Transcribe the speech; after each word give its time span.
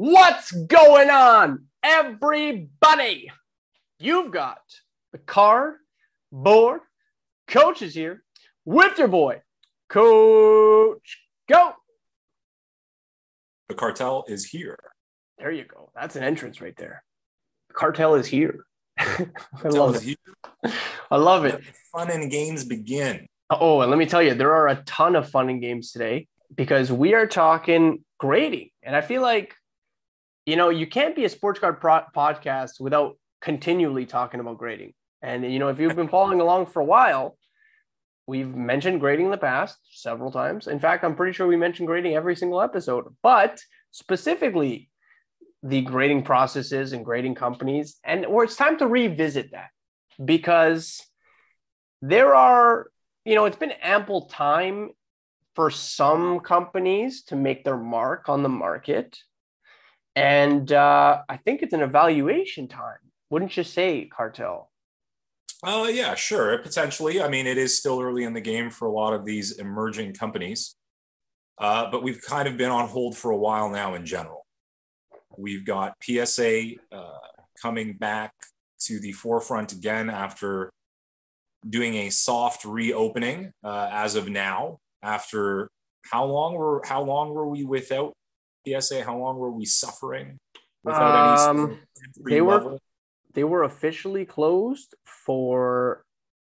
What's 0.00 0.52
going 0.52 1.10
on, 1.10 1.64
everybody? 1.82 3.32
You've 3.98 4.30
got 4.30 4.60
the 5.10 5.18
card 5.18 5.74
board 6.30 6.82
coaches 7.48 7.94
here 7.96 8.22
with 8.64 8.96
your 8.96 9.08
boy, 9.08 9.42
Coach 9.88 11.18
Koe. 11.50 11.72
The 13.68 13.74
cartel 13.74 14.24
is 14.28 14.44
here. 14.44 14.78
There 15.36 15.50
you 15.50 15.64
go. 15.64 15.90
That's 15.96 16.14
an 16.14 16.22
entrance 16.22 16.60
right 16.60 16.76
there. 16.76 17.02
The 17.66 17.74
cartel 17.74 18.14
is 18.14 18.28
here. 18.28 18.66
I 18.98 19.26
love 19.64 19.96
it. 19.96 20.02
here. 20.02 20.72
I 21.10 21.16
love 21.16 21.44
it. 21.44 21.60
Fun 21.90 22.12
and 22.12 22.30
games 22.30 22.64
begin. 22.64 23.26
Oh, 23.50 23.80
and 23.80 23.90
let 23.90 23.98
me 23.98 24.06
tell 24.06 24.22
you, 24.22 24.34
there 24.34 24.54
are 24.54 24.68
a 24.68 24.76
ton 24.76 25.16
of 25.16 25.28
fun 25.28 25.48
and 25.48 25.60
games 25.60 25.90
today 25.90 26.28
because 26.54 26.92
we 26.92 27.14
are 27.14 27.26
talking 27.26 28.04
grading. 28.20 28.70
And 28.84 28.94
I 28.94 29.00
feel 29.00 29.22
like, 29.22 29.56
you 30.48 30.56
know, 30.56 30.70
you 30.70 30.86
can't 30.86 31.14
be 31.14 31.24
a 31.26 31.28
sports 31.28 31.60
card 31.60 31.78
pro- 31.80 32.06
podcast 32.16 32.80
without 32.80 33.18
continually 33.40 34.06
talking 34.06 34.40
about 34.40 34.56
grading. 34.58 34.94
And, 35.20 35.44
you 35.52 35.58
know, 35.58 35.68
if 35.68 35.78
you've 35.78 35.96
been 35.96 36.08
following 36.08 36.40
along 36.40 36.66
for 36.66 36.80
a 36.80 36.84
while, 36.84 37.36
we've 38.26 38.54
mentioned 38.54 39.00
grading 39.00 39.26
in 39.26 39.30
the 39.30 39.36
past 39.36 39.76
several 39.90 40.30
times. 40.30 40.66
In 40.66 40.80
fact, 40.80 41.04
I'm 41.04 41.16
pretty 41.16 41.34
sure 41.34 41.46
we 41.46 41.56
mentioned 41.56 41.86
grading 41.86 42.14
every 42.14 42.34
single 42.34 42.62
episode, 42.62 43.04
but 43.22 43.60
specifically 43.90 44.88
the 45.62 45.82
grading 45.82 46.22
processes 46.22 46.94
and 46.94 47.04
grading 47.04 47.34
companies. 47.34 47.96
And 48.02 48.24
or 48.24 48.44
it's 48.44 48.56
time 48.56 48.78
to 48.78 48.86
revisit 48.86 49.50
that 49.52 49.68
because 50.24 51.02
there 52.00 52.34
are 52.34 52.86
you 53.28 53.34
know, 53.34 53.44
it's 53.44 53.58
been 53.58 53.72
ample 53.82 54.22
time 54.28 54.88
for 55.54 55.70
some 55.70 56.40
companies 56.40 57.24
to 57.24 57.36
make 57.36 57.62
their 57.62 57.76
mark 57.76 58.30
on 58.30 58.42
the 58.42 58.48
market. 58.48 59.18
And 60.18 60.72
uh, 60.72 61.22
I 61.28 61.36
think 61.36 61.62
it's 61.62 61.72
an 61.72 61.80
evaluation 61.80 62.66
time. 62.66 62.98
Wouldn't 63.30 63.56
you 63.56 63.62
say, 63.62 64.06
Cartel? 64.06 64.70
Uh, 65.62 65.88
yeah, 65.90 66.14
sure. 66.14 66.58
Potentially. 66.58 67.20
I 67.22 67.28
mean, 67.28 67.46
it 67.46 67.58
is 67.58 67.78
still 67.78 68.00
early 68.00 68.24
in 68.24 68.32
the 68.32 68.40
game 68.40 68.70
for 68.70 68.86
a 68.86 68.92
lot 68.92 69.12
of 69.12 69.24
these 69.24 69.58
emerging 69.58 70.14
companies, 70.14 70.76
uh, 71.58 71.90
but 71.90 72.02
we've 72.02 72.22
kind 72.22 72.48
of 72.48 72.56
been 72.56 72.70
on 72.70 72.88
hold 72.88 73.16
for 73.16 73.30
a 73.30 73.36
while 73.36 73.68
now 73.70 73.94
in 73.94 74.06
general. 74.06 74.46
We've 75.36 75.64
got 75.64 75.94
PSA 76.02 76.72
uh, 76.90 77.18
coming 77.60 77.92
back 77.94 78.32
to 78.80 78.98
the 79.00 79.12
forefront 79.12 79.72
again 79.72 80.10
after 80.10 80.70
doing 81.68 81.94
a 81.94 82.10
soft 82.10 82.64
reopening 82.64 83.52
uh, 83.62 83.88
as 83.92 84.14
of 84.14 84.28
now. 84.28 84.78
After 85.02 85.68
how 86.10 86.24
long 86.24 86.54
were 86.54 86.82
how 86.84 87.02
long 87.02 87.34
were 87.34 87.46
we 87.46 87.64
without 87.64 88.14
PSA? 88.66 89.04
How 89.04 89.16
long 89.18 89.36
were 89.38 89.50
we 89.50 89.64
suffering 89.64 90.38
without 90.82 91.48
any? 91.50 91.62
Um, 91.62 91.80
entry 92.16 92.34
they 92.34 92.40
were- 92.40 92.54
level? 92.54 92.80
They 93.34 93.44
were 93.44 93.62
officially 93.62 94.24
closed 94.24 94.94
for, 95.04 96.04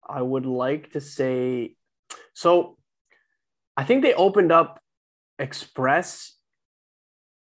I 0.07 0.21
would 0.21 0.45
like 0.45 0.91
to 0.93 1.01
say, 1.01 1.75
so 2.33 2.77
I 3.77 3.83
think 3.83 4.01
they 4.01 4.13
opened 4.13 4.51
up 4.51 4.79
Express 5.37 6.37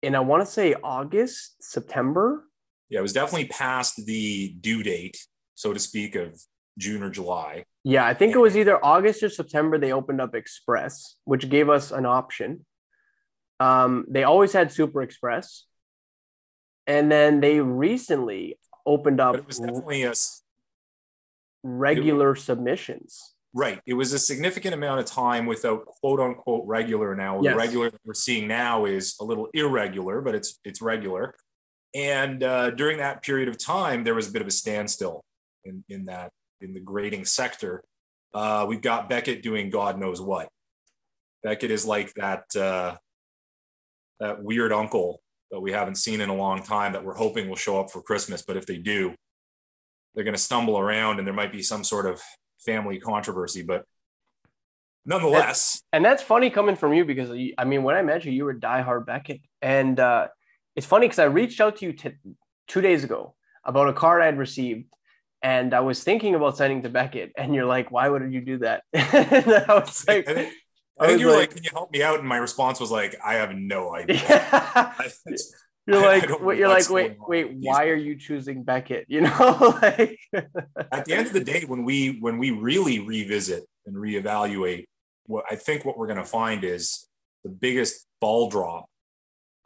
and 0.02 0.14
I 0.16 0.20
want 0.20 0.42
to 0.44 0.46
say 0.50 0.74
August, 0.74 1.62
September. 1.62 2.48
Yeah, 2.90 2.98
it 2.98 3.02
was 3.02 3.14
definitely 3.14 3.48
past 3.48 4.04
the 4.04 4.54
due 4.60 4.82
date, 4.82 5.16
so 5.54 5.72
to 5.72 5.78
speak, 5.78 6.14
of 6.16 6.38
June 6.76 7.02
or 7.02 7.08
July. 7.08 7.64
Yeah, 7.82 8.04
I 8.04 8.12
think 8.12 8.34
it 8.34 8.38
was 8.38 8.56
either 8.56 8.84
August 8.84 9.22
or 9.22 9.30
September 9.30 9.78
they 9.78 9.92
opened 9.92 10.20
up 10.20 10.34
Express, 10.34 11.16
which 11.24 11.48
gave 11.48 11.70
us 11.70 11.90
an 11.92 12.04
option. 12.04 12.66
Um, 13.60 14.04
they 14.08 14.24
always 14.24 14.52
had 14.52 14.72
Super 14.72 15.02
Express. 15.02 15.64
And 16.86 17.10
then 17.10 17.40
they 17.40 17.60
recently 17.60 18.58
opened 18.84 19.16
But 19.18 19.26
up 19.28 19.36
it 19.36 19.46
was 19.46 19.58
definitely 19.58 20.02
a 20.02 20.12
regular 21.62 22.34
submissions. 22.34 23.34
right. 23.54 23.80
It 23.86 23.94
was 23.94 24.12
a 24.12 24.18
significant 24.18 24.74
amount 24.74 25.00
of 25.00 25.06
time 25.06 25.46
without 25.46 25.86
quote 25.86 26.20
unquote 26.20 26.66
regular. 26.66 27.14
Now 27.14 27.40
Yes. 27.40 27.52
the 27.52 27.56
regular 27.56 27.90
that 27.90 28.00
we're 28.04 28.14
seeing 28.14 28.46
now 28.48 28.84
is 28.84 29.16
a 29.20 29.24
little 29.24 29.48
irregular, 29.54 30.20
but 30.20 30.34
it's 30.34 30.58
it's 30.64 30.82
regular. 30.82 31.34
And 31.94 32.42
uh, 32.42 32.70
during 32.72 32.98
that 32.98 33.22
period 33.22 33.48
of 33.48 33.56
time, 33.56 34.02
there 34.04 34.14
was 34.14 34.28
a 34.28 34.32
bit 34.32 34.42
of 34.42 34.48
a 34.48 34.50
standstill 34.50 35.24
in 35.64 35.84
in 35.88 36.04
that 36.04 36.32
in 36.60 36.74
the 36.74 36.80
grading 36.80 37.24
sector. 37.24 37.82
Uh, 38.34 38.66
we've 38.68 38.82
got 38.82 39.08
Beckett 39.08 39.42
doing 39.42 39.70
God 39.70 39.98
knows 39.98 40.20
what. 40.20 40.48
Beckett 41.44 41.70
is 41.70 41.86
like 41.86 42.12
that 42.14 42.44
uh, 42.56 42.96
that 44.24 44.42
weird 44.42 44.72
uncle 44.72 45.20
that 45.50 45.60
we 45.60 45.70
haven't 45.70 45.96
seen 45.96 46.20
in 46.20 46.30
a 46.30 46.34
long 46.34 46.62
time 46.62 46.94
that 46.94 47.04
we're 47.04 47.14
hoping 47.14 47.48
will 47.48 47.56
show 47.56 47.78
up 47.78 47.90
for 47.90 48.02
Christmas. 48.02 48.42
But 48.42 48.56
if 48.56 48.66
they 48.66 48.78
do, 48.78 49.14
they're 50.14 50.24
going 50.24 50.34
to 50.34 50.40
stumble 50.40 50.78
around 50.78 51.18
and 51.18 51.26
there 51.26 51.34
might 51.34 51.52
be 51.52 51.62
some 51.62 51.84
sort 51.84 52.06
of 52.06 52.22
family 52.58 52.98
controversy. 52.98 53.62
But 53.62 53.84
nonetheless, 55.04 55.82
And 55.92 56.04
that's 56.04 56.22
funny 56.22 56.48
coming 56.48 56.74
from 56.74 56.94
you 56.94 57.04
because 57.04 57.30
I 57.58 57.64
mean, 57.64 57.82
when 57.82 57.94
I 57.94 58.02
met 58.02 58.24
you, 58.24 58.32
you 58.32 58.44
were 58.44 58.54
diehard 58.54 59.04
Beckett. 59.04 59.42
And 59.60 60.00
uh, 60.00 60.28
it's 60.74 60.86
funny 60.86 61.06
because 61.06 61.18
I 61.18 61.24
reached 61.24 61.60
out 61.60 61.76
to 61.76 61.84
you 61.84 61.92
t- 61.92 62.16
two 62.66 62.80
days 62.80 63.04
ago 63.04 63.34
about 63.62 63.88
a 63.88 63.92
card 63.92 64.22
I'd 64.22 64.38
received. 64.38 64.86
And 65.42 65.74
I 65.74 65.80
was 65.80 66.02
thinking 66.02 66.34
about 66.34 66.56
sending 66.56 66.82
to 66.84 66.88
Beckett. 66.88 67.32
And 67.36 67.54
you're 67.54 67.66
like, 67.66 67.90
why 67.90 68.08
would 68.08 68.32
you 68.32 68.40
do 68.40 68.58
that? 68.58 68.84
and 68.94 69.52
I 69.68 69.74
was 69.74 70.08
like, 70.08 70.26
I 70.98 71.06
think, 71.06 71.06
I 71.06 71.06
think 71.08 71.20
you 71.20 71.26
were 71.26 71.32
like, 71.32 71.40
like- 71.40 71.54
"Can 71.56 71.64
you 71.64 71.70
help 71.72 71.90
me 71.92 72.02
out?" 72.02 72.18
And 72.20 72.28
my 72.28 72.36
response 72.36 72.78
was 72.80 72.90
like, 72.90 73.16
"I 73.24 73.34
have 73.34 73.54
no 73.54 73.94
idea." 73.96 74.94
You're 75.86 75.98
I- 75.98 76.18
like, 76.18 76.40
wait, 76.40 76.58
you're 76.58 76.68
like, 76.68 76.88
wait, 76.88 77.16
wait, 77.28 77.52
why 77.60 77.88
are 77.88 77.94
you 77.94 78.16
choosing 78.16 78.62
Beckett? 78.62 79.04
You 79.08 79.20
know, 79.22 79.78
like, 79.82 80.18
At 80.90 81.04
the 81.04 81.12
end 81.12 81.26
of 81.26 81.34
the 81.34 81.44
day, 81.44 81.64
when 81.66 81.84
we 81.84 82.18
when 82.20 82.38
we 82.38 82.50
really 82.52 83.00
revisit 83.00 83.64
and 83.84 83.94
reevaluate, 83.94 84.86
what 85.26 85.44
I 85.50 85.56
think 85.56 85.84
what 85.84 85.98
we're 85.98 86.06
going 86.06 86.18
to 86.18 86.24
find 86.24 86.64
is 86.64 87.06
the 87.42 87.50
biggest 87.50 88.06
ball 88.20 88.48
drop, 88.48 88.86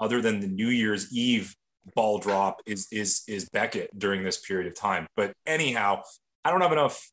other 0.00 0.21
than 0.21 0.41
the 0.41 0.49
New 0.49 0.69
Year's 0.71 1.12
Eve 1.12 1.55
ball 1.94 2.19
drop, 2.19 2.62
is 2.67 2.88
is 2.91 3.22
is 3.28 3.49
Beckett 3.50 3.97
during 3.97 4.25
this 4.25 4.38
period 4.41 4.67
of 4.67 4.75
time. 4.75 5.06
But 5.15 5.34
anyhow, 5.47 6.03
I 6.44 6.50
don't 6.50 6.62
have 6.62 6.72
enough 6.72 7.09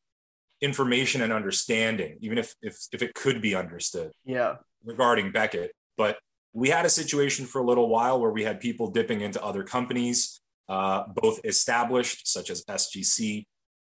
information 0.61 1.21
and 1.21 1.33
understanding, 1.33 2.17
even 2.21 2.37
if 2.37 2.55
if 2.61 2.77
if 2.91 3.01
it 3.01 3.13
could 3.13 3.41
be 3.41 3.55
understood. 3.55 4.11
yeah, 4.23 4.55
regarding 4.83 5.31
Beckett, 5.31 5.71
but 5.97 6.17
we 6.53 6.69
had 6.69 6.85
a 6.85 6.89
situation 6.89 7.45
for 7.45 7.59
a 7.59 7.65
little 7.65 7.89
while 7.89 8.19
where 8.19 8.31
we 8.31 8.43
had 8.43 8.59
people 8.59 8.89
dipping 8.89 9.21
into 9.21 9.43
other 9.43 9.63
companies, 9.63 10.39
uh, 10.69 11.03
both 11.13 11.41
established, 11.43 12.27
such 12.27 12.49
as 12.49 12.63
SGC, 12.65 13.43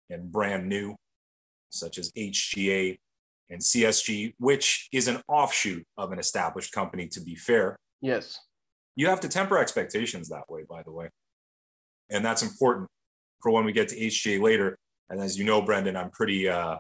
and 0.10 0.32
brand 0.32 0.70
new, 0.70 0.96
such 1.70 1.98
as 1.98 2.12
HGA 2.14 2.98
and 3.50 3.60
CSG, 3.62 4.34
which 4.38 4.88
is 4.94 5.10
an 5.10 5.22
offshoot 5.28 5.86
of 5.98 6.12
an 6.14 6.20
established 6.20 6.72
company, 6.72 7.08
to 7.10 7.22
be 7.22 7.36
fair. 7.36 7.76
yes, 8.02 8.40
You 8.96 9.08
have 9.08 9.20
to 9.22 9.28
temper 9.28 9.58
expectations 9.58 10.30
that 10.30 10.50
way, 10.50 10.64
by 10.70 10.84
the 10.84 10.92
way. 10.92 11.10
And 12.10 12.24
that's 12.24 12.42
important 12.42 12.88
for 13.42 13.52
when 13.52 13.66
we 13.66 13.74
get 13.74 13.90
to 13.90 13.96
HGA 14.00 14.42
later. 14.42 14.78
And 15.12 15.22
as 15.22 15.38
you 15.38 15.44
know, 15.44 15.62
Brendan, 15.62 15.98
I'm 15.98 16.10
pretty 16.10 16.48
uh, 16.48 16.78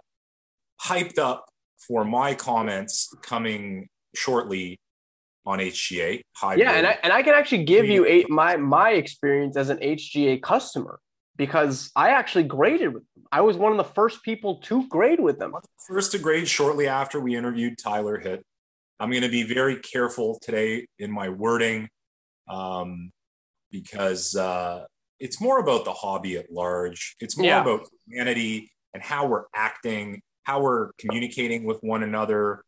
hyped 0.82 1.20
up 1.20 1.46
for 1.86 2.06
my 2.06 2.34
comments 2.34 3.14
coming 3.22 3.90
shortly 4.16 4.80
on 5.46 5.60
HGA. 5.60 6.22
Hybrid. 6.38 6.66
yeah, 6.66 6.72
and 6.74 6.88
I 6.88 6.98
and 7.04 7.12
I 7.12 7.24
can 7.24 7.34
actually 7.34 7.66
give 7.66 7.86
you 7.86 8.06
a, 8.06 8.26
my 8.30 8.56
my 8.56 8.92
experience 8.92 9.58
as 9.58 9.70
an 9.70 9.78
HGA 9.80 10.42
customer 10.42 11.00
because 11.36 11.92
I 11.96 12.10
actually 12.12 12.44
graded 12.44 12.94
with 12.94 13.04
them. 13.16 13.26
I 13.34 13.42
was 13.42 13.58
one 13.58 13.72
of 13.72 13.78
the 13.78 13.94
first 13.94 14.24
people 14.24 14.58
to 14.62 14.88
grade 14.88 15.20
with 15.20 15.40
them. 15.40 15.54
First 15.88 16.14
to 16.14 16.20
grade 16.20 16.48
shortly 16.48 16.88
after 16.88 17.20
we 17.20 17.36
interviewed 17.36 17.78
Tyler 17.78 18.18
Hitt. 18.18 18.46
I'm 19.00 19.10
going 19.10 19.24
to 19.24 19.30
be 19.30 19.44
very 19.44 19.78
careful 19.78 20.40
today 20.42 20.86
in 21.00 21.12
my 21.12 21.30
wording 21.30 21.90
um, 22.48 23.12
because 23.72 24.36
uh, 24.36 24.86
it's 25.22 25.40
more 25.40 25.60
about 25.60 25.86
the 25.86 25.94
hobby 25.94 26.36
at 26.38 26.52
large. 26.52 27.16
It's 27.20 27.38
more 27.38 27.46
Yeah. 27.48 27.62
about 27.62 27.88
humanity 28.08 28.72
and 28.94 29.02
how 29.02 29.28
we're 29.28 29.46
acting, 29.54 30.22
how 30.44 30.62
we're 30.62 30.92
communicating 30.98 31.64
with 31.64 31.80
one 31.82 32.04
another 32.04 32.64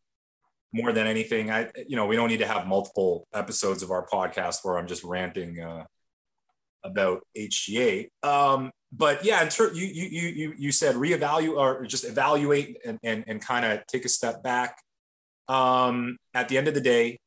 more 0.72 0.92
than 0.92 1.06
anything. 1.06 1.50
I, 1.50 1.70
you 1.86 1.96
know, 1.96 2.06
we 2.06 2.16
don't 2.16 2.28
need 2.28 2.38
to 2.38 2.46
have 2.46 2.66
multiple 2.66 3.26
episodes 3.34 3.82
of 3.82 3.90
our 3.90 4.06
podcast 4.06 4.60
where 4.62 4.78
I'm 4.78 4.86
just 4.86 5.04
ranting 5.04 5.60
uh, 5.60 5.84
about 6.84 7.22
HGA. 7.36 8.08
Um, 8.22 8.70
but 8.92 9.24
yeah, 9.24 9.42
in 9.42 9.48
ter- 9.48 9.72
you, 9.72 9.86
you, 9.86 10.04
you, 10.08 10.28
you, 10.28 10.54
you 10.56 10.72
said 10.72 10.94
reevaluate 10.96 11.56
or 11.56 11.86
just 11.86 12.04
evaluate 12.04 12.76
and, 12.86 12.98
and, 13.02 13.24
and 13.26 13.40
kind 13.40 13.64
of 13.64 13.86
take 13.86 14.04
a 14.04 14.08
step 14.08 14.42
back. 14.42 14.80
Um, 15.48 16.16
at 16.32 16.48
the 16.48 16.56
end 16.56 16.68
of 16.68 16.74
the 16.74 16.80
day, 16.80 17.18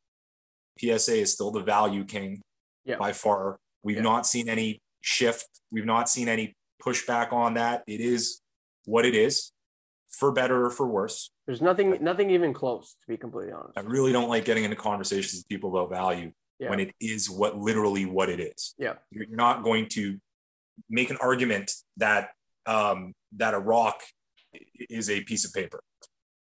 PSA 0.79 1.15
is 1.21 1.33
still 1.33 1.51
the 1.51 1.61
value 1.61 2.05
king 2.05 2.41
Yeah. 2.85 2.97
by 2.97 3.11
far. 3.13 3.57
We've 3.83 3.97
Yeah. 3.97 4.03
not 4.03 4.25
seen 4.25 4.47
any 4.49 4.79
shift. 5.07 5.47
We've 5.71 5.85
not 5.85 6.09
seen 6.09 6.27
any 6.27 6.55
pushback 6.83 7.31
on 7.31 7.53
that. 7.55 7.83
It 7.87 8.01
is 8.01 8.41
what 8.85 9.05
it 9.05 9.15
is, 9.15 9.51
for 10.09 10.31
better 10.31 10.65
or 10.65 10.69
for 10.69 10.87
worse. 10.87 11.31
There's 11.45 11.61
nothing 11.61 11.97
nothing 12.01 12.29
even 12.31 12.53
close 12.53 12.95
to 13.01 13.07
be 13.07 13.17
completely 13.17 13.53
honest. 13.53 13.77
I 13.77 13.81
really 13.81 14.11
don't 14.11 14.29
like 14.29 14.45
getting 14.45 14.65
into 14.65 14.75
conversations 14.75 15.39
with 15.39 15.47
people 15.47 15.69
about 15.75 15.89
value. 15.89 16.31
Yeah. 16.59 16.71
when 16.71 16.79
it 16.79 16.95
is 16.99 17.29
what 17.29 17.55
literally 17.55 18.05
what 18.05 18.29
it 18.29 18.39
is. 18.39 18.73
Yeah. 18.79 18.93
You're 19.11 19.27
not 19.29 19.61
going 19.61 19.89
to 19.89 20.17
make 20.89 21.11
an 21.11 21.17
argument 21.21 21.71
that 21.97 22.31
um, 22.65 23.13
that 23.35 23.53
a 23.53 23.59
rock 23.59 24.01
is 24.89 25.07
a 25.11 25.21
piece 25.21 25.45
of 25.45 25.53
paper. 25.53 25.83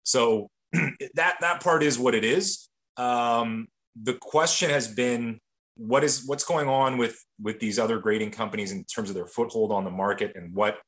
So 0.03 0.51
that 0.73 1.37
that 1.41 1.63
part 1.63 1.83
is 1.83 1.99
what 1.99 2.15
it 2.15 2.23
is. 2.23 2.69
Um, 2.99 3.69
the 4.01 4.13
question 4.13 4.69
has 4.69 4.89
been 4.89 5.41
what 5.77 6.05
is 6.05 6.25
what's 6.27 6.45
going 6.45 6.69
on 6.69 6.99
with 6.99 7.25
with 7.43 7.59
these 7.59 7.79
other 7.79 7.99
grading 7.99 8.31
companies 8.31 8.71
in 8.73 8.85
terms 8.85 9.09
of 9.09 9.15
their 9.15 9.27
foothold 9.27 9.73
on 9.73 9.85
the 9.85 9.91
market 9.91 10.33
and 10.37 10.55
what 10.55 10.79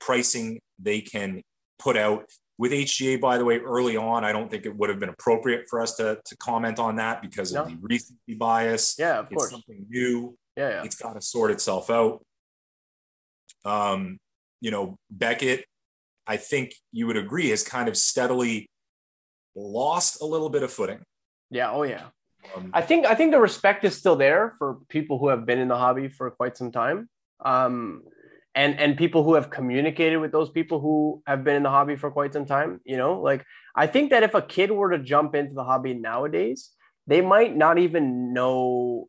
pricing 0.00 0.60
they 0.78 1.00
can 1.00 1.42
put 1.78 1.96
out 1.96 2.24
with 2.58 2.70
HGA, 2.70 3.20
by 3.20 3.38
the 3.38 3.44
way, 3.44 3.58
early 3.58 3.96
on, 3.96 4.24
I 4.24 4.30
don't 4.30 4.50
think 4.50 4.66
it 4.66 4.76
would 4.76 4.88
have 4.88 5.00
been 5.00 5.08
appropriate 5.08 5.64
for 5.68 5.80
us 5.80 5.96
to, 5.96 6.20
to 6.24 6.36
comment 6.36 6.78
on 6.78 6.96
that 6.96 7.22
because 7.22 7.52
of 7.52 7.66
the 7.66 7.76
recency 7.80 8.34
bias. 8.38 8.94
Yeah, 8.98 9.18
of 9.18 9.26
It's 9.26 9.34
course. 9.34 9.50
something 9.50 9.86
new. 9.88 10.36
Yeah, 10.56 10.68
yeah. 10.68 10.84
It's 10.84 10.94
got 10.94 11.14
to 11.14 11.22
sort 11.22 11.50
itself 11.50 11.90
out. 11.90 12.22
Um, 13.64 14.18
you 14.60 14.70
know, 14.70 14.96
Beckett, 15.10 15.64
I 16.26 16.36
think 16.36 16.74
you 16.92 17.06
would 17.06 17.16
agree, 17.16 17.48
has 17.48 17.64
kind 17.64 17.88
of 17.88 17.96
steadily 17.96 18.68
lost 19.56 20.20
a 20.20 20.24
little 20.24 20.50
bit 20.50 20.62
of 20.62 20.72
footing. 20.72 21.00
Yeah. 21.50 21.72
Oh, 21.72 21.82
yeah. 21.82 22.08
Um, 22.56 22.70
I 22.72 22.82
think 22.82 23.06
I 23.06 23.14
think 23.14 23.32
the 23.32 23.40
respect 23.40 23.84
is 23.84 23.96
still 23.96 24.16
there 24.16 24.54
for 24.58 24.78
people 24.88 25.18
who 25.18 25.28
have 25.28 25.46
been 25.46 25.58
in 25.58 25.68
the 25.68 25.76
hobby 25.76 26.08
for 26.08 26.30
quite 26.30 26.56
some 26.56 26.72
time, 26.72 27.08
um, 27.44 28.02
and 28.54 28.78
and 28.78 28.96
people 28.96 29.22
who 29.24 29.34
have 29.34 29.50
communicated 29.50 30.18
with 30.18 30.32
those 30.32 30.50
people 30.50 30.80
who 30.80 31.22
have 31.26 31.44
been 31.44 31.56
in 31.56 31.62
the 31.62 31.70
hobby 31.70 31.96
for 31.96 32.10
quite 32.10 32.32
some 32.32 32.46
time. 32.46 32.80
You 32.84 32.96
know, 32.96 33.20
like 33.20 33.44
I 33.74 33.86
think 33.86 34.10
that 34.10 34.22
if 34.22 34.34
a 34.34 34.42
kid 34.42 34.70
were 34.70 34.90
to 34.90 34.98
jump 34.98 35.34
into 35.34 35.54
the 35.54 35.64
hobby 35.64 35.94
nowadays, 35.94 36.70
they 37.06 37.20
might 37.20 37.56
not 37.56 37.78
even 37.78 38.32
know 38.32 39.08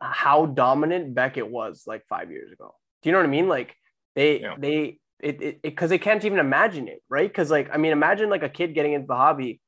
how 0.00 0.46
dominant 0.46 1.14
Beckett 1.14 1.50
was 1.50 1.84
like 1.86 2.04
five 2.08 2.30
years 2.30 2.52
ago. 2.52 2.74
Do 3.02 3.08
you 3.08 3.12
know 3.12 3.18
what 3.18 3.26
I 3.26 3.30
mean? 3.30 3.48
Like 3.48 3.74
they 4.14 4.40
Yeah. 4.40 4.54
they 4.58 4.98
it 5.20 5.42
it 5.42 5.62
because 5.62 5.90
they 5.90 5.98
can't 5.98 6.24
even 6.24 6.38
imagine 6.38 6.88
it, 6.88 7.02
right? 7.08 7.28
Because 7.28 7.50
like 7.50 7.70
I 7.72 7.78
mean, 7.78 7.92
imagine 7.92 8.30
like 8.30 8.42
a 8.42 8.48
kid 8.48 8.74
getting 8.74 8.92
into 8.92 9.06
the 9.06 9.16
hobby 9.16 9.60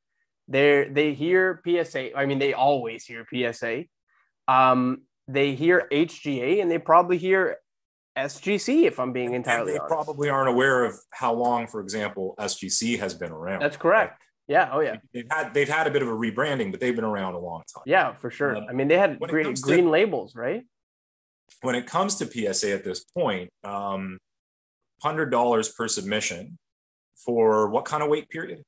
they 0.48 0.88
they 0.90 1.14
hear 1.14 1.60
PSA. 1.66 2.16
I 2.16 2.26
mean, 2.26 2.38
they 2.38 2.54
always 2.54 3.04
hear 3.04 3.26
PSA. 3.32 3.84
Um, 4.46 5.02
they 5.26 5.54
hear 5.54 5.86
HGA 5.92 6.62
and 6.62 6.70
they 6.70 6.78
probably 6.78 7.18
hear 7.18 7.58
SGC. 8.16 8.84
If 8.84 8.98
I'm 8.98 9.12
being 9.12 9.28
and 9.28 9.36
entirely 9.36 9.72
they 9.72 9.78
honest, 9.78 9.92
probably 9.92 10.30
aren't 10.30 10.48
aware 10.48 10.84
of 10.84 10.94
how 11.10 11.34
long, 11.34 11.66
for 11.66 11.80
example, 11.80 12.34
SGC 12.38 12.98
has 12.98 13.14
been 13.14 13.30
around. 13.30 13.60
that's 13.60 13.76
correct. 13.76 14.22
Yeah. 14.46 14.70
Oh 14.72 14.80
yeah. 14.80 14.96
They've 15.12 15.26
had 15.30 15.52
they've 15.52 15.68
had 15.68 15.86
a 15.86 15.90
bit 15.90 16.02
of 16.02 16.08
a 16.08 16.12
rebranding, 16.12 16.70
but 16.70 16.80
they've 16.80 16.96
been 16.96 17.04
around 17.04 17.34
a 17.34 17.38
long 17.38 17.62
time. 17.72 17.84
Yeah, 17.86 18.14
for 18.14 18.30
sure. 18.30 18.56
Um, 18.56 18.66
I 18.70 18.72
mean, 18.72 18.88
they 18.88 18.98
had 18.98 19.20
green, 19.20 19.54
to- 19.54 19.60
green 19.60 19.90
labels, 19.90 20.34
right? 20.34 20.64
when 21.62 21.74
it 21.74 21.86
comes 21.86 22.16
to 22.16 22.26
PSA 22.26 22.72
at 22.72 22.84
this 22.84 23.04
point, 23.04 23.50
um, 23.64 24.18
hundred 25.02 25.30
dollars 25.30 25.68
per 25.70 25.88
submission 25.88 26.58
for 27.24 27.68
what 27.68 27.84
kind 27.84 28.02
of 28.02 28.08
wait 28.08 28.28
period? 28.28 28.62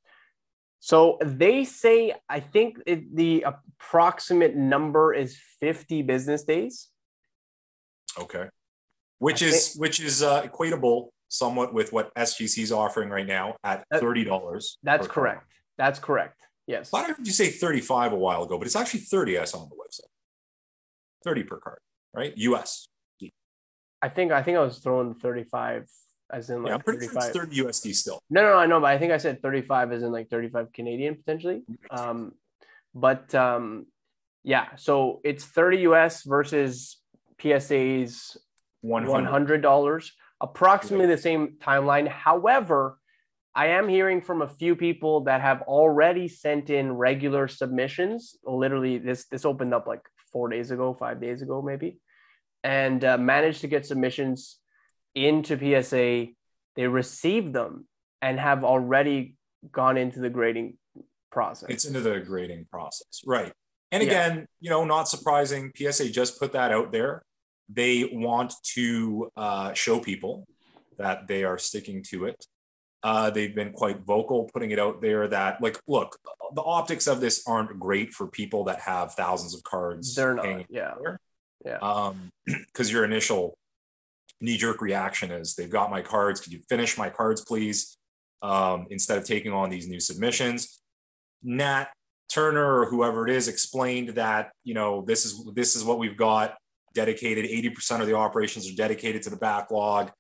So 0.80 1.18
they 1.22 1.64
say, 1.64 2.14
I 2.28 2.40
think 2.40 2.78
it, 2.86 3.14
the 3.14 3.44
approximate 3.46 4.56
number 4.56 5.12
is 5.12 5.38
50 5.60 6.02
business 6.02 6.42
days. 6.42 6.88
Okay, 8.18 8.48
which 9.18 9.42
I 9.42 9.46
is 9.46 9.76
which 9.76 10.00
is 10.00 10.22
uh, 10.22 10.42
equatable 10.42 11.10
somewhat 11.28 11.72
with 11.72 11.92
what 11.92 12.12
SGC 12.16 12.64
is 12.64 12.72
offering 12.72 13.08
right 13.08 13.26
now 13.26 13.54
at 13.62 13.84
thirty 13.92 14.24
dollars. 14.24 14.78
That's 14.82 15.06
correct. 15.06 15.46
That's 15.78 16.00
correct. 16.00 16.40
Yes. 16.66 16.90
I 16.92 17.04
heard 17.04 17.24
you 17.24 17.32
say 17.32 17.50
thirty-five 17.50 18.12
a 18.12 18.16
while 18.16 18.42
ago, 18.42 18.58
but 18.58 18.66
it's 18.66 18.74
actually 18.74 19.00
thirty. 19.00 19.38
I 19.38 19.44
saw 19.44 19.58
on 19.58 19.68
the 19.68 19.76
website. 19.76 20.10
Thirty 21.22 21.44
per 21.44 21.58
card, 21.58 21.78
right? 22.12 22.36
US. 22.36 22.88
I 24.02 24.08
think 24.08 24.32
I 24.32 24.42
think 24.42 24.56
I 24.56 24.62
was 24.62 24.78
throwing 24.78 25.14
35 25.14 25.88
as 26.32 26.50
in 26.50 26.64
yeah, 26.64 26.72
I'm 26.72 26.76
like 26.76 26.84
pretty 26.84 27.06
sure 27.06 27.14
35. 27.14 27.28
it's 27.28 27.38
thirty 27.38 27.56
USD 27.62 27.94
still. 27.94 28.22
No, 28.30 28.42
no, 28.42 28.54
I 28.54 28.66
know, 28.66 28.80
but 28.80 28.90
I 28.90 28.98
think 28.98 29.12
I 29.12 29.18
said 29.18 29.42
35 29.42 29.92
as 29.92 30.02
in 30.02 30.12
like 30.12 30.28
35 30.30 30.72
Canadian 30.72 31.16
potentially. 31.16 31.62
Um, 31.90 32.32
but 32.94 33.34
um, 33.34 33.86
yeah, 34.42 34.76
so 34.76 35.20
it's 35.24 35.44
30 35.44 35.78
US 35.88 36.22
versus 36.24 36.98
PSA's 37.40 38.36
One 38.82 39.04
hundred. 39.04 39.62
$100, 39.62 40.10
approximately 40.40 41.06
the 41.06 41.18
same 41.18 41.56
timeline. 41.60 42.08
However, 42.08 42.98
I 43.54 43.68
am 43.68 43.88
hearing 43.88 44.22
from 44.22 44.42
a 44.42 44.48
few 44.48 44.76
people 44.76 45.24
that 45.24 45.40
have 45.40 45.62
already 45.62 46.28
sent 46.28 46.70
in 46.70 46.92
regular 46.92 47.48
submissions. 47.48 48.36
Literally, 48.44 48.98
this 48.98 49.26
this 49.26 49.44
opened 49.44 49.74
up 49.74 49.86
like 49.86 50.00
four 50.32 50.48
days 50.48 50.70
ago, 50.70 50.94
five 50.94 51.20
days 51.20 51.42
ago, 51.42 51.60
maybe, 51.60 51.98
and 52.62 53.04
uh, 53.04 53.18
managed 53.18 53.60
to 53.62 53.68
get 53.68 53.84
submissions 53.84 54.59
into 55.14 55.58
PSA. 55.58 56.28
They 56.76 56.86
received 56.86 57.52
them 57.52 57.86
and 58.22 58.38
have 58.38 58.64
already 58.64 59.36
gone 59.72 59.96
into 59.96 60.20
the 60.20 60.30
grading 60.30 60.76
process. 61.30 61.68
It's 61.70 61.84
into 61.84 62.00
the 62.00 62.20
grading 62.20 62.66
process, 62.70 63.22
right? 63.26 63.52
And 63.92 64.02
Yeah. 64.02 64.08
again, 64.08 64.46
you 64.60 64.70
know, 64.70 64.84
not 64.84 65.08
surprising. 65.08 65.72
PSA 65.74 66.08
just 66.10 66.38
put 66.38 66.52
that 66.52 66.72
out 66.72 66.92
there. 66.92 67.22
They 67.68 68.08
want 68.12 68.54
to 68.74 69.30
uh, 69.36 69.72
show 69.74 70.00
people 70.00 70.46
that 70.96 71.26
they 71.28 71.44
are 71.44 71.58
sticking 71.58 72.02
to 72.04 72.26
it. 72.26 72.46
Uh, 73.02 73.30
they've 73.30 73.54
been 73.54 73.72
quite 73.72 74.00
vocal, 74.00 74.50
putting 74.52 74.72
it 74.72 74.78
out 74.78 75.00
there 75.00 75.26
that, 75.26 75.62
like, 75.62 75.80
look, 75.86 76.18
the 76.54 76.60
optics 76.62 77.06
of 77.06 77.20
this 77.20 77.42
aren't 77.46 77.78
great 77.78 78.10
for 78.10 78.26
people 78.26 78.64
that 78.64 78.80
have 78.80 79.14
thousands 79.14 79.54
of 79.54 79.62
cards. 79.62 80.14
They're 80.14 80.34
not. 80.34 80.70
Yeah. 80.70 80.94
there. 81.00 81.20
Yeah. 81.64 81.78
Um, 81.78 82.30
because 82.46 82.92
your 82.92 83.04
initial 83.04 83.56
knee 84.40 84.56
jerk 84.56 84.80
reaction 84.80 85.30
is 85.30 85.54
they've 85.54 85.70
got 85.70 85.90
my 85.90 86.02
cards. 86.02 86.40
Could 86.40 86.52
you 86.52 86.60
finish 86.68 86.96
my 86.96 87.08
cards, 87.10 87.42
please? 87.42 87.96
Um, 88.42 88.86
instead 88.90 89.18
of 89.18 89.24
taking 89.24 89.52
on 89.52 89.68
these 89.68 89.86
new 89.86 90.00
submissions. 90.00 90.80
Nat 91.42 91.88
Turner 92.32 92.80
or 92.80 92.86
whoever 92.86 93.26
it 93.26 93.34
is 93.34 93.48
explained 93.48 94.10
that, 94.10 94.52
you 94.64 94.72
know, 94.72 95.04
this 95.06 95.24
is 95.26 95.44
this 95.54 95.76
is 95.76 95.84
what 95.84 95.98
we've 95.98 96.16
got 96.16 96.56
dedicated. 96.94 97.44
80% 97.44 98.00
of 98.00 98.06
the 98.06 98.14
operations 98.14 98.70
are 98.70 98.74
dedicated 98.74 99.22
to 99.22 99.30
the 99.30 99.36
backlog. 99.36 100.10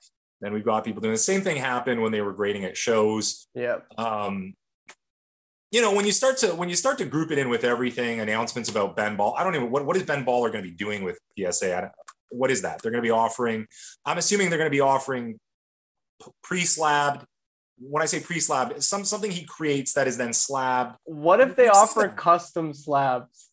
Then 0.40 0.52
we've 0.52 0.64
got 0.64 0.84
people 0.84 1.00
doing 1.00 1.14
the 1.14 1.18
same 1.18 1.40
thing 1.42 1.56
happened 1.56 2.02
when 2.02 2.12
they 2.12 2.20
were 2.20 2.32
grading 2.32 2.64
at 2.64 2.76
shows 2.76 3.46
Yeah. 3.54 3.78
um, 3.98 4.54
you 5.70 5.80
know, 5.80 5.94
when 5.94 6.04
you 6.04 6.12
start 6.12 6.36
to 6.38 6.48
when 6.48 6.68
you 6.68 6.74
start 6.74 6.98
to 6.98 7.04
group 7.04 7.30
it 7.30 7.38
in 7.38 7.48
with 7.48 7.62
everything, 7.64 8.20
announcements 8.20 8.68
about 8.68 8.96
Ben 8.96 9.16
Ball. 9.16 9.34
I 9.38 9.44
don't 9.44 9.54
even 9.54 9.70
what 9.70 9.86
what 9.86 9.96
is 9.96 10.02
Ben 10.02 10.24
Baller 10.24 10.50
going 10.50 10.64
to 10.64 10.70
be 10.70 10.76
doing 10.76 11.04
with 11.04 11.18
PSA? 11.38 11.92
What 12.30 12.50
is 12.50 12.62
that? 12.62 12.80
They're 12.82 12.90
going 12.90 13.02
to 13.02 13.06
be 13.06 13.10
offering. 13.10 13.66
I'm 14.04 14.18
assuming 14.18 14.48
they're 14.50 14.58
going 14.58 14.70
to 14.70 14.74
be 14.76 14.80
offering 14.80 15.38
pre-slabbed. 16.42 17.26
When 17.78 18.02
I 18.02 18.06
say 18.06 18.20
pre-slabbed, 18.20 18.82
some 18.82 19.04
something 19.04 19.30
he 19.30 19.44
creates 19.44 19.94
that 19.94 20.06
is 20.06 20.16
then 20.18 20.32
slabbed. 20.34 20.96
What 21.04 21.40
if 21.40 21.56
they 21.56 21.68
offer 21.68 22.08
custom 22.08 22.74
slabs? 22.74 23.50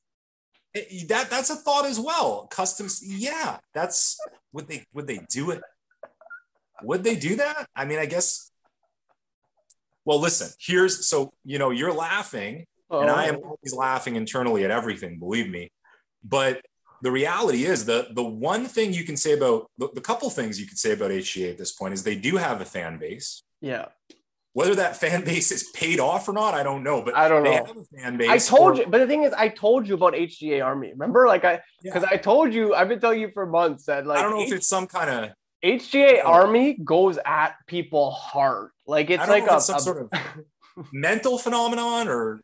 Eh, 0.75 0.81
it- 0.89 1.07
that 1.09 1.29
that's 1.29 1.49
a 1.49 1.55
thought 1.55 1.85
as 1.85 1.99
well. 1.99 2.47
Customs, 2.51 3.01
yeah. 3.03 3.59
That's 3.73 4.17
would 4.51 4.67
they 4.67 4.85
would 4.93 5.07
they 5.07 5.19
do 5.29 5.51
it? 5.51 5.61
Would 6.83 7.03
they 7.05 7.15
do 7.15 7.37
that? 7.37 7.67
I 7.75 7.85
mean, 7.85 7.99
I 7.99 8.05
guess. 8.05 8.51
Well, 10.03 10.19
listen. 10.19 10.49
Here's 10.59 11.07
so 11.07 11.31
you 11.45 11.57
know 11.57 11.69
you're 11.69 11.93
laughing, 11.93 12.65
and 12.91 13.09
I 13.09 13.25
am 13.27 13.37
Oh. 13.37 13.43
always 13.51 13.73
laughing 13.73 14.17
internally 14.17 14.65
at 14.65 14.71
everything. 14.71 15.19
Believe 15.19 15.49
me, 15.49 15.71
but 16.23 16.61
the 17.01 17.11
reality 17.11 17.63
is 17.65 17.85
the 17.85 18.07
the 18.13 18.23
one 18.23 18.65
thing 18.65 18.93
you 18.93 19.03
can 19.03 19.17
say 19.17 19.33
about 19.33 19.69
the, 19.77 19.89
the 19.93 20.01
couple 20.01 20.29
things 20.29 20.59
you 20.59 20.65
can 20.67 20.77
say 20.77 20.91
about 20.93 21.11
HGA 21.11 21.51
at 21.51 21.57
this 21.57 21.71
point 21.71 21.93
is 21.93 22.03
they 22.03 22.15
do 22.15 22.37
have 22.37 22.61
a 22.61 22.65
fan 22.65 22.97
base. 22.97 23.43
Yeah. 23.61 23.85
Whether 24.53 24.73
that 24.75 24.97
fan 24.97 25.23
base 25.31 25.51
is 25.51 25.69
paid 25.75 25.99
off 25.99 26.27
or 26.27 26.33
not, 26.33 26.53
I 26.55 26.63
don't 26.63 26.83
know. 26.83 27.01
But 27.03 27.15
I 27.15 27.27
don't 27.27 27.43
they 27.43 27.57
know. 27.59 27.65
have 27.65 27.77
a 27.77 27.83
fan 28.01 28.17
base. 28.17 28.29
I 28.29 28.37
told 28.39 28.73
or- 28.73 28.81
you, 28.81 28.87
but 28.87 28.97
the 28.99 29.07
thing 29.07 29.23
is, 29.23 29.33
I 29.33 29.49
told 29.49 29.87
you 29.87 29.93
about 29.95 30.13
HGA 30.13 30.63
Army. 30.65 30.89
Remember, 30.91 31.27
like 31.27 31.45
I, 31.45 31.53
Yeah. 31.83 31.93
because 31.93 32.03
I 32.03 32.17
told 32.17 32.53
you, 32.53 32.73
I've 32.73 32.87
been 32.89 32.99
telling 32.99 33.21
you 33.21 33.29
for 33.33 33.45
months 33.45 33.85
that 33.85 34.07
like 34.07 34.17
I 34.19 34.21
don't 34.23 34.31
know 34.31 34.41
if 34.43 34.51
it's 34.51 34.67
some 34.67 34.87
kind 34.87 35.09
of 35.09 35.31
HGA 35.63 36.25
Army 36.25 36.73
goes 36.83 37.19
at 37.25 37.55
people 37.67 38.11
hard. 38.11 38.69
Like 38.87 39.09
it's 39.11 39.27
like 39.27 39.47
a, 39.49 39.55
it's 39.57 39.65
some 39.67 39.77
a- 39.77 39.79
sort 39.81 40.01
of 40.03 40.11
mental 40.91 41.37
phenomenon 41.37 42.07
or 42.07 42.41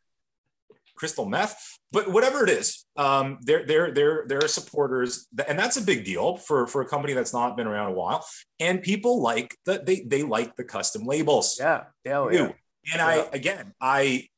crystal 1.03 1.25
meth, 1.25 1.79
but 1.91 2.09
whatever 2.09 2.45
it 2.45 2.49
is, 2.49 2.85
um, 2.95 3.39
they're 3.41 3.65
they're 3.65 3.91
they're 3.91 4.23
they're 4.25 4.47
supporters, 4.47 5.27
and 5.49 5.59
that's 5.59 5.75
a 5.75 5.81
big 5.81 6.05
deal 6.05 6.37
for 6.37 6.65
for 6.65 6.81
a 6.81 6.87
company 6.87 7.11
that's 7.11 7.33
not 7.33 7.57
been 7.57 7.67
around 7.67 7.91
a 7.91 7.93
while. 7.93 8.25
And 8.61 8.81
people 8.81 9.21
like 9.21 9.57
that 9.65 9.85
they 9.85 9.99
they 10.07 10.23
like 10.23 10.55
the 10.55 10.63
custom 10.63 11.05
labels. 11.05 11.57
yeah, 11.59 11.83
yeah, 12.05 12.19
oh, 12.19 12.29
yeah. 12.31 12.39
And 12.39 12.53
Yeah. 12.95 13.05
I 13.05 13.27
again, 13.33 13.73
I 13.81 14.29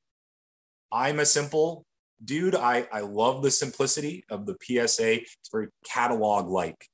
I'm 0.92 1.20
a 1.20 1.26
simple 1.26 1.86
dude. 2.24 2.56
I 2.56 2.88
I 2.92 3.02
love 3.02 3.44
the 3.44 3.52
simplicity 3.52 4.24
of 4.32 4.48
the 4.48 4.56
PSA. 4.64 5.22
It's 5.22 5.50
very 5.52 5.68
catalog 5.86 6.50
like. 6.50 6.88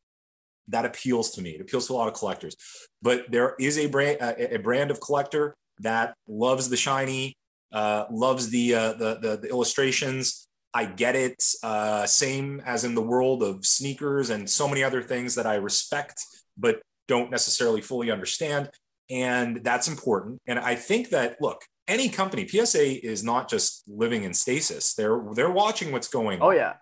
That 0.68 0.86
appeals 0.86 1.32
to 1.32 1.42
me. 1.42 1.52
It 1.52 1.62
appeals 1.62 1.88
to 1.88 1.94
a 1.94 1.96
lot 1.96 2.08
of 2.08 2.14
collectors. 2.14 2.56
But 3.02 3.32
there 3.32 3.56
is 3.58 3.78
a 3.78 3.88
brand 3.88 4.18
a, 4.22 4.56
a 4.56 4.60
brand 4.60 4.92
of 4.92 5.00
collector 5.00 5.56
that 5.80 6.14
loves 6.28 6.70
the 6.70 6.78
shiny, 6.78 7.36
uh, 7.72 8.06
loves 8.12 8.50
the, 8.50 8.76
uh, 8.76 8.94
the 8.94 9.18
the 9.22 9.38
the 9.44 9.50
illustrations, 9.50 10.48
I 10.74 10.86
get 10.86 11.16
it. 11.16 11.44
Uh, 11.64 12.06
same 12.06 12.62
as 12.66 12.84
in 12.84 12.96
the 12.96 13.02
world 13.02 13.44
of 13.44 13.66
sneakers 13.66 14.30
and 14.30 14.50
so 14.50 14.68
many 14.68 14.84
other 14.84 15.02
things 15.02 15.36
that 15.36 15.46
I 15.46 15.56
respect, 15.56 16.24
but 16.58 16.82
don't 17.08 17.32
necessarily 17.32 17.82
fully 17.82 18.10
understand. 18.12 18.70
And 19.10 19.58
that's 19.64 19.88
important. 19.90 20.40
And 20.48 20.58
I 20.58 20.76
think 20.76 21.10
that, 21.10 21.36
look, 21.42 21.64
any 21.88 22.08
company, 22.08 22.48
PSA 22.48 23.06
is 23.06 23.24
not 23.24 23.50
just 23.50 23.84
living 23.88 24.24
in 24.24 24.34
stasis. 24.34 24.94
They're 24.94 25.22
they're 25.34 25.52
watching 25.52 25.92
what's 25.92 26.08
going 26.08 26.42
Oh 26.42 26.50
on. 26.50 26.56
yeah. 26.56 26.74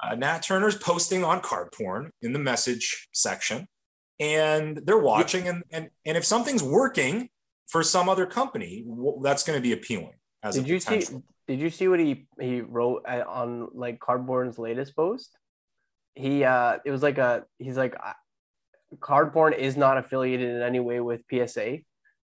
Uh, 0.00 0.14
Nat 0.14 0.40
Turner's 0.42 0.76
posting 0.76 1.24
on 1.24 1.40
card 1.40 1.72
porn 1.72 2.10
in 2.22 2.32
the 2.32 2.38
message 2.38 3.08
section, 3.12 3.66
and 4.20 4.76
they're 4.84 4.98
watching. 4.98 5.48
And 5.48 5.62
and 5.70 5.88
and 6.04 6.16
if 6.16 6.24
something's 6.24 6.62
working 6.62 7.30
for 7.68 7.82
some 7.82 8.08
other 8.08 8.26
company, 8.26 8.84
that's 9.22 9.44
going 9.44 9.56
to 9.56 9.62
be 9.62 9.72
appealing. 9.72 10.14
As 10.42 10.54
Did 10.54 10.68
you 10.68 10.80
see? 10.80 11.04
Did 11.46 11.60
you 11.60 11.70
see 11.70 11.88
what 11.88 11.98
he 11.98 12.26
he 12.38 12.60
wrote 12.60 13.04
uh, 13.08 13.24
on 13.26 13.68
like 13.72 14.00
Cardboard's 14.00 14.58
latest 14.58 14.94
post? 14.94 15.36
He 16.14 16.44
uh, 16.44 16.78
it 16.84 16.90
was 16.90 17.02
like 17.02 17.18
a 17.18 17.44
he's 17.58 17.76
like, 17.76 17.94
Cardboard 19.00 19.54
is 19.54 19.76
not 19.76 19.98
affiliated 19.98 20.50
in 20.50 20.62
any 20.62 20.80
way 20.80 21.00
with 21.00 21.22
PSA. 21.30 21.74
Of 21.74 21.80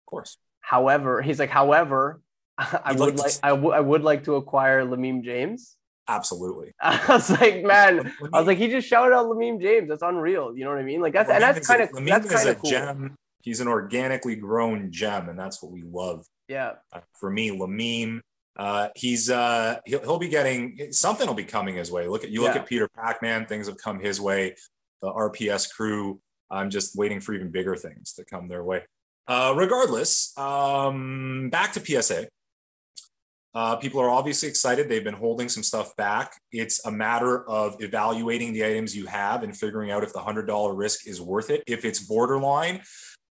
course. 0.07 0.39
However, 0.61 1.23
he's 1.23 1.39
like, 1.39 1.51
however, 1.51 2.21
I 2.59 2.93
would 2.93 3.01
like 3.01 3.17
to 3.17 3.23
like 3.23 3.33
I 3.43 3.53
would 3.53 3.75
I 3.75 3.81
would 3.81 4.03
like 4.03 4.25
to 4.25 4.37
acquire 4.37 4.85
Lamine 4.85 5.23
James. 5.23 5.77
Absolutely. 6.07 6.73
I 6.81 7.01
was 7.09 7.31
like, 7.31 7.63
man, 7.65 8.13
I 8.33 8.39
was 8.39 8.47
like, 8.47 8.59
he 8.59 8.69
just 8.69 8.89
shouted 8.89 9.15
out 9.15 9.27
Lamine 9.27 9.61
James. 9.61 9.89
That's 9.89 10.03
unreal. 10.03 10.57
You 10.57 10.65
know 10.65 10.71
what 10.71 10.79
I 10.79 10.85
mean? 10.85 11.01
Like 11.01 11.13
that's 11.13 11.31
and 11.31 11.43
that's 11.43 11.67
kind 11.67 11.83
of 11.83 11.91
Lamine 11.91 12.09
that's 12.09 12.33
kind 12.33 12.49
of 12.49 12.59
cool. 12.59 12.71
gem. 12.71 13.17
He's 13.45 13.61
an 13.61 13.69
organically 13.69 14.37
grown 14.37 14.91
gem, 14.91 15.29
and 15.29 15.39
that's 15.39 15.63
what 15.63 15.71
we 15.71 15.83
love. 15.83 16.25
Yeah, 16.49 16.73
Uh, 16.93 17.01
for 17.21 17.31
me, 17.31 17.51
Lamine, 17.51 18.21
uh, 18.57 18.89
he's 18.97 19.31
uh, 19.31 19.81
he'll, 19.85 20.01
he'll 20.01 20.19
be 20.19 20.29
getting 20.29 20.79
something. 20.93 21.27
will 21.27 21.35
be 21.35 21.45
coming 21.45 21.77
his 21.77 21.91
way. 21.93 22.09
Look 22.09 22.25
at 22.25 22.31
you. 22.31 22.41
Look 22.43 22.55
Yeah. 22.55 22.63
at 22.63 22.67
Peter 22.69 22.89
Pacman. 22.97 23.47
Things 23.49 23.67
have 23.67 23.77
come 23.77 23.99
his 24.01 24.21
way. 24.21 24.57
The 25.03 25.11
RPS 25.13 25.71
crew. 25.71 26.21
I'm 26.51 26.71
just 26.71 26.97
waiting 26.97 27.21
for 27.21 27.35
even 27.35 27.51
bigger 27.51 27.77
things 27.77 28.13
to 28.15 28.25
come 28.25 28.49
their 28.49 28.65
way. 28.65 28.83
Uh, 29.27 29.53
regardless, 29.57 30.37
um, 30.39 31.49
back 31.51 31.73
to 31.75 31.81
PSA. 31.85 32.29
Uh, 33.55 33.77
people 33.77 34.01
are 34.01 34.11
obviously 34.11 34.49
excited. 34.49 34.89
They've 34.89 35.05
been 35.05 35.15
holding 35.15 35.49
some 35.49 35.63
stuff 35.63 35.95
back. 35.97 36.35
It's 36.51 36.85
a 36.85 36.91
matter 36.91 37.49
of 37.49 37.77
evaluating 37.81 38.53
the 38.53 38.65
items 38.65 38.97
you 38.97 39.07
have 39.07 39.45
and 39.45 39.57
figuring 39.57 39.93
out 39.93 40.03
if 40.03 40.13
the 40.13 40.19
$100 40.19 40.77
risk 40.77 41.07
is 41.07 41.21
worth 41.21 41.51
it. 41.51 41.63
If 41.69 41.85
it's 41.85 42.01
borderline, 42.01 42.83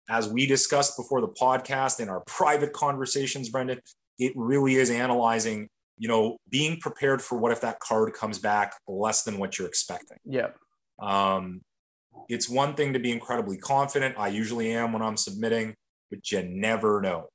as 0.09 0.27
we 0.27 0.47
discussed 0.47 0.97
before 0.97 1.21
the 1.21 1.27
podcast 1.27 1.99
in 1.99 2.09
our 2.09 2.21
private 2.21 2.73
conversations, 2.73 3.49
Brendan, 3.49 3.79
it 4.17 4.33
really 4.35 4.75
is 4.75 4.89
analyzing, 4.89 5.69
you 5.97 6.07
know, 6.07 6.37
being 6.49 6.79
prepared 6.79 7.21
for 7.21 7.37
what 7.37 7.51
if 7.51 7.61
that 7.61 7.79
card 7.79 8.13
comes 8.13 8.39
back 8.39 8.73
less 8.87 9.23
than 9.23 9.37
what 9.37 9.57
you're 9.57 9.67
expecting. 9.67 10.17
yeah, 10.25 10.49
Um, 10.99 11.61
it's 12.27 12.49
one 12.49 12.73
thing 12.73 12.93
to 12.93 12.99
be 12.99 13.11
incredibly 13.11 13.57
confident. 13.57 14.15
I 14.17 14.27
usually 14.29 14.71
am 14.71 14.91
when 14.91 15.01
I'm 15.01 15.15
submitting, 15.15 15.75
but 16.09 16.31
you 16.31 16.43
never 16.43 16.99
know. 17.01 17.29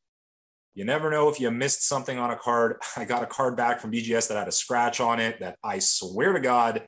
You 0.74 0.84
never 0.84 1.08
know 1.10 1.28
if 1.28 1.38
you 1.38 1.50
missed 1.52 1.86
something 1.86 2.18
on 2.18 2.30
a 2.32 2.36
card. 2.36 2.76
I 2.96 3.04
got 3.04 3.22
a 3.22 3.26
card 3.26 3.56
back 3.56 3.80
from 3.80 3.92
BGS 3.92 4.28
that 4.28 4.36
had 4.36 4.48
a 4.48 4.52
scratch 4.52 5.00
on 5.00 5.20
it 5.20 5.38
that 5.40 5.56
I 5.62 5.78
swear 5.78 6.32
to 6.32 6.40
God, 6.40 6.86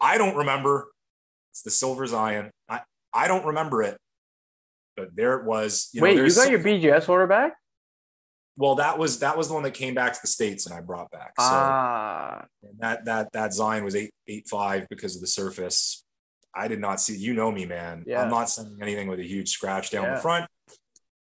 I 0.00 0.18
don't 0.18 0.36
remember. 0.36 0.88
It's 1.52 1.62
the 1.62 1.70
Silver 1.70 2.06
Zion. 2.06 2.50
I, 2.68 2.80
I 3.14 3.28
don't 3.28 3.46
remember 3.46 3.82
it, 3.82 3.96
but 4.98 5.14
there 5.16 5.38
it 5.38 5.44
was. 5.44 5.88
You 5.92 6.00
know, 6.00 6.04
Wait, 6.04 6.16
you 6.16 6.22
got 6.24 6.32
some- 6.32 6.50
your 6.50 6.60
BGS 6.60 7.08
order 7.08 7.26
back? 7.26 7.54
well, 8.56 8.74
that 8.74 8.98
was 8.98 9.20
that 9.20 9.36
was 9.38 9.48
the 9.48 9.54
one 9.54 9.62
that 9.62 9.74
came 9.74 9.94
back 9.94 10.12
to 10.12 10.18
the 10.20 10.26
states 10.28 10.66
and 10.66 10.74
I 10.74 10.80
brought 10.80 11.10
back. 11.12 11.32
So 11.38 11.46
Ah, 11.46 12.44
and 12.64 12.78
that 12.80 13.04
that 13.04 13.32
that 13.32 13.52
Zion 13.54 13.84
was 13.84 13.94
eight 13.94 14.10
eight 14.26 14.48
five 14.48 14.86
because 14.90 15.14
of 15.14 15.20
the 15.20 15.28
surface. 15.28 16.04
I 16.54 16.66
did 16.66 16.80
not 16.80 17.00
see. 17.00 17.16
You 17.16 17.34
know 17.34 17.52
me, 17.52 17.66
man. 17.66 18.02
Yeah. 18.06 18.22
I'm 18.22 18.30
not 18.30 18.50
sending 18.50 18.82
anything 18.82 19.06
with 19.06 19.20
a 19.20 19.24
huge 19.24 19.50
scratch 19.50 19.90
down 19.90 20.04
Yeah. 20.04 20.14
the 20.16 20.20
front. 20.20 20.50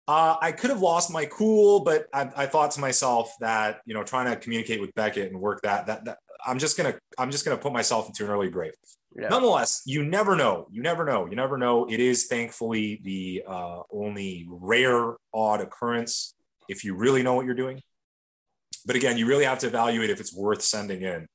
Uh, 0.08 0.38
I 0.39 0.51
could 0.51 0.70
have 0.70 0.82
lost 0.82 1.12
my 1.12 1.25
cool, 1.25 1.79
but 1.82 2.05
I, 2.13 2.29
I 2.38 2.46
thought 2.46 2.72
to 2.72 2.79
myself 2.79 3.34
that 3.41 3.82
you 3.86 3.94
know 3.94 4.03
trying 4.03 4.27
to 4.27 4.38
communicate 4.38 4.79
with 4.79 4.94
Beckett 4.94 5.32
and 5.32 5.41
work 5.41 5.62
that 5.63 5.88
that, 5.88 6.05
that 6.05 6.20
I'm 6.46 6.60
just 6.60 6.77
gonna 6.77 6.98
I'm 7.17 7.32
just 7.32 7.44
gonna 7.44 7.58
put 7.58 7.74
myself 7.74 8.08
into 8.08 8.24
an 8.24 8.29
early 8.32 8.50
grave. 8.50 8.74
Yeah. 9.17 9.29
Nonetheless, 9.29 9.81
you 9.86 10.03
never 10.03 10.36
know. 10.36 10.67
You 10.72 10.81
never 10.81 11.05
know. 11.05 11.25
You 11.25 11.36
never 11.36 11.57
know. 11.57 11.86
It 11.89 12.01
is 12.01 12.25
thankfully 12.25 13.00
the 13.01 13.43
uh, 13.48 13.81
only 13.91 14.45
rare 14.50 15.15
odd 15.34 15.62
occurrence 15.62 16.34
if 16.67 16.84
you 16.84 16.95
really 16.95 17.24
know 17.24 17.34
what 17.34 17.45
you're 17.45 17.55
doing. 17.55 17.81
But 18.86 18.98
again, 18.98 19.17
you 19.17 19.25
really 19.25 19.45
have 19.45 19.60
to 19.60 19.67
evaluate 19.67 20.10
if 20.10 20.19
it's 20.19 20.36
worth 20.36 20.62
sending 20.62 21.01
in 21.01 21.27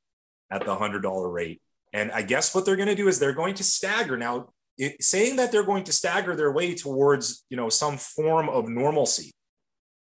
at 0.50 0.64
the 0.64 0.74
hundred 0.74 1.02
dollar 1.02 1.30
rate. 1.30 1.62
And 1.92 2.12
I 2.12 2.22
guess 2.22 2.54
what 2.54 2.66
they're 2.66 2.76
going 2.76 2.88
to 2.88 2.94
do 2.94 3.08
is 3.08 3.18
they're 3.18 3.32
going 3.32 3.54
to 3.54 3.64
stagger 3.64 4.16
now. 4.16 4.50
It, 4.76 5.02
saying 5.02 5.36
that 5.36 5.50
they're 5.50 5.64
going 5.64 5.84
to 5.84 5.92
stagger 5.92 6.36
their 6.36 6.52
way 6.52 6.74
towards 6.74 7.44
you 7.48 7.56
know 7.56 7.68
some 7.70 7.96
form 7.96 8.48
of 8.48 8.68
normalcy 8.68 9.32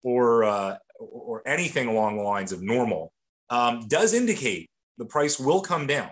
or 0.02 0.44
uh, 0.44 0.76
or 0.98 1.42
anything 1.46 1.88
along 1.88 2.16
the 2.16 2.22
lines 2.22 2.52
of 2.52 2.62
normal 2.62 3.12
um, 3.50 3.86
does 3.86 4.14
indicate 4.14 4.70
the 4.98 5.04
price 5.04 5.38
will 5.38 5.60
come 5.60 5.86
down. 5.86 6.10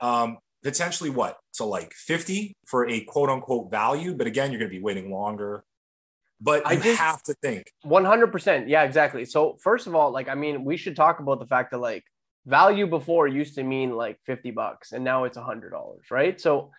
Um, 0.00 0.38
potentially 0.66 1.10
what 1.10 1.38
to 1.54 1.64
like 1.64 1.92
50 1.94 2.56
for 2.66 2.88
a 2.88 3.00
quote 3.12 3.30
unquote 3.30 3.70
value 3.70 4.14
but 4.14 4.26
again 4.26 4.50
you're 4.50 4.58
going 4.58 4.70
to 4.70 4.76
be 4.76 4.82
waiting 4.82 5.10
longer 5.12 5.64
but 6.40 6.66
I 6.66 6.72
you 6.72 6.82
just- 6.82 7.00
have 7.00 7.22
to 7.24 7.34
think 7.34 7.64
One 7.82 8.04
hundred 8.04 8.30
percent. 8.32 8.68
Yeah, 8.68 8.82
exactly. 8.82 9.24
So 9.24 9.56
first 9.62 9.86
of 9.86 9.94
all, 9.94 10.10
like 10.18 10.28
I 10.28 10.34
mean, 10.34 10.64
we 10.64 10.76
should 10.76 10.94
talk 10.96 11.18
about 11.20 11.38
the 11.38 11.46
fact 11.46 11.70
that 11.70 11.78
like 11.78 12.04
value 12.44 12.86
before 12.86 13.26
used 13.26 13.54
to 13.54 13.62
mean 13.62 13.88
like 14.04 14.18
fifty 14.30 14.50
bucks, 14.50 14.92
and 14.92 15.02
now 15.02 15.24
it's 15.24 15.38
a 15.38 15.42
hundred 15.42 15.70
dollars, 15.70 16.04
right? 16.10 16.38
So 16.38 16.72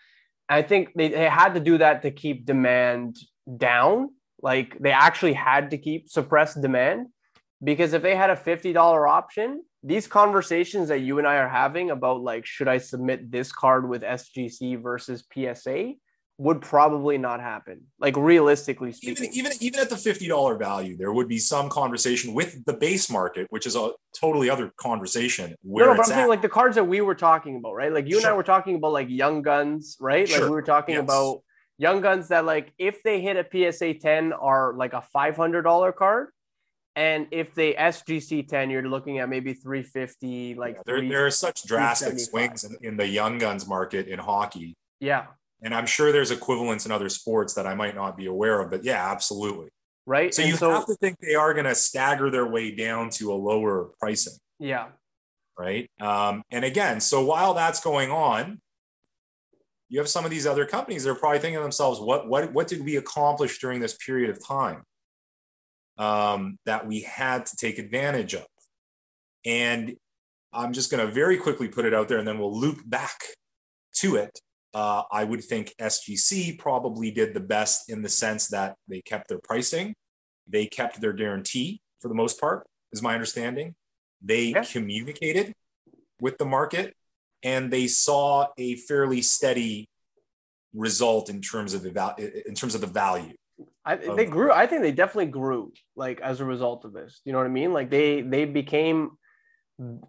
I 0.48 0.62
think 0.62 0.94
they, 0.96 1.08
they 1.10 1.28
had 1.42 1.56
to 1.56 1.60
do 1.60 1.76
that 1.80 2.04
to 2.04 2.12
keep 2.12 2.46
demand 2.46 3.18
down. 3.58 4.10
Like 4.44 4.78
they 4.80 4.92
actually 4.92 5.34
had 5.34 5.72
to 5.72 5.78
keep 5.80 6.08
suppress 6.08 6.54
demand 6.54 7.08
because 7.64 7.94
if 7.94 8.04
they 8.04 8.16
had 8.16 8.30
a 8.30 8.36
fifty 8.36 8.74
dollar 8.74 9.08
option, 9.08 9.64
these 9.84 10.08
conversations 10.08 10.90
that 10.90 11.00
you 11.00 11.20
and 11.20 11.28
I 11.28 11.36
are 11.38 11.48
having 11.48 11.92
about 11.92 12.22
like 12.22 12.46
should 12.46 12.68
I 12.68 12.78
submit 12.78 13.32
this 13.32 13.52
card 13.52 13.88
with 13.88 14.02
SGC 14.02 14.82
versus 14.82 15.24
PSA 15.34 15.94
would 16.40 16.62
probably 16.62 17.18
not 17.18 17.40
happen. 17.42 17.82
Like 18.00 18.16
realistically 18.16 18.94
even 19.02 19.16
speaking. 19.16 19.34
even 19.34 19.52
even 19.60 19.80
at 19.80 19.90
the 19.90 19.96
$50 19.96 20.60
value 20.60 20.96
there 20.98 21.12
would 21.12 21.28
be 21.28 21.40
some 21.40 21.70
conversation 21.70 22.34
with 22.34 22.64
the 22.66 22.74
base 22.74 23.10
market 23.10 23.48
which 23.50 23.66
is 23.66 23.76
a 23.76 23.92
totally 24.20 24.50
other 24.50 24.72
conversation 24.78 25.56
where 25.64 25.86
no, 25.86 25.92
no, 25.92 25.98
but 25.98 26.08
I'm 26.08 26.14
saying 26.14 26.28
like 26.28 26.42
the 26.42 26.50
cards 26.50 26.76
that 26.76 26.84
we 26.84 27.02
were 27.02 27.16
talking 27.16 27.58
about, 27.58 27.74
right? 27.74 27.92
Like 27.92 28.08
you 28.08 28.18
and 28.18 28.26
I 28.26 28.34
were 28.34 28.44
talking 28.44 28.76
about 28.76 28.94
like 28.94 29.10
young 29.10 29.42
guns, 29.42 29.98
right? 30.00 30.30
Like 30.30 30.42
we 30.42 30.50
were 30.50 30.62
talking 30.62 30.96
Yes. 30.96 31.04
about 31.04 31.42
young 31.78 32.02
guns 32.02 32.28
that 32.30 32.46
like 32.46 32.74
if 32.78 33.04
they 33.04 33.22
hit 33.22 33.38
a 33.38 33.72
PSA 33.72 33.96
10 33.96 34.34
are 34.34 34.74
like 34.76 34.94
a 34.94 35.04
$500 35.16 35.96
card. 35.96 36.30
And 36.98 37.28
if 37.32 37.54
they 37.54 37.74
SGC 37.74 38.48
10, 38.48 38.70
you're 38.70 38.90
looking 38.90 39.20
at 39.20 39.30
maybe 39.30 39.54
350, 39.54 40.56
like 40.56 40.76
Yeah, 40.76 40.82
there, 40.86 41.08
there 41.08 41.26
are 41.26 41.32
such 41.32 41.64
drastic 41.64 42.20
swings 42.20 42.64
in, 42.66 42.76
in 42.82 42.98
the 42.98 43.08
young 43.08 43.38
guns 43.38 43.68
market 43.68 44.08
in 44.08 44.20
hockey. 44.20 44.76
Yeah, 45.00 45.28
and 45.62 45.74
i'm 45.74 45.86
sure 45.86 46.12
there's 46.12 46.32
equivalents 46.32 46.86
in 46.86 46.92
other 46.92 47.10
sports 47.10 47.54
that 47.56 47.66
i 47.66 47.74
might 47.74 47.96
not 47.96 48.16
be 48.16 48.28
aware 48.28 48.62
of 48.62 48.70
but 48.70 48.84
yeah 48.84 49.12
absolutely. 49.12 49.70
Right. 50.06 50.34
so 50.34 50.42
And 50.42 50.50
you 50.50 50.70
have 50.70 50.86
to 50.86 50.96
think 50.96 51.20
they 51.20 51.36
are 51.36 51.54
going 51.54 51.66
to 51.66 51.76
stagger 51.76 52.30
their 52.30 52.48
way 52.48 52.74
down 52.74 53.10
to 53.12 53.30
a 53.30 53.36
lower 53.36 53.90
pricing. 54.00 54.38
Yeah, 54.58 54.88
right? 55.60 55.92
Um, 56.00 56.44
and 56.50 56.64
again, 56.64 57.02
so 57.02 57.26
while 57.26 57.54
that's 57.54 57.82
going 57.82 58.10
on, 58.10 58.62
you 59.90 60.00
have 60.00 60.08
some 60.08 60.24
of 60.24 60.32
these 60.32 60.48
other 60.48 60.66
companies 60.66 61.04
that 61.04 61.10
are 61.10 61.16
probably 61.16 61.40
thinking 61.40 61.60
to 61.60 61.64
themselves, 61.64 62.00
what 62.00 62.30
what 62.30 62.54
what 62.54 62.70
did 62.70 62.86
we 62.86 62.96
accomplish 62.96 63.60
during 63.60 63.82
this 63.82 63.98
period 63.98 64.30
of 64.30 64.42
time 64.42 64.84
um, 65.98 66.58
that 66.66 66.86
we 66.88 67.02
had 67.02 67.46
to 67.48 67.56
take 67.56 67.80
advantage 67.80 68.34
of? 68.34 68.46
And 69.46 69.96
I'm 70.54 70.74
just 70.74 70.90
going 70.92 71.06
to 71.06 71.12
very 71.12 71.38
quickly 71.38 71.68
put 71.68 71.86
it 71.86 71.94
out 71.94 72.08
there, 72.08 72.18
and 72.18 72.28
then 72.28 72.40
we'll 72.40 72.58
loop 72.58 72.80
back 72.86 73.20
to 73.96 74.16
it. 74.16 74.40
Uh, 74.74 75.04
I 75.12 75.24
would 75.24 75.44
think 75.44 75.74
SGC 75.80 76.58
probably 76.60 77.10
did 77.12 77.34
the 77.34 77.40
best 77.40 77.90
in 77.90 78.02
the 78.02 78.10
sense 78.10 78.48
that 78.50 78.76
they 78.88 79.02
kept 79.02 79.28
their 79.30 79.40
pricing, 79.44 79.96
they 80.48 80.66
kept 80.68 81.02
their 81.02 81.14
guarantee 81.14 81.82
for 82.00 82.08
the 82.10 82.14
most 82.16 82.40
part, 82.40 82.66
is 82.92 83.02
my 83.02 83.14
understanding. 83.14 83.76
They 84.22 84.46
Yeah. 84.50 84.64
communicated 84.64 85.54
with 86.22 86.38
the 86.38 86.46
market 86.46 86.96
and 87.44 87.72
they 87.72 87.88
saw 87.88 88.48
a 88.58 88.76
fairly 88.76 89.22
steady 89.22 89.90
result 90.74 91.30
in 91.30 91.42
terms 91.42 91.74
of 91.74 91.82
the 91.84 91.92
val- 91.92 92.16
in 92.16 92.54
terms 92.56 92.76
of 92.76 92.82
the 92.82 92.88
value. 92.88 93.34
I, 93.88 93.94
of- 93.94 94.18
they 94.18 94.26
grew. 94.26 94.52
I 94.52 94.68
think 94.68 94.82
they 94.82 94.92
definitely 94.92 95.32
grew 95.32 95.72
like 95.96 96.20
as 96.22 96.42
a 96.42 96.46
result 96.46 96.86
of 96.86 96.94
this. 96.94 97.22
You 97.26 97.32
know 97.32 97.40
what 97.40 97.48
I 97.48 97.52
mean? 97.52 97.74
Like 97.74 97.90
they 97.90 98.22
they 98.22 98.46
became 98.46 99.12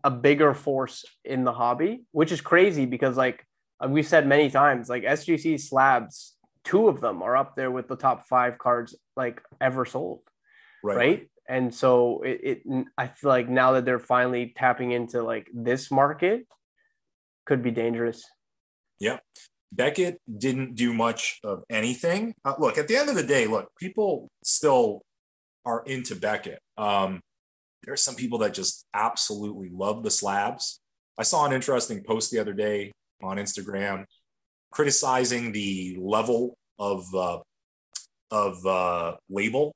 a 0.03 0.11
bigger 0.11 0.55
force 0.55 1.05
in 1.25 1.45
the 1.45 1.53
hobby, 1.53 2.05
which 2.13 2.33
is 2.33 2.41
crazy 2.41 2.87
because 2.87 3.17
like 3.17 3.47
uh, 3.83 3.89
we've 3.89 4.07
said 4.07 4.27
many 4.27 4.51
times, 4.51 4.89
like 4.89 5.05
SGC 5.05 5.61
slabs, 5.61 6.37
two 6.65 6.89
of 6.89 7.01
them 7.01 7.23
are 7.23 7.37
up 7.37 7.55
there 7.57 7.71
with 7.71 7.87
the 7.89 7.97
top 7.97 8.27
five 8.27 8.59
cards 8.59 8.97
like 9.17 9.41
ever 9.61 9.85
sold, 9.85 10.21
Right. 10.83 10.97
right? 10.97 11.29
and 11.49 11.75
so 11.75 12.23
it, 12.23 12.41
it 12.67 12.87
I 12.99 13.07
feel 13.09 13.31
like 13.31 13.49
now 13.49 13.73
that 13.73 13.85
they're 13.87 13.99
finally 14.17 14.53
tapping 14.57 14.91
into 14.93 15.23
like 15.23 15.49
this 15.55 15.91
market, 15.91 16.47
could 17.47 17.63
be 17.63 17.71
dangerous. 17.71 18.23
Yeah. 19.01 19.19
Beckett 19.73 20.21
didn't 20.39 20.75
do 20.75 20.93
much 20.95 21.41
of 21.45 21.63
anything. 21.71 22.35
Uh, 22.45 22.55
look, 22.59 22.79
at 22.79 22.89
the 22.89 22.97
end 22.97 23.09
of 23.09 23.15
the 23.15 23.23
day, 23.23 23.47
look, 23.47 23.69
people 23.79 24.29
still 24.43 25.03
are 25.65 25.83
into 25.85 26.15
Beckett. 26.17 26.61
Um, 26.77 27.21
there 27.85 27.93
are 27.95 27.99
some 27.99 28.15
people 28.15 28.39
that 28.39 28.55
just 28.55 28.85
absolutely 28.95 29.71
love 29.73 30.03
the 30.03 30.11
slabs. 30.11 30.81
I 31.17 31.23
saw 31.23 31.45
an 31.47 31.53
interesting 31.53 32.03
post 32.03 32.31
the 32.31 32.39
other 32.39 32.53
day 32.53 32.93
on 33.23 33.37
Instagram 33.37 34.05
criticizing 34.71 35.53
the 35.53 35.97
level 36.01 36.57
of 36.79 37.15
uh, 37.15 37.39
of 38.31 38.65
uh, 38.67 39.17
label, 39.31 39.75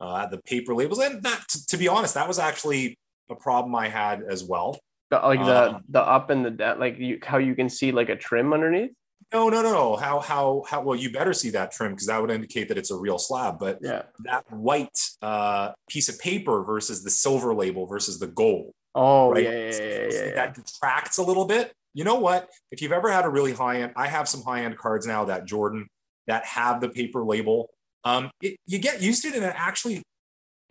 uh, 0.00 0.26
the 0.26 0.38
paper 0.38 0.74
labels, 0.74 0.98
and 0.98 1.22
that, 1.22 1.44
to 1.68 1.76
be 1.76 1.88
honest, 1.88 2.14
that 2.14 2.26
was 2.26 2.38
actually 2.38 2.98
a 3.30 3.34
problem 3.34 3.74
I 3.74 3.88
had 3.88 4.22
as 4.22 4.44
well. 4.44 4.78
The, 5.10 5.18
like 5.18 5.44
the 5.44 5.74
um, 5.74 5.84
the 5.88 6.00
up 6.00 6.30
and 6.30 6.44
the 6.44 6.50
down, 6.50 6.80
like 6.80 6.98
you, 6.98 7.18
how 7.22 7.38
you 7.38 7.54
can 7.54 7.68
see 7.68 7.92
like 7.92 8.08
a 8.08 8.16
trim 8.16 8.52
underneath. 8.52 8.92
No, 9.32 9.48
no, 9.48 9.62
no, 9.62 9.72
no. 9.72 9.96
How 9.96 10.18
how 10.18 10.64
how? 10.68 10.82
Well, 10.82 10.96
you 10.96 11.12
better 11.12 11.32
see 11.32 11.50
that 11.50 11.70
trim 11.70 11.92
because 11.92 12.06
that 12.06 12.20
would 12.20 12.30
indicate 12.30 12.68
that 12.68 12.78
it's 12.78 12.90
a 12.90 12.96
real 12.96 13.18
slab. 13.18 13.58
But 13.60 13.78
yeah, 13.80 14.02
that 14.24 14.44
white 14.50 14.98
uh, 15.22 15.72
piece 15.88 16.08
of 16.08 16.18
paper 16.18 16.64
versus 16.64 17.04
the 17.04 17.10
silver 17.10 17.54
label 17.54 17.86
versus 17.86 18.18
the 18.18 18.26
gold. 18.26 18.72
Oh, 18.94 19.30
right? 19.30 19.44
yeah, 19.44 19.50
yeah, 19.50 19.70
yeah, 19.70 20.08
yeah, 20.10 20.24
yeah. 20.24 20.34
That 20.34 20.54
detracts 20.54 21.18
a 21.18 21.22
little 21.22 21.44
bit. 21.44 21.72
You 21.94 22.02
know 22.04 22.16
what? 22.16 22.48
If 22.72 22.82
you've 22.82 22.92
ever 22.92 23.10
had 23.10 23.24
a 23.24 23.28
really 23.28 23.52
high 23.52 23.82
end, 23.82 23.92
I 23.94 24.08
have 24.08 24.28
some 24.28 24.42
high 24.42 24.64
end 24.64 24.76
cards 24.76 25.06
now 25.06 25.24
that 25.26 25.44
Jordan 25.44 25.86
that 26.26 26.44
have 26.44 26.80
the 26.80 26.88
paper 26.88 27.24
label. 27.24 27.70
Um, 28.04 28.30
it, 28.42 28.56
you 28.66 28.78
get 28.78 29.00
used 29.00 29.22
to 29.22 29.28
it, 29.28 29.34
and 29.34 29.44
it 29.44 29.54
actually, 29.56 30.02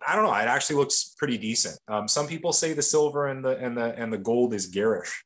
I 0.06 0.16
don't 0.16 0.24
know, 0.24 0.34
it 0.34 0.48
actually 0.48 0.76
looks 0.76 1.14
pretty 1.16 1.38
decent. 1.38 1.78
Um, 1.88 2.08
some 2.08 2.26
people 2.26 2.52
say 2.52 2.74
the 2.74 2.82
silver 2.82 3.26
and 3.26 3.42
the 3.42 3.56
and 3.56 3.76
the 3.76 3.94
and 3.98 4.12
the 4.12 4.18
gold 4.18 4.52
is 4.52 4.66
garish. 4.66 5.22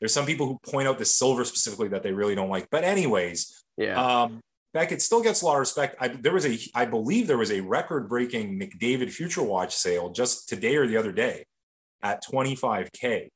There's 0.00 0.14
some 0.14 0.26
people 0.26 0.46
who 0.46 0.58
point 0.70 0.88
out 0.88 0.98
the 0.98 1.04
silver 1.04 1.44
specifically 1.44 1.88
that 1.88 2.02
they 2.02 2.12
really 2.12 2.34
don't 2.34 2.48
like. 2.48 2.68
But 2.70 2.84
anyways, 2.84 3.62
yeah. 3.76 4.22
Um, 4.22 4.40
Beckett 4.72 5.02
still 5.02 5.22
gets 5.22 5.42
a 5.42 5.46
lot 5.46 5.54
of 5.54 5.60
respect. 5.60 5.96
I, 6.00 6.08
there 6.08 6.32
was 6.32 6.46
a, 6.46 6.58
I 6.74 6.84
believe 6.84 7.26
there 7.26 7.38
was 7.38 7.50
a 7.50 7.60
record-breaking 7.60 8.58
McDavid 8.58 9.10
Future 9.10 9.42
Watch 9.42 9.74
sale 9.74 10.10
just 10.10 10.48
today 10.48 10.76
or 10.76 10.86
the 10.86 10.96
other 10.96 11.12
day 11.12 11.44
at 12.02 12.22
25k 12.24 13.28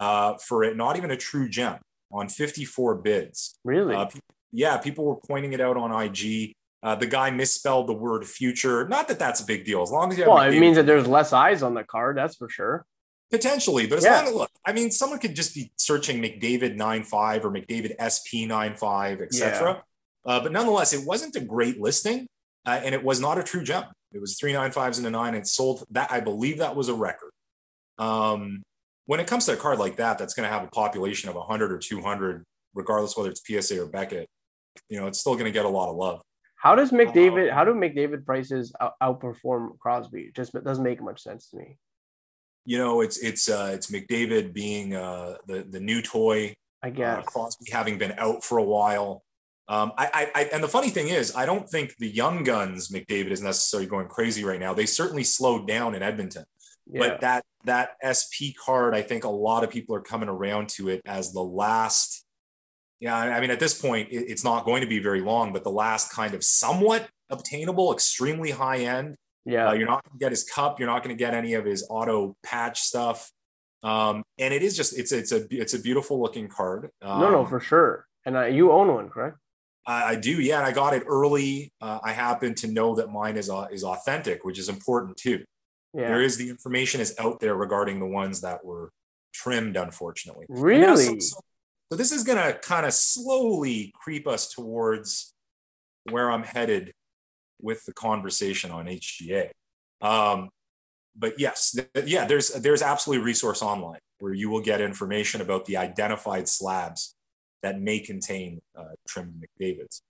uh, 0.00 0.34
for 0.38 0.64
it. 0.64 0.76
Not 0.76 0.96
even 0.96 1.10
a 1.10 1.16
true 1.16 1.48
gem 1.48 1.78
on 2.10 2.28
54 2.28 2.96
bids. 2.96 3.54
Really? 3.64 3.94
Uh, 3.94 4.06
yeah, 4.50 4.78
people 4.78 5.04
were 5.04 5.16
pointing 5.16 5.52
it 5.52 5.60
out 5.60 5.76
on 5.76 5.92
IG. 5.92 6.54
Uh, 6.82 6.94
the 6.94 7.06
guy 7.06 7.30
misspelled 7.30 7.88
the 7.88 7.92
word 7.92 8.24
future. 8.24 8.88
Not 8.88 9.08
that 9.08 9.18
that's 9.18 9.40
a 9.40 9.44
big 9.44 9.64
deal. 9.64 9.82
As 9.82 9.90
long 9.90 10.10
as 10.12 10.18
you 10.18 10.26
well, 10.26 10.38
it 10.38 10.58
means 10.58 10.76
that 10.76 10.86
there's 10.86 11.06
less 11.06 11.32
eyes 11.32 11.62
on 11.62 11.74
the 11.74 11.84
card. 11.84 12.16
That's 12.16 12.36
for 12.36 12.48
sure. 12.48 12.86
Potentially, 13.30 13.86
but 13.86 13.98
as 13.98 14.04
yeah. 14.04 14.22
as 14.22 14.32
look, 14.32 14.50
I 14.64 14.72
mean, 14.72 14.90
someone 14.90 15.18
could 15.18 15.34
just 15.34 15.54
be 15.54 15.70
searching 15.76 16.22
McDavid 16.22 16.76
95 16.76 17.44
or 17.44 17.50
McDavid 17.50 17.94
SP 18.00 18.48
95, 18.48 19.20
etc. 19.20 19.84
Yeah. 20.26 20.32
Uh, 20.32 20.40
but 20.40 20.50
nonetheless, 20.50 20.94
it 20.94 21.06
wasn't 21.06 21.36
a 21.36 21.40
great 21.40 21.78
listing, 21.78 22.26
uh, 22.64 22.80
and 22.82 22.94
it 22.94 23.04
was 23.04 23.20
not 23.20 23.36
a 23.36 23.42
true 23.42 23.62
gem. 23.62 23.84
It 24.12 24.20
was 24.20 24.38
three 24.38 24.54
nine 24.54 24.70
fives 24.70 24.96
and 24.96 25.06
a 25.06 25.10
nine. 25.10 25.34
And 25.34 25.46
sold 25.46 25.84
that. 25.90 26.10
I 26.10 26.20
believe 26.20 26.58
that 26.58 26.74
was 26.74 26.88
a 26.88 26.94
record. 26.94 27.30
Um, 27.98 28.62
when 29.04 29.20
it 29.20 29.26
comes 29.26 29.44
to 29.46 29.52
a 29.52 29.56
card 29.56 29.78
like 29.78 29.96
that, 29.96 30.18
that's 30.18 30.32
going 30.32 30.48
to 30.48 30.52
have 30.52 30.64
a 30.64 30.70
population 30.70 31.28
of 31.28 31.34
100 31.34 31.70
or 31.70 31.78
200, 31.78 32.44
regardless 32.74 33.14
whether 33.14 33.30
it's 33.30 33.42
PSA 33.46 33.82
or 33.82 33.86
Beckett. 33.86 34.26
You 34.88 35.00
know, 35.00 35.06
it's 35.06 35.20
still 35.20 35.34
going 35.34 35.46
to 35.46 35.50
get 35.50 35.66
a 35.66 35.68
lot 35.68 35.90
of 35.90 35.96
love. 35.96 36.22
How 36.56 36.74
does 36.74 36.92
McDavid? 36.92 37.50
Um, 37.50 37.54
how 37.54 37.64
do 37.64 37.72
McDavid 37.72 38.24
prices 38.24 38.72
out- 38.80 38.94
outperform 39.02 39.78
Crosby? 39.78 40.22
It 40.22 40.34
just 40.34 40.52
doesn't 40.64 40.82
make 40.82 41.02
much 41.02 41.22
sense 41.22 41.50
to 41.50 41.58
me 41.58 41.76
you 42.68 42.76
know, 42.76 43.00
it's 43.00 43.16
it's 43.16 43.48
uh, 43.48 43.70
it's 43.72 43.86
McDavid 43.86 44.52
being 44.52 44.94
uh, 44.94 45.36
the 45.46 45.66
the 45.70 45.80
new 45.80 46.02
toy. 46.02 46.54
I 46.82 46.90
guess 46.90 47.20
uh, 47.20 47.22
Crosby 47.22 47.70
having 47.72 47.96
been 47.96 48.12
out 48.18 48.44
for 48.44 48.58
a 48.58 48.62
while. 48.62 49.22
Um, 49.68 49.92
I, 49.96 50.30
I, 50.34 50.44
and 50.52 50.62
the 50.62 50.68
funny 50.68 50.90
thing 50.90 51.08
is, 51.08 51.34
I 51.34 51.46
don't 51.46 51.66
think 51.66 51.96
the 51.98 52.08
young 52.08 52.44
guns 52.44 52.88
McDavid 52.88 53.30
is 53.30 53.42
necessarily 53.42 53.86
going 53.86 54.08
crazy 54.08 54.44
right 54.44 54.60
now. 54.60 54.74
They 54.74 54.84
certainly 54.84 55.24
slowed 55.24 55.66
down 55.66 55.94
in 55.94 56.02
Edmonton, 56.02 56.44
yeah. 56.86 57.00
but 57.00 57.20
that 57.22 57.44
that 57.64 57.92
SP 58.04 58.52
card, 58.62 58.94
I 58.94 59.00
think 59.00 59.24
a 59.24 59.30
lot 59.30 59.64
of 59.64 59.70
people 59.70 59.96
are 59.96 60.02
coming 60.02 60.28
around 60.28 60.68
to 60.76 60.90
it 60.90 61.00
as 61.06 61.32
the 61.32 61.42
last. 61.42 62.26
Yeah, 63.00 63.16
I 63.16 63.40
mean, 63.40 63.50
at 63.50 63.60
this 63.60 63.80
point, 63.80 64.10
it, 64.10 64.26
it's 64.28 64.44
not 64.44 64.66
going 64.66 64.82
to 64.82 64.86
be 64.86 64.98
very 64.98 65.22
long, 65.22 65.54
but 65.54 65.64
the 65.64 65.70
last 65.70 66.12
kind 66.12 66.34
of 66.34 66.44
somewhat 66.44 67.08
obtainable, 67.30 67.94
extremely 67.94 68.50
high 68.50 68.80
end 68.80 69.16
yeah, 69.48 69.70
uh, 69.70 69.72
you're 69.72 69.86
not 69.86 70.04
going 70.04 70.18
to 70.18 70.22
get 70.22 70.30
his 70.30 70.44
cup. 70.44 70.78
You're 70.78 70.88
not 70.88 71.02
going 71.02 71.16
to 71.16 71.18
get 71.18 71.32
any 71.32 71.54
of 71.54 71.64
his 71.64 71.86
auto 71.88 72.36
patch 72.42 72.80
stuff. 72.80 73.30
Um, 73.82 74.22
and 74.38 74.52
it 74.52 74.62
is 74.62 74.76
just 74.76 74.98
it's 74.98 75.10
it's 75.10 75.32
a 75.32 75.46
it's 75.50 75.72
a 75.72 75.80
beautiful 75.80 76.20
looking 76.20 76.48
card. 76.48 76.90
Um, 77.00 77.20
no, 77.20 77.30
no, 77.30 77.44
for 77.46 77.58
sure. 77.58 78.06
And 78.26 78.36
uh, 78.36 78.44
you 78.44 78.70
own 78.72 78.92
one, 78.92 79.08
correct? 79.08 79.38
I, 79.86 80.10
I, 80.10 80.14
do, 80.16 80.38
yeah. 80.38 80.58
And 80.58 80.66
I 80.66 80.72
got 80.72 80.92
it 80.92 81.04
early. 81.06 81.72
Uh, 81.80 81.98
I 82.04 82.12
happen 82.12 82.54
to 82.56 82.68
know 82.68 82.96
that 82.96 83.10
mine 83.10 83.38
is 83.38 83.48
uh, 83.48 83.68
is 83.70 83.84
authentic, 83.84 84.44
which 84.44 84.58
is 84.58 84.68
important 84.68 85.16
too. 85.16 85.44
Yeah. 85.94 86.08
There 86.08 86.22
is 86.22 86.36
the 86.36 86.50
information 86.50 87.00
is 87.00 87.14
out 87.18 87.40
there 87.40 87.54
regarding 87.54 88.00
the 88.00 88.06
ones 88.06 88.42
that 88.42 88.62
were 88.62 88.90
trimmed, 89.32 89.76
unfortunately. 89.76 90.44
Really? 90.50 91.04
So, 91.04 91.18
so, 91.18 91.40
so 91.90 91.96
this 91.96 92.12
is 92.12 92.22
going 92.22 92.36
to 92.36 92.58
kind 92.58 92.84
of 92.84 92.92
slowly 92.92 93.94
creep 93.94 94.26
us 94.28 94.52
towards 94.52 95.32
where 96.10 96.30
I'm 96.30 96.42
headed 96.42 96.92
with 97.60 97.84
the 97.84 97.92
conversation 97.92 98.70
on 98.70 98.86
HGA. 98.86 99.50
Um, 100.00 100.50
but 101.16 101.38
yes, 101.38 101.72
th- 101.72 102.06
yeah, 102.06 102.24
there's 102.26 102.50
there's 102.50 102.82
absolutely 102.82 103.24
resource 103.24 103.62
online 103.62 104.00
where 104.20 104.34
you 104.34 104.48
will 104.50 104.60
get 104.60 104.80
information 104.80 105.40
about 105.40 105.64
the 105.64 105.76
identified 105.76 106.48
slabs 106.48 107.14
that 107.62 107.80
may 107.80 107.98
contain 107.98 108.60
uh, 108.76 108.94
trimmed 109.06 109.42
McDavid's. 109.42 110.02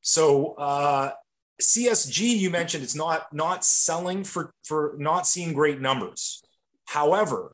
So 0.00 0.54
uh, 0.54 1.12
CSG, 1.60 2.20
you 2.38 2.50
mentioned 2.50 2.84
it's 2.84 2.94
not 2.94 3.32
not 3.32 3.64
selling 3.64 4.22
for 4.24 4.52
for 4.64 4.94
not 4.98 5.26
seeing 5.26 5.52
great 5.52 5.80
numbers. 5.80 6.42
However, 6.86 7.52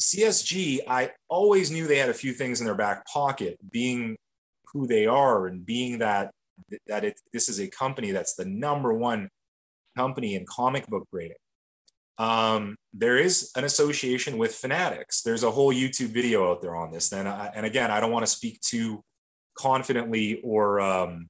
CSG, 0.00 0.80
I 0.86 1.12
always 1.28 1.70
knew 1.70 1.86
they 1.86 1.98
had 1.98 2.10
a 2.10 2.14
few 2.14 2.32
things 2.32 2.60
in 2.60 2.66
their 2.66 2.74
back 2.74 3.06
pocket, 3.06 3.58
being 3.70 4.16
who 4.72 4.86
they 4.86 5.06
are 5.06 5.46
and 5.46 5.64
being 5.64 5.98
that 5.98 6.32
that 6.86 7.04
it, 7.04 7.20
this 7.32 7.48
is 7.48 7.60
a 7.60 7.68
company 7.68 8.10
that's 8.10 8.34
the 8.34 8.44
number 8.44 8.92
one 8.92 9.28
company 9.96 10.34
in 10.34 10.44
comic 10.46 10.86
book 10.86 11.06
grading. 11.12 11.36
Um, 12.16 12.76
there 12.92 13.16
is 13.16 13.50
an 13.56 13.64
association 13.64 14.38
with 14.38 14.54
Fanatics. 14.54 15.22
There's 15.22 15.42
a 15.42 15.50
whole 15.50 15.74
YouTube 15.74 16.08
video 16.08 16.50
out 16.50 16.62
there 16.62 16.76
on 16.76 16.92
this. 16.92 17.12
And, 17.12 17.28
I, 17.28 17.50
and 17.54 17.66
again, 17.66 17.90
I 17.90 18.00
don't 18.00 18.12
want 18.12 18.24
to 18.24 18.30
speak 18.30 18.60
too 18.60 19.02
confidently 19.56 20.40
or 20.42 20.80
um, 20.80 21.28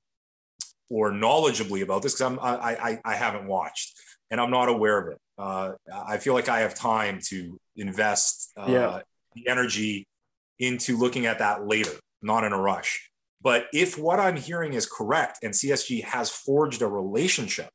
or 0.90 1.10
knowledgeably 1.10 1.82
about 1.82 2.02
this 2.02 2.14
because 2.14 2.38
I, 2.40 2.74
I 2.74 3.00
I 3.04 3.14
haven't 3.14 3.46
watched 3.46 3.98
and 4.30 4.40
I'm 4.40 4.50
not 4.50 4.68
aware 4.68 4.98
of 4.98 5.12
it. 5.12 5.18
Uh, 5.38 5.72
I 5.92 6.18
feel 6.18 6.34
like 6.34 6.48
I 6.48 6.60
have 6.60 6.74
time 6.74 7.20
to 7.28 7.58
invest 7.76 8.52
uh, 8.56 8.66
yeah. 8.68 9.00
the 9.34 9.48
energy 9.48 10.06
into 10.58 10.96
looking 10.96 11.26
at 11.26 11.38
that 11.40 11.66
later, 11.66 11.92
not 12.22 12.44
in 12.44 12.52
a 12.52 12.60
rush. 12.60 13.10
But 13.44 13.66
if 13.74 13.98
what 13.98 14.18
I'm 14.18 14.36
hearing 14.36 14.72
is 14.72 14.86
correct 14.86 15.40
and 15.42 15.52
CSG 15.52 16.02
has 16.04 16.30
forged 16.30 16.80
a 16.80 16.88
relationship 16.88 17.68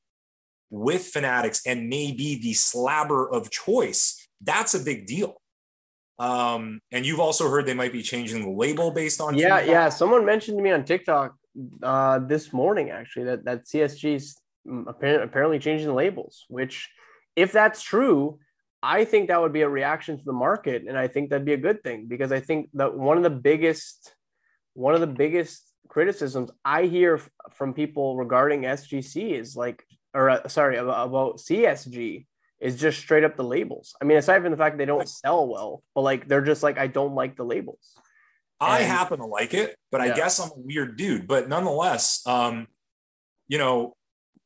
with 0.72 1.06
Fanatics 1.06 1.62
and 1.66 1.88
may 1.88 2.12
be 2.12 2.42
the 2.42 2.54
slabber 2.54 3.32
of 3.32 3.52
choice, 3.52 4.28
that's 4.42 4.74
a 4.74 4.80
big 4.80 5.06
deal. 5.06 5.40
Um, 6.18 6.82
and 6.92 7.06
you've 7.06 7.20
also 7.20 7.50
heard 7.50 7.68
they 7.68 7.76
might 7.76 7.94
be 7.94 8.02
changing 8.02 8.42
the 8.42 8.50
label 8.50 8.92
based 8.92 9.22
on. 9.22 9.36
Yeah, 9.36 9.60
feedback. 9.60 9.68
yeah. 9.68 9.90
Someone 9.90 10.26
mentioned 10.26 10.58
to 10.58 10.64
me 10.64 10.72
on 10.72 10.84
TikTok 10.84 11.36
uh, 11.84 12.20
this 12.20 12.52
morning 12.52 12.90
actually 12.90 13.26
that 13.26 13.46
that 13.46 13.66
CSG's 13.66 14.36
apparently 14.88 15.60
changing 15.60 15.88
the 15.88 15.94
labels. 15.94 16.46
Which, 16.50 16.90
if 17.38 17.52
that's 17.54 17.82
true, 17.82 18.40
I 18.82 19.06
think 19.06 19.30
that 19.30 19.40
would 19.40 19.54
be 19.54 19.62
a 19.62 19.70
reaction 19.70 20.18
to 20.18 20.26
the 20.26 20.34
market, 20.34 20.84
and 20.88 20.98
I 20.98 21.08
think 21.08 21.30
that'd 21.30 21.46
be 21.46 21.54
a 21.54 21.58
good 21.58 21.84
thing 21.84 22.08
because 22.08 22.34
I 22.34 22.42
think 22.42 22.70
that 22.74 22.98
one 22.98 23.16
of 23.16 23.24
the 23.24 23.30
biggest 23.30 24.14
one 24.80 24.94
of 24.94 25.02
the 25.02 25.08
biggest 25.08 25.62
criticisms 25.90 26.50
I 26.64 26.84
hear 26.86 27.20
from 27.52 27.74
people 27.74 28.16
regarding 28.16 28.62
SGC 28.62 29.38
is 29.38 29.56
like, 29.56 29.84
or 30.14 30.30
uh, 30.30 30.48
sorry, 30.48 30.78
about, 30.78 31.08
about 31.08 31.38
CSG 31.38 32.26
is 32.62 32.80
just 32.80 32.98
straight 32.98 33.26
up 33.26 33.36
the 33.36 33.44
labels. 33.44 33.94
I 34.02 34.06
mean, 34.06 34.18
aside 34.18 34.42
from 34.42 34.52
the 34.52 34.58
fact 34.58 34.78
they 34.78 34.86
don't 34.86 35.08
sell 35.08 35.48
well, 35.48 35.84
but 35.94 36.02
like 36.02 36.30
they're 36.30 36.46
just 36.46 36.64
like, 36.64 36.78
I 36.78 36.88
don't 36.88 37.14
like 37.14 37.36
the 37.36 37.44
labels. 37.44 37.94
And, 38.62 38.72
I 38.72 38.82
happen 38.82 39.20
to 39.20 39.26
like 39.26 39.54
it, 39.54 39.76
but 39.92 40.00
yeah. 40.00 40.14
I 40.14 40.16
guess 40.16 40.40
I'm 40.40 40.50
a 40.50 40.54
weird 40.56 40.96
dude. 40.96 41.28
But 41.28 41.50
nonetheless, 41.50 42.26
um, 42.26 42.68
you 43.50 43.58
know, 43.58 43.96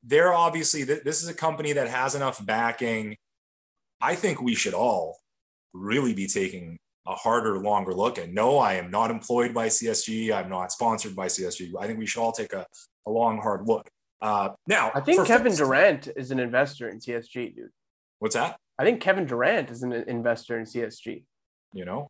they're 0.03 0.33
obviously 0.33 0.83
this 0.83 1.21
is 1.21 1.29
a 1.29 1.33
company 1.33 1.73
that 1.73 1.87
has 1.87 2.15
enough 2.15 2.43
backing. 2.43 3.17
I 4.01 4.15
think 4.15 4.41
we 4.41 4.55
should 4.55 4.73
all 4.73 5.19
really 5.73 6.13
be 6.13 6.27
taking 6.27 6.79
a 7.05 7.15
harder, 7.15 7.57
longer 7.59 7.93
look. 7.93 8.17
And 8.17 8.33
no, 8.33 8.57
I 8.57 8.73
am 8.73 8.89
not 8.89 9.11
employed 9.11 9.53
by 9.53 9.67
CSG. 9.67 10.33
I'm 10.33 10.49
not 10.49 10.71
sponsored 10.71 11.15
by 11.15 11.27
CSG. 11.27 11.71
I 11.79 11.87
think 11.87 11.99
we 11.99 12.05
should 12.05 12.21
all 12.21 12.31
take 12.31 12.53
a, 12.53 12.65
a 13.05 13.11
long, 13.11 13.39
hard 13.39 13.67
look. 13.67 13.89
Uh, 14.21 14.49
now, 14.67 14.91
I 14.95 15.01
think 15.01 15.25
Kevin 15.27 15.47
folks- 15.51 15.57
Durant 15.57 16.07
is 16.15 16.31
an 16.31 16.39
investor 16.39 16.87
in 16.87 16.99
CSG, 16.99 17.55
dude. 17.55 17.69
What's 18.19 18.35
that? 18.35 18.57
I 18.79 18.83
think 18.85 19.01
Kevin 19.01 19.25
Durant 19.25 19.69
is 19.69 19.83
an 19.83 19.91
investor 19.91 20.57
in 20.57 20.65
CSG. 20.65 21.25
You 21.73 21.85
know, 21.85 22.07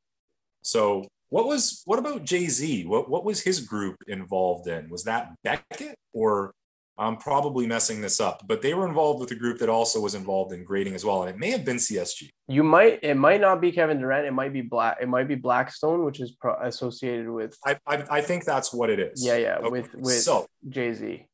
so 0.61 1.07
what 1.29 1.47
was 1.47 1.81
what 1.85 1.97
about 1.99 2.25
Jay 2.25 2.47
Z? 2.47 2.85
What 2.85 3.09
what 3.09 3.23
was 3.25 3.41
his 3.41 3.61
group 3.61 3.95
involved 4.07 4.67
in? 4.67 4.89
Was 4.89 5.05
that 5.05 5.33
Beckett 5.43 5.95
or? 6.13 6.53
I'm 6.97 7.17
probably 7.17 7.65
messing 7.65 8.01
this 8.01 8.19
up, 8.19 8.43
but 8.45 8.61
they 8.61 8.75
were 8.75 8.87
involved 8.87 9.19
with 9.19 9.31
a 9.31 9.35
group 9.35 9.57
that 9.59 9.69
also 9.69 9.99
was 9.99 10.13
involved 10.13 10.53
in 10.53 10.63
grading 10.63 10.93
as 10.93 11.03
well, 11.03 11.23
and 11.23 11.29
it 11.29 11.39
may 11.39 11.49
have 11.49 11.65
been 11.65 11.77
CSG. 11.77 12.29
You 12.47 12.63
might 12.63 12.99
it 13.01 13.15
might 13.15 13.41
not 13.41 13.61
be 13.61 13.71
Kevin 13.71 13.99
Durant. 13.99 14.27
It 14.27 14.31
might 14.31 14.53
be 14.53 14.61
Black. 14.61 14.97
It 15.01 15.09
might 15.09 15.27
be 15.27 15.35
Blackstone, 15.35 16.05
which 16.05 16.19
is 16.19 16.31
pro- 16.31 16.59
associated 16.61 17.29
with 17.29 17.57
I, 17.65 17.77
I 17.87 18.03
I 18.11 18.21
think 18.21 18.45
that's 18.45 18.71
what 18.71 18.91
it 18.91 18.99
is. 18.99 19.25
yeah 19.25 19.37
yeah 19.37 19.57
Okay, 19.57 19.69
with 19.69 19.93
with 19.95 20.21
so 20.21 20.45
Jay 20.69 20.93
Z. 20.93 21.25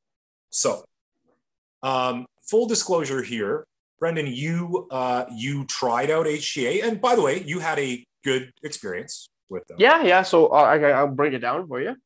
So, 0.50 0.84
um, 1.84 2.26
full 2.50 2.68
disclosure 2.68 3.22
here, 3.22 3.68
Brendan, 4.00 4.28
you 4.28 4.88
uh, 4.92 5.26
you 5.36 5.66
tried 5.66 6.10
out 6.10 6.26
HGA, 6.26 6.84
and 6.88 7.02
by 7.02 7.16
the 7.16 7.22
way, 7.22 7.44
you 7.44 7.60
had 7.60 7.80
a 7.80 8.06
good 8.24 8.52
experience 8.64 9.30
with 9.50 9.68
them. 9.68 9.76
Yeah 9.78 10.04
yeah. 10.04 10.22
So 10.22 10.48
uh, 10.48 10.56
I 10.56 10.80
I'll 10.92 11.08
break 11.10 11.34
it 11.34 11.40
down 11.40 11.68
for 11.68 11.82
you. 11.82 11.98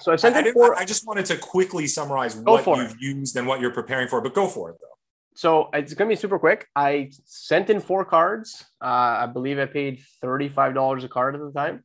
So 0.00 0.10
I 0.12 0.14
I, 0.14 0.16
sent 0.16 0.36
I 0.36 0.40
in 0.40 0.52
four. 0.52 0.74
I 0.74 0.84
just 0.84 1.06
wanted 1.06 1.26
to 1.26 1.36
quickly 1.38 1.86
summarize 1.86 2.34
Go 2.34 2.60
what 2.60 2.78
you've 2.78 2.96
used 3.00 3.36
and 3.36 3.46
what 3.46 3.60
you're 3.60 3.72
preparing 3.72 4.08
for, 4.08 4.20
but 4.20 4.34
go 4.34 4.46
for 4.46 4.70
it 4.70 4.76
though. 4.80 4.96
so 5.34 5.70
it's 5.72 5.94
gonna 5.94 6.08
be 6.08 6.16
super 6.16 6.38
quick. 6.38 6.66
I 6.76 7.10
sent 7.24 7.70
in 7.70 7.80
four 7.80 8.04
cards. 8.04 8.64
Uh, 8.80 9.24
I 9.24 9.26
believe 9.26 9.58
I 9.58 9.66
paid 9.66 10.02
thirty 10.20 10.48
five 10.48 10.74
dollars 10.74 11.04
a 11.04 11.08
card 11.08 11.34
at 11.34 11.40
the 11.40 11.52
time. 11.52 11.84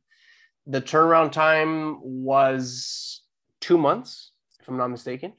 The 0.66 0.80
turnaround 0.80 1.32
time 1.32 1.98
was 2.02 3.22
two 3.60 3.78
months, 3.78 4.30
if 4.60 4.68
I'm 4.68 4.76
not 4.76 4.88
mistaken. 4.88 5.32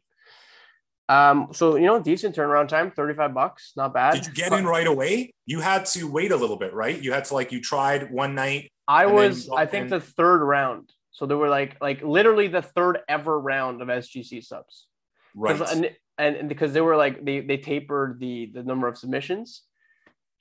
Um, 1.10 1.50
so 1.52 1.76
you 1.76 1.86
know, 1.86 2.02
decent 2.02 2.36
turnaround 2.36 2.70
time, 2.70 2.92
thirty 2.92 3.14
five 3.14 3.34
bucks, 3.34 3.74
not 3.76 3.94
bad. 3.94 4.14
Did 4.14 4.26
you 4.26 4.34
get 4.34 4.52
in 4.54 4.66
right 4.66 4.88
away? 4.88 5.34
You 5.46 5.60
had 5.60 5.86
to 5.88 6.06
wait 6.06 6.32
a 6.32 6.36
little 6.38 6.58
bit, 6.58 6.74
right? 6.74 7.00
You 7.00 7.12
had 7.14 7.26
to 7.26 7.34
like 7.34 7.52
you 7.52 7.62
tried 7.62 8.12
one 8.12 8.36
night. 8.36 8.72
I 8.88 9.06
was, 9.06 9.50
I 9.50 9.66
think, 9.66 9.86
in- 9.86 9.90
the 9.92 10.00
third 10.00 10.44
round. 10.44 10.92
So 11.14 11.26
there 11.26 11.38
were 11.38 11.50
like, 11.50 11.78
like 11.82 12.02
literally 12.02 12.48
the 12.48 12.62
third 12.62 13.00
ever 13.08 13.40
round 13.40 13.82
of 13.82 13.88
SGC 13.88 14.44
subs. 14.44 14.88
Right. 15.36 15.60
And, 15.72 15.92
and, 16.18 16.36
and 16.36 16.50
because 16.50 16.74
they 16.74 16.82
were 16.82 16.96
like 16.96 17.24
they 17.26 17.40
they 17.40 17.58
tapered 17.58 18.20
the 18.20 18.52
the 18.54 18.64
number 18.64 18.88
of 18.88 18.98
submissions. 18.98 19.64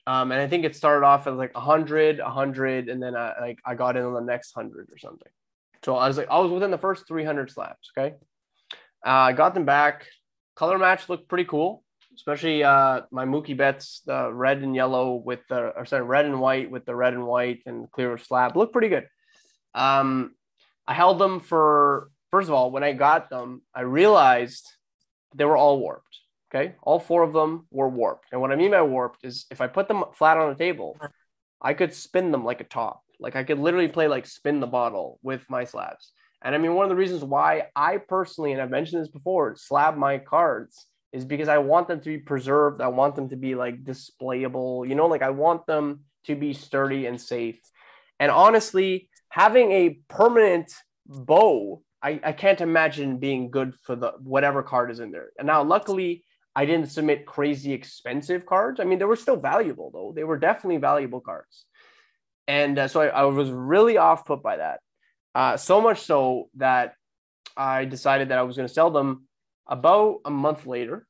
Um, 0.05 0.31
and 0.31 0.41
I 0.41 0.47
think 0.47 0.65
it 0.65 0.75
started 0.75 1.05
off 1.05 1.27
as 1.27 1.35
like 1.35 1.55
100, 1.55 2.19
100, 2.19 2.89
and 2.89 3.01
then 3.01 3.15
I 3.15 3.33
like 3.39 3.59
I 3.65 3.75
got 3.75 3.95
in 3.95 4.03
on 4.03 4.13
the 4.13 4.21
next 4.21 4.55
100 4.55 4.89
or 4.91 4.97
something. 4.97 5.31
So 5.83 5.95
I 5.95 6.07
was 6.07 6.17
like 6.17 6.27
I 6.29 6.39
was 6.39 6.51
within 6.51 6.71
the 6.71 6.77
first 6.77 7.07
300 7.07 7.49
slabs, 7.51 7.91
okay? 7.97 8.15
Uh, 9.05 9.09
I 9.09 9.33
got 9.33 9.53
them 9.53 9.65
back. 9.65 10.07
Color 10.55 10.77
match 10.77 11.09
looked 11.09 11.27
pretty 11.27 11.45
cool, 11.45 11.83
especially 12.15 12.63
uh 12.63 13.01
my 13.11 13.25
Mookie 13.25 13.57
Betts, 13.57 14.01
the 14.05 14.31
red 14.31 14.61
and 14.61 14.75
yellow 14.75 15.15
with 15.15 15.39
the 15.49 15.73
or 15.75 15.85
sorry, 15.85 16.03
red 16.03 16.25
and 16.25 16.39
white 16.39 16.69
with 16.69 16.85
the 16.85 16.95
red 16.95 17.13
and 17.13 17.25
white 17.25 17.61
and 17.65 17.89
clear 17.91 18.17
slab 18.17 18.55
looked 18.55 18.73
pretty 18.73 18.89
good. 18.89 19.07
Um, 19.73 20.35
I 20.87 20.93
held 20.93 21.19
them 21.19 21.39
for 21.39 22.09
first 22.33 22.49
of 22.49 22.55
all, 22.55 22.71
when 22.71 22.83
I 22.83 22.93
got 22.93 23.29
them, 23.29 23.61
I 23.75 23.81
realized 23.81 24.67
they 25.35 25.45
were 25.45 25.55
all 25.55 25.79
warped. 25.79 26.17
Okay. 26.49 26.73
All 26.81 26.99
four 26.99 27.21
of 27.21 27.31
them 27.31 27.67
were 27.69 27.89
warped. 27.89 28.29
And 28.31 28.41
what 28.41 28.51
I 28.51 28.55
mean 28.55 28.71
by 28.71 28.81
warped 28.81 29.23
is 29.23 29.45
if 29.51 29.61
I 29.61 29.67
put 29.67 29.87
them 29.87 30.03
flat 30.13 30.37
on 30.37 30.51
a 30.51 30.55
table, 30.55 30.97
I 31.61 31.75
could 31.75 31.93
spin 31.93 32.31
them 32.31 32.43
like 32.43 32.59
a 32.59 32.63
top. 32.65 33.01
Like 33.19 33.35
I 33.35 33.43
could 33.43 33.59
literally 33.59 33.87
play 33.87 34.07
like 34.07 34.25
spin 34.25 34.59
the 34.59 34.67
bottle 34.67 35.19
with 35.21 35.47
my 35.47 35.63
slabs. 35.63 36.11
And 36.43 36.55
I 36.55 36.57
mean, 36.57 36.73
one 36.73 36.85
of 36.85 36.89
the 36.89 36.95
reasons 36.95 37.23
why 37.23 37.67
I 37.75 37.97
personally, 37.97 38.51
and 38.51 38.61
I've 38.61 38.71
mentioned 38.71 39.01
this 39.01 39.11
before, 39.11 39.55
slab 39.55 39.95
my 39.95 40.17
cards 40.17 40.87
is 41.11 41.25
because 41.25 41.47
I 41.47 41.59
want 41.59 41.87
them 41.87 42.01
to 42.01 42.09
be 42.09 42.17
preserved. 42.17 42.81
I 42.81 42.87
want 42.87 43.15
them 43.15 43.29
to 43.29 43.35
be 43.35 43.53
like 43.53 43.83
displayable, 43.83 44.87
you 44.87 44.95
know, 44.95 45.05
like 45.05 45.21
I 45.21 45.29
want 45.29 45.67
them 45.67 46.01
to 46.25 46.35
be 46.35 46.53
sturdy 46.53 47.05
and 47.05 47.21
safe. 47.21 47.59
And 48.19 48.31
honestly, 48.31 49.09
having 49.33 49.71
a 49.71 49.97
permanent 50.09 50.71
bow, 51.07 51.81
I, 52.03 52.19
I 52.23 52.31
can't 52.33 52.61
imagine 52.61 53.17
being 53.17 53.49
good 53.49 53.73
for 53.81 53.95
the 53.95 54.11
whatever 54.19 54.61
card 54.61 54.91
is 54.91 54.99
in 54.99 55.09
there. 55.09 55.29
And 55.39 55.47
now, 55.47 55.63
luckily, 55.63 56.23
I 56.55 56.67
didn't 56.67 56.91
submit 56.91 57.25
crazy 57.25 57.73
expensive 57.73 58.45
cards. 58.45 58.79
I 58.79 58.83
mean, 58.83 58.99
they 58.99 59.05
were 59.05 59.15
still 59.15 59.37
valuable 59.37 59.89
though. 59.91 60.13
They 60.15 60.23
were 60.23 60.37
definitely 60.37 60.77
valuable 60.77 61.19
cards. 61.19 61.65
And 62.47 62.77
uh, 62.77 62.87
so 62.87 63.01
I, 63.01 63.07
I 63.07 63.23
was 63.23 63.49
really 63.49 63.97
off 63.97 64.23
put 64.23 64.43
by 64.43 64.57
that. 64.57 64.81
Uh, 65.33 65.57
so 65.57 65.81
much 65.81 66.01
so 66.01 66.49
that 66.57 66.93
I 67.57 67.85
decided 67.85 68.29
that 68.29 68.37
I 68.37 68.43
was 68.43 68.55
going 68.55 68.67
to 68.67 68.73
sell 68.73 68.91
them 68.91 69.27
about 69.65 70.19
a 70.25 70.29
month 70.29 70.67
later. 70.67 71.07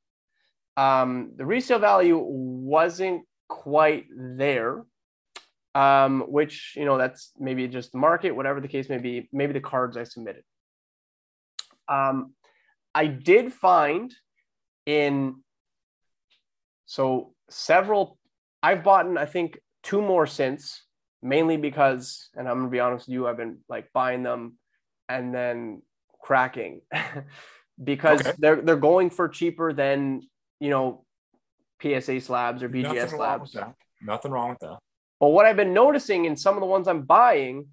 Um, 0.77 1.33
the 1.35 1.45
resale 1.45 1.79
value 1.79 2.17
wasn't 2.17 3.23
quite 3.49 4.05
there, 4.15 4.85
um, 5.75 6.21
which, 6.27 6.73
you 6.75 6.85
know, 6.85 6.97
that's 6.97 7.31
maybe 7.39 7.67
just 7.67 7.91
the 7.91 7.97
market, 7.97 8.31
whatever 8.31 8.61
the 8.61 8.67
case 8.67 8.89
may 8.89 8.97
be, 8.97 9.29
maybe 9.31 9.53
the 9.53 9.59
cards 9.59 9.97
I 9.97 10.03
submitted. 10.03 10.43
Um, 11.87 12.33
I 12.95 13.07
did 13.07 13.53
find 13.53 14.13
in 14.85 15.35
so 16.85 17.33
several, 17.49 18.17
I've 18.61 18.83
bought, 18.83 19.17
I 19.17 19.25
think, 19.25 19.59
two 19.81 20.01
more 20.01 20.27
since, 20.27 20.83
mainly 21.21 21.57
because, 21.57 22.29
and 22.35 22.47
I'm 22.47 22.59
gonna 22.59 22.69
be 22.69 22.79
honest 22.79 23.07
with 23.07 23.13
you, 23.13 23.27
I've 23.27 23.37
been 23.37 23.59
like 23.67 23.91
buying 23.93 24.23
them 24.23 24.57
and 25.09 25.33
then 25.33 25.81
cracking 26.21 26.81
because 27.83 28.21
Okay. 28.21 28.33
they're 28.37 28.61
they're 28.61 28.75
going 28.75 29.09
for 29.09 29.27
cheaper 29.27 29.73
than 29.73 30.21
you 30.59 30.69
know 30.69 31.03
PSA 31.81 32.21
slabs 32.21 32.63
or 32.63 32.69
BGS 32.69 32.83
Nothing 32.83 33.19
wrong 33.19 33.39
with 33.41 33.49
slabs. 33.49 33.53
that. 33.53 33.73
Nothing 34.01 34.31
wrong 34.31 34.49
with 34.51 34.59
that. 34.59 34.79
But 35.23 35.29
what 35.29 35.45
I've 35.45 35.55
been 35.55 35.73
noticing 35.73 36.25
in 36.25 36.35
some 36.35 36.55
of 36.55 36.59
the 36.59 36.67
ones 36.67 36.85
I'm 36.85 37.03
buying 37.03 37.67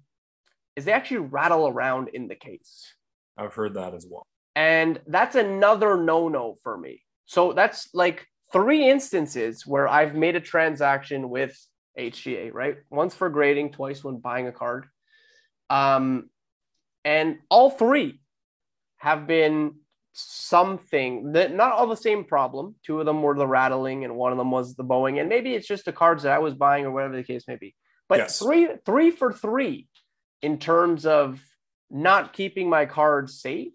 is 0.77 0.85
they 0.85 0.93
actually 0.93 1.17
rattle 1.17 1.67
around 1.67 2.07
in 2.13 2.29
the 2.29 2.35
case. 2.35 2.93
I've 3.37 3.53
heard 3.53 3.73
that 3.73 3.93
as 3.93 4.07
well. 4.09 4.25
And 4.55 5.01
that's 5.05 5.35
another 5.35 5.97
no 5.97 6.29
no 6.29 6.55
for 6.63 6.77
me. 6.77 7.03
So 7.25 7.51
that's 7.51 7.89
like 7.93 8.25
three 8.53 8.89
instances 8.89 9.67
where 9.67 9.85
I've 9.85 10.15
made 10.15 10.37
a 10.37 10.39
transaction 10.39 11.29
with 11.29 11.53
HGA, 11.99 12.53
right? 12.53 12.77
Once 12.89 13.15
for 13.15 13.27
grading, 13.29 13.73
twice 13.73 14.01
when 14.01 14.19
buying 14.19 14.47
a 14.47 14.53
card. 14.53 14.85
Um, 15.69 16.29
and 17.03 17.39
all 17.49 17.69
three 17.69 18.21
have 18.95 19.27
been 19.27 19.73
something 20.13 21.31
that 21.33 21.53
not 21.53 21.73
all 21.73 21.87
the 21.87 21.95
same 21.95 22.23
problem. 22.25 22.75
Two 22.83 22.99
of 22.99 23.05
them 23.05 23.21
were 23.21 23.35
the 23.35 23.47
rattling, 23.47 24.03
and 24.03 24.15
one 24.15 24.31
of 24.31 24.37
them 24.37 24.51
was 24.51 24.75
the 24.75 24.83
bowing. 24.83 25.19
And 25.19 25.29
maybe 25.29 25.53
it's 25.53 25.67
just 25.67 25.85
the 25.85 25.93
cards 25.93 26.23
that 26.23 26.33
I 26.33 26.39
was 26.39 26.53
buying, 26.53 26.85
or 26.85 26.91
whatever 26.91 27.15
the 27.15 27.23
case 27.23 27.47
may 27.47 27.55
be. 27.55 27.75
But 28.09 28.19
Yes. 28.19 28.39
three, 28.39 28.67
three 28.85 29.11
for 29.11 29.31
three 29.31 29.87
in 30.41 30.59
terms 30.59 31.05
of 31.05 31.41
not 31.89 32.33
keeping 32.33 32.69
my 32.69 32.85
cards 32.85 33.39
safe. 33.39 33.73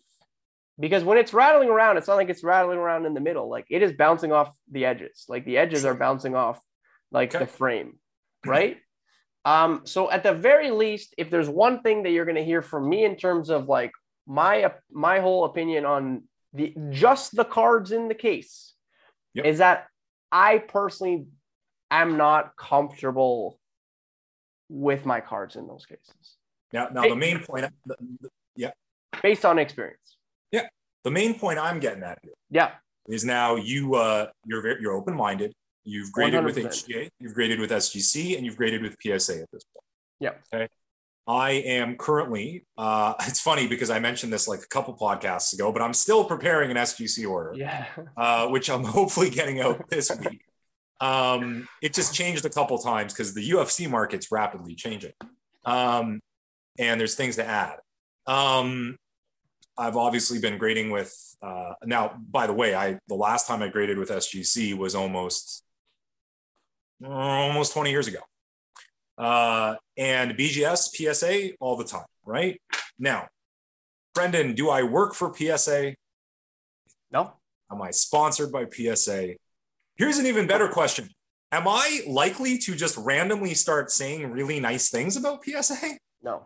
Because 0.79 1.05
when 1.05 1.17
it's 1.17 1.33
rattling 1.33 1.71
around, 1.71 1.97
it's 1.97 2.07
not 2.07 2.17
like 2.17 2.29
it's 2.29 2.45
rattling 2.45 2.79
around 2.79 3.07
in 3.07 3.15
the 3.15 3.21
middle. 3.21 3.49
Like 3.49 3.65
it 3.71 3.83
is 3.83 3.93
bouncing 3.95 4.31
off 4.33 4.55
the 4.71 4.85
edges. 4.85 5.25
Like 5.27 5.47
the 5.47 5.57
edges 5.57 5.87
are 5.87 5.95
bouncing 5.95 6.35
off 6.35 6.61
like 7.11 7.35
Okay. 7.35 7.45
the 7.45 7.51
frame, 7.51 7.99
right? 8.45 8.77
Um, 9.47 9.83
so 9.85 10.11
at 10.11 10.23
the 10.23 10.35
very 10.35 10.71
least, 10.71 11.15
if 11.17 11.31
there's 11.31 11.49
one 11.49 11.81
thing 11.81 12.03
that 12.03 12.11
you're 12.11 12.27
going 12.27 12.37
to 12.37 12.45
hear 12.45 12.61
from 12.61 12.89
me 12.89 13.05
in 13.05 13.17
terms 13.17 13.49
of 13.49 13.69
like 13.69 13.93
my 14.27 14.73
my 14.91 15.21
whole 15.21 15.45
opinion 15.45 15.85
on 15.85 16.25
the 16.53 16.75
just 16.91 17.37
the 17.37 17.45
cards 17.45 17.93
in 17.93 18.09
the 18.09 18.15
case, 18.15 18.75
Yep. 19.35 19.45
is 19.45 19.59
that 19.59 19.89
I 20.33 20.59
personally 20.59 21.27
am 21.91 22.17
not 22.17 22.57
comfortable 22.57 23.61
with 24.69 25.05
my 25.05 25.21
cards 25.21 25.57
in 25.57 25.67
those 25.69 25.85
cases 25.87 26.37
Now, 26.73 26.89
now 26.89 27.03
the 27.03 27.15
main 27.15 27.41
point, 27.41 27.67
the, 27.85 27.97
based 29.23 29.45
on 29.45 29.59
experience. 29.59 30.17
Yeah, 30.51 30.67
the 31.05 31.11
main 31.11 31.39
point 31.39 31.59
I'm 31.59 31.81
getting 31.81 32.03
at 32.03 32.19
here 32.23 32.33
Yeah, 32.51 32.71
is 33.09 33.25
now 33.25 33.57
you 33.57 33.95
uh, 33.95 34.29
you're 34.45 34.63
very, 34.63 34.81
you're 34.81 34.95
open 34.95 35.15
minded. 35.15 35.53
You've 35.85 36.11
graded 36.11 36.45
with 36.45 36.57
100%. 36.57 36.67
HGA, 36.67 37.09
you've 37.21 37.35
graded 37.35 37.61
with 37.61 37.71
SGC, 37.71 38.37
and 38.37 38.45
you've 38.45 38.57
graded 38.57 38.83
with 38.83 38.97
PSA 39.01 39.43
at 39.43 39.51
this 39.53 39.63
point. 39.73 39.85
Yeah. 40.19 40.33
Okay. 40.53 40.69
I 41.27 41.51
am 41.51 41.97
currently. 41.97 42.65
Uh, 42.79 43.15
it's 43.27 43.41
funny 43.41 43.67
because 43.67 43.91
I 43.91 43.99
mentioned 43.99 44.33
this 44.33 44.47
like 44.47 44.61
a 44.63 44.69
couple 44.69 44.97
podcasts 44.97 45.53
ago, 45.53 45.73
but 45.73 45.83
I'm 45.83 45.95
still 45.95 46.25
preparing 46.25 46.71
an 46.71 46.77
SGC 46.77 47.29
order, 47.29 47.55
yeah, 47.55 47.87
uh, 48.17 48.49
which 48.49 48.71
I'm 48.71 48.85
hopefully 48.99 49.31
getting 49.31 49.61
out 49.61 49.87
this 49.91 50.11
week. 50.19 50.45
Um, 51.01 51.69
it 51.83 51.93
just 51.93 52.15
changed 52.15 52.45
a 52.47 52.51
couple 52.51 52.79
times 52.79 53.13
because 53.13 53.35
the 53.35 53.51
UFC 53.51 53.89
market's 53.89 54.33
rapidly 54.33 54.75
changing, 54.75 55.13
um, 55.65 56.21
and 56.79 57.01
there's 57.01 57.15
things 57.15 57.37
to 57.37 57.45
add. 57.45 57.77
Um, 58.27 58.97
I've 59.79 59.97
obviously 59.97 60.39
been 60.39 60.57
grading 60.57 60.91
with 60.91 61.15
uh, 61.43 61.75
now. 61.85 62.17
By 62.31 62.47
the 62.47 62.55
way, 62.55 62.75
I 62.75 62.99
the 63.09 63.15
last 63.15 63.47
time 63.47 63.63
I 63.63 63.69
graded 63.69 63.99
with 63.99 64.09
SGC 64.09 64.77
was 64.77 64.95
almost 64.95 65.63
almost 67.05 67.75
20 67.75 67.91
years 67.91 68.07
ago. 68.07 68.21
Uh, 69.19 69.77
and 69.97 70.33
BGS, 70.33 70.91
PSA 70.95 71.57
all 71.61 71.77
the 71.77 71.85
time, 71.85 72.07
right? 72.25 72.61
Now, 72.99 73.29
Brendan, 74.15 74.55
do 74.55 74.69
I 74.71 74.83
work 74.83 75.15
for 75.15 75.35
PSA? 75.35 75.95
no, 77.11 77.35
Am 77.71 77.83
I 77.83 77.91
sponsored 77.91 78.53
by 78.53 78.67
PSA? 78.71 79.35
Here's 79.97 80.19
an 80.19 80.27
even 80.27 80.47
better 80.47 80.69
question. 80.69 81.09
Am 81.53 81.67
I 81.67 82.01
likely 82.07 82.59
to 82.59 82.75
just 82.75 82.97
randomly 82.97 83.55
start 83.55 83.91
saying 83.91 84.31
really 84.31 84.61
nice 84.61 84.91
things 84.91 85.17
about 85.17 85.45
PSA? 85.45 85.99
No, 86.23 86.45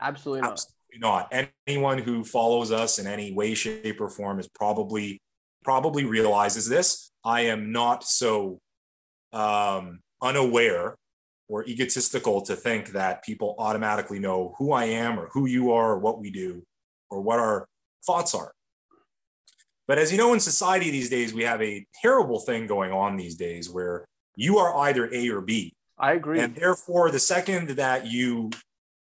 absolutely 0.00 0.42
not. 0.42 0.52
Absolutely 0.52 0.98
not. 0.98 1.48
Anyone 1.66 1.98
who 1.98 2.24
follows 2.24 2.72
us 2.72 2.98
in 2.98 3.06
any 3.06 3.32
way, 3.32 3.54
shape, 3.54 4.00
or 4.00 4.10
form 4.10 4.38
is 4.38 4.48
probably 4.48 5.20
probably 5.64 6.04
realizes 6.04 6.68
this. 6.68 7.10
I 7.24 7.42
am 7.42 7.72
not 7.72 8.04
so 8.04 8.60
um, 9.32 10.00
unaware 10.22 10.96
or 11.48 11.64
egotistical 11.64 12.42
to 12.42 12.54
think 12.54 12.90
that 12.90 13.24
people 13.24 13.54
automatically 13.58 14.18
know 14.18 14.54
who 14.58 14.72
I 14.72 14.84
am 14.84 15.18
or 15.18 15.28
who 15.32 15.46
you 15.46 15.72
are 15.72 15.92
or 15.92 15.98
what 15.98 16.20
we 16.20 16.30
do 16.30 16.62
or 17.10 17.20
what 17.20 17.38
our 17.38 17.66
thoughts 18.06 18.34
are. 18.34 18.52
But 19.86 19.98
as 19.98 20.12
you 20.12 20.18
know, 20.18 20.34
in 20.34 20.40
society 20.40 20.90
these 20.90 21.08
days, 21.08 21.32
we 21.32 21.44
have 21.44 21.62
a 21.62 21.86
terrible 22.02 22.40
thing 22.40 22.66
going 22.66 22.92
on 22.92 23.16
these 23.16 23.36
days 23.36 23.70
where 23.70 24.04
you 24.36 24.58
are 24.58 24.76
either 24.76 25.12
A 25.12 25.28
or 25.30 25.40
B. 25.40 25.74
I 25.98 26.12
agree. 26.12 26.38
And 26.38 26.54
therefore, 26.54 27.10
the 27.10 27.18
second 27.18 27.70
that 27.70 28.06
you 28.06 28.50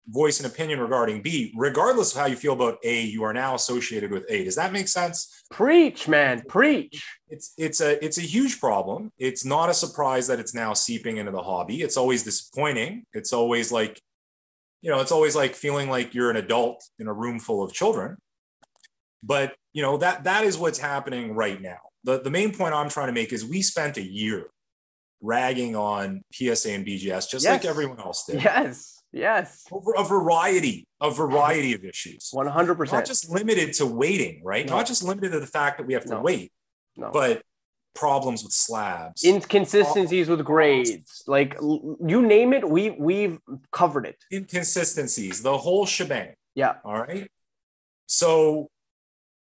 voice 0.09 0.41
an 0.41 0.47
opinion 0.47 0.81
regarding 0.81 1.23
B, 1.23 1.53
regardless 1.57 2.13
of 2.13 2.21
how 2.21 2.27
you 2.27 2.37
feel 2.37 2.53
about 2.53 2.79
A, 2.83 3.03
you 3.03 3.23
are 3.23 3.33
now 3.33 3.55
associated 3.55 4.11
with 4.11 4.27
A. 4.29 4.45
Does 4.45 4.57
that 4.57 4.73
make 4.73 4.89
sense? 4.89 5.42
Preach, 5.53 6.09
man, 6.09 6.43
preach. 6.49 7.07
It's 7.29 7.53
it's 7.59 7.83
a 7.83 8.03
it's 8.03 8.17
a 8.17 8.23
huge 8.23 8.59
problem. 8.59 9.13
It's 9.19 9.45
not 9.45 9.69
a 9.69 9.75
surprise 9.75 10.27
that 10.29 10.41
it's 10.41 10.55
now 10.55 10.73
seeping 10.73 11.19
into 11.19 11.31
the 11.31 11.43
hobby. 11.43 11.83
It's 11.83 11.99
always 11.99 12.25
disappointing. 12.25 13.05
It's 13.13 13.35
always 13.35 13.71
like, 13.71 14.01
you 14.81 14.91
know, 14.91 15.01
it's 15.01 15.13
always 15.13 15.37
like 15.37 15.55
feeling 15.55 15.91
like 15.91 16.15
you're 16.15 16.31
an 16.31 16.37
adult 16.37 16.83
in 16.99 17.07
a 17.07 17.13
room 17.13 17.39
full 17.39 17.63
of 17.63 17.75
children. 17.75 18.17
But 19.23 19.55
you 19.75 19.83
know 19.83 19.99
that 19.99 20.25
that 20.25 20.45
is 20.45 20.57
what's 20.57 20.79
happening 20.79 21.35
right 21.35 21.61
now. 21.61 21.79
The 22.05 22.23
the 22.23 22.31
main 22.31 22.55
point 22.55 22.73
I'm 22.75 22.89
trying 22.89 23.09
to 23.09 23.13
make 23.13 23.31
is 23.31 23.45
we 23.45 23.61
spent 23.61 23.99
a 23.99 24.03
year 24.03 24.47
ragging 25.21 25.77
on 25.77 26.23
PSA 26.33 26.73
and 26.73 26.87
BGS 26.87 27.29
just 27.29 27.45
yes. 27.45 27.47
like 27.47 27.65
everyone 27.67 28.01
else 28.01 28.25
did. 28.25 28.43
Yes. 28.43 29.02
Yes. 29.13 29.65
Over 29.71 29.95
a 29.95 30.05
variety, 30.05 30.87
a 31.01 31.11
variety 31.11 31.75
of 31.75 31.85
issues. 31.85 32.31
100%. 32.35 32.93
Not 32.93 33.05
just 33.05 33.29
limited 33.29 33.75
to 33.75 33.87
waiting, 33.87 34.41
right? 34.43 34.67
No. 34.67 34.77
Not 34.77 34.87
just 34.87 35.03
limited 35.03 35.33
to 35.33 35.41
the 35.41 35.47
fact 35.47 35.79
that 35.79 35.87
we 35.87 35.95
have 35.95 36.05
to 36.07 36.15
no. 36.15 36.23
wait, 36.23 36.53
no. 36.97 37.11
but 37.13 37.43
problems 37.95 38.43
with 38.43 38.53
slabs, 38.53 39.23
inconsistencies 39.23 40.29
with 40.29 40.43
grades, 40.45 41.23
like 41.27 41.55
you 41.61 42.23
name 42.23 42.55
it, 42.55 42.67
we 42.67 42.91
we've 42.91 43.39
covered 43.71 44.07
it. 44.07 44.17
Inconsistencies, 44.33 45.43
the 45.43 45.59
whole 45.59 45.85
shebang. 45.85 46.35
Yeah. 46.55 46.77
All 46.85 46.99
right. 46.99 47.31
So 48.07 48.71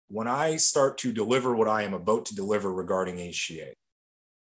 when 0.08 0.28
I 0.28 0.58
start 0.58 0.98
to 1.00 1.12
deliver 1.12 1.56
what 1.56 1.68
I 1.68 1.84
am 1.84 1.94
about 1.94 2.26
to 2.28 2.36
deliver 2.36 2.74
regarding 2.74 3.18
HGA, 3.18 3.74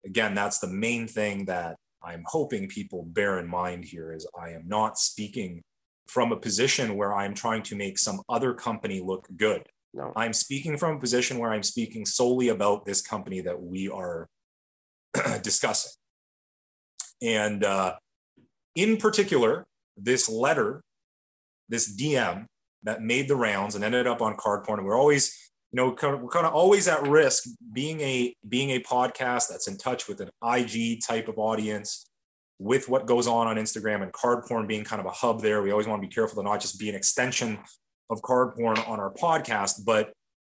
again, 0.06 0.36
that's 0.36 0.60
the 0.60 0.68
main 0.68 1.08
thing 1.08 1.46
that 1.46 1.78
I'm 2.04 2.24
hoping 2.28 2.68
people 2.68 3.04
bear 3.04 3.40
in 3.40 3.48
mind 3.48 3.86
here 3.86 4.14
is 4.14 4.28
I 4.40 4.50
am 4.50 4.64
not 4.68 4.98
speaking 4.98 5.62
from 6.08 6.32
a 6.32 6.38
position 6.38 6.98
where 6.98 7.14
I'm 7.14 7.34
trying 7.34 7.64
to 7.64 7.76
make 7.76 7.98
some 7.98 8.22
other 8.28 8.54
company 8.54 9.00
look 9.00 9.28
good. 9.38 9.64
No. 9.94 10.12
I'm 10.16 10.34
speaking 10.34 10.78
from 10.78 10.98
a 10.98 11.00
position 11.00 11.38
where 11.38 11.52
I'm 11.52 11.64
speaking 11.64 12.06
solely 12.06 12.48
about 12.48 12.86
this 12.86 13.02
company 13.02 13.42
that 13.42 13.62
we 13.62 13.90
are 13.90 14.28
discussing. 15.42 15.92
And 17.22 17.64
uh, 17.64 17.96
in 18.76 18.98
particular, 18.98 19.66
this 19.98 20.28
letter, 20.30 20.84
this 21.70 21.96
DM 21.96 22.46
that 22.84 23.02
made 23.02 23.28
the 23.28 23.36
rounds 23.36 23.76
and 23.76 23.84
ended 23.84 24.08
up 24.08 24.22
on 24.22 24.36
card 24.38 24.64
porn. 24.64 24.80
And 24.80 24.88
we're 24.88 24.98
always, 24.98 25.51
you 25.72 25.78
know, 25.78 25.90
we're 25.90 26.28
kind 26.28 26.46
of 26.46 26.54
always 26.54 26.88
at 26.88 27.08
risk 27.08 27.46
being 27.72 28.02
a 28.02 28.36
being 28.48 28.72
a 28.72 28.82
podcast 28.82 29.48
that's 29.50 29.68
in 29.68 29.78
touch 29.78 30.08
with 30.08 30.20
an 30.20 30.30
IG 30.44 31.02
type 31.02 31.30
of 31.30 31.38
audience 31.38 32.06
with 32.60 32.90
what 32.90 33.08
goes 33.08 33.26
on 33.26 33.48
on 33.48 33.56
Instagram 33.56 34.04
and 34.04 34.12
card 34.12 34.44
porn 34.46 34.68
being 34.68 34.84
kind 34.84 35.00
of 35.00 35.06
a 35.06 35.12
hub 35.12 35.42
there. 35.42 35.62
We 35.62 35.72
always 35.72 35.88
want 35.88 36.02
to 36.02 36.08
be 36.08 36.14
careful 36.14 36.44
to 36.44 36.48
not 36.48 36.60
just 36.60 36.78
be 36.78 36.90
an 36.90 36.96
extension 36.96 37.60
of 38.10 38.22
card 38.22 38.56
porn 38.56 38.78
on 38.80 39.00
our 39.00 39.14
podcast, 39.14 39.86
but 39.86 40.12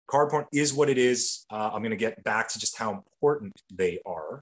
card 0.08 0.30
porn 0.30 0.46
is 0.52 0.74
what 0.74 0.90
it 0.90 0.98
is. 0.98 1.46
Uh, 1.50 1.72
I'm 1.74 1.82
going 1.82 1.92
to 1.92 1.98
get 1.98 2.22
back 2.24 2.50
to 2.50 2.60
just 2.60 2.78
how 2.78 2.92
important 2.92 3.54
they 3.74 4.00
are 4.06 4.42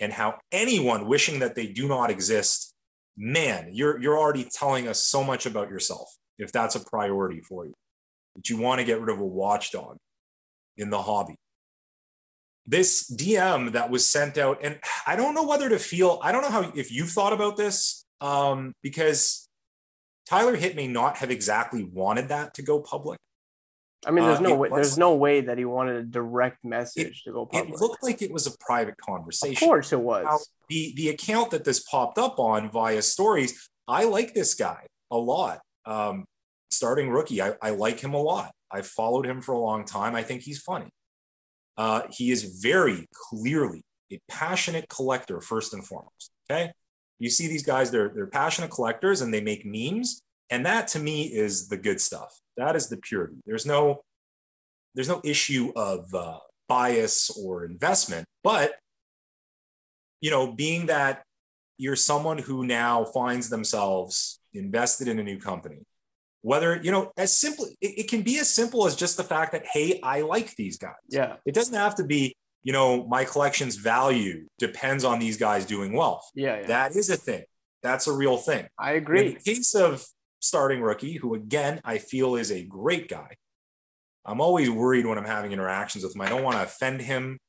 and 0.00 0.12
how 0.12 0.38
anyone 0.52 1.08
wishing 1.08 1.40
that 1.40 1.56
they 1.56 1.66
do 1.66 1.88
not 1.88 2.08
exist, 2.08 2.72
man, 3.16 3.70
you're, 3.72 4.00
you're 4.00 4.16
already 4.16 4.48
telling 4.50 4.86
us 4.86 5.02
so 5.02 5.24
much 5.24 5.44
about 5.44 5.68
yourself 5.68 6.16
if 6.38 6.52
that's 6.52 6.76
a 6.76 6.80
priority 6.80 7.40
for 7.40 7.66
you 7.66 7.74
that 8.38 8.48
you 8.48 8.56
want 8.56 8.78
to 8.78 8.84
get 8.84 9.00
rid 9.00 9.12
of 9.12 9.20
a 9.20 9.26
watchdog 9.26 9.96
in 10.76 10.90
the 10.90 11.02
hobby. 11.02 11.34
This 12.64 13.10
DM 13.10 13.72
that 13.72 13.90
was 13.90 14.08
sent 14.08 14.38
out, 14.38 14.60
and 14.62 14.78
I 15.06 15.16
don't 15.16 15.34
know 15.34 15.46
whether 15.46 15.68
to 15.68 15.78
feel, 15.78 16.20
I 16.22 16.30
don't 16.30 16.42
know 16.42 16.50
how, 16.50 16.72
if 16.74 16.92
you've 16.92 17.10
thought 17.10 17.32
about 17.32 17.56
this, 17.56 18.04
um, 18.20 18.74
because 18.82 19.48
Tyler 20.28 20.54
Hitt 20.54 20.76
may 20.76 20.86
not 20.86 21.16
have 21.16 21.30
exactly 21.30 21.82
wanted 21.82 22.28
that 22.28 22.54
to 22.54 22.62
go 22.62 22.80
public. 22.80 23.18
I 24.06 24.12
mean, 24.12 24.24
there's 24.24 24.38
uh, 24.38 24.42
no 24.42 24.54
way. 24.54 24.68
Was, 24.68 24.76
there's 24.76 24.98
no 24.98 25.16
way 25.16 25.40
that 25.40 25.58
he 25.58 25.64
wanted 25.64 25.96
a 25.96 26.02
direct 26.04 26.64
message 26.64 27.22
it, 27.24 27.30
to 27.30 27.32
go 27.32 27.46
public. 27.46 27.74
It 27.74 27.80
looked 27.80 28.02
like 28.04 28.22
it 28.22 28.32
was 28.32 28.46
a 28.46 28.52
private 28.60 28.96
conversation. 28.96 29.64
Of 29.64 29.68
course, 29.68 29.92
it 29.92 29.98
was. 29.98 30.24
Now, 30.24 30.38
the 30.68 30.92
the 30.94 31.08
account 31.08 31.50
that 31.50 31.64
this 31.64 31.80
popped 31.80 32.16
up 32.16 32.38
on 32.38 32.70
via 32.70 33.02
stories. 33.02 33.68
I 33.88 34.04
like 34.04 34.34
this 34.34 34.54
guy 34.54 34.86
a 35.10 35.16
lot. 35.16 35.60
Um, 35.84 36.26
starting 36.70 37.10
rookie. 37.10 37.42
I, 37.42 37.54
I 37.62 37.70
like 37.70 38.00
him 38.00 38.14
a 38.14 38.20
lot. 38.20 38.52
I've 38.70 38.86
followed 38.86 39.26
him 39.26 39.40
for 39.40 39.52
a 39.52 39.58
long 39.58 39.84
time. 39.84 40.14
I 40.14 40.22
think 40.22 40.42
he's 40.42 40.60
funny. 40.60 40.90
Uh, 41.76 42.02
he 42.10 42.30
is 42.30 42.60
very 42.60 43.06
clearly 43.12 43.82
a 44.12 44.18
passionate 44.28 44.88
collector, 44.88 45.40
first 45.40 45.72
and 45.72 45.86
foremost. 45.86 46.30
Okay. 46.50 46.72
You 47.18 47.30
see 47.30 47.46
these 47.46 47.64
guys, 47.64 47.90
they're, 47.90 48.10
they're 48.14 48.26
passionate 48.26 48.70
collectors 48.70 49.20
and 49.20 49.32
they 49.32 49.40
make 49.40 49.64
memes. 49.64 50.22
And 50.50 50.64
that 50.66 50.88
to 50.88 50.98
me 50.98 51.24
is 51.24 51.68
the 51.68 51.76
good 51.76 52.00
stuff. 52.00 52.40
That 52.56 52.76
is 52.76 52.88
the 52.88 52.96
purity. 52.96 53.36
There's 53.44 53.66
no, 53.66 54.02
there's 54.94 55.08
no 55.08 55.20
issue 55.24 55.72
of 55.76 56.12
uh, 56.14 56.38
bias 56.68 57.30
or 57.30 57.64
investment, 57.64 58.26
but 58.42 58.74
you 60.20 60.30
know, 60.30 60.52
being 60.52 60.86
that 60.86 61.22
you're 61.76 61.96
someone 61.96 62.38
who 62.38 62.66
now 62.66 63.04
finds 63.04 63.50
themselves 63.50 64.40
invested 64.52 65.06
in 65.06 65.18
a 65.18 65.22
new 65.22 65.38
company, 65.38 65.84
whether 66.42 66.80
you 66.82 66.90
know 66.90 67.12
as 67.16 67.36
simple 67.36 67.66
it, 67.80 67.98
it, 67.98 68.08
can 68.08 68.22
be 68.22 68.38
as 68.38 68.52
simple 68.52 68.86
as 68.86 68.94
just 68.94 69.16
the 69.16 69.24
fact 69.24 69.52
that 69.52 69.64
hey 69.72 70.00
i 70.02 70.20
like 70.20 70.54
these 70.56 70.78
guys. 70.78 70.94
Yeah. 71.08 71.36
It 71.44 71.54
doesn't 71.54 71.74
have 71.74 71.94
to 71.96 72.04
be 72.04 72.36
you 72.62 72.72
know 72.72 73.06
my 73.06 73.24
collection's 73.24 73.76
value 73.76 74.46
depends 74.58 75.04
on 75.04 75.18
these 75.18 75.36
guys 75.36 75.64
doing 75.64 75.92
well. 75.92 76.24
Yeah, 76.34 76.60
yeah. 76.60 76.66
that 76.66 76.96
is 76.96 77.10
a 77.10 77.16
thing. 77.16 77.44
That's 77.82 78.06
a 78.06 78.12
real 78.12 78.36
thing. 78.36 78.66
I 78.78 78.92
agree 78.92 79.26
in 79.26 79.34
the 79.34 79.40
case 79.40 79.74
of 79.74 80.04
starting 80.40 80.80
rookie 80.80 81.14
who 81.14 81.34
again 81.34 81.80
i 81.84 81.98
feel 81.98 82.36
is 82.36 82.52
a 82.52 82.62
great 82.62 83.08
guy 83.08 83.28
i'm 84.24 84.40
always 84.40 84.70
worried 84.70 85.04
when 85.04 85.18
i'm 85.18 85.24
having 85.24 85.50
interactions 85.50 86.04
with 86.04 86.14
him. 86.14 86.20
I 86.20 86.28
don't 86.28 86.44
want 86.44 86.56
to 86.56 86.62
offend 86.62 87.00
him 87.02 87.40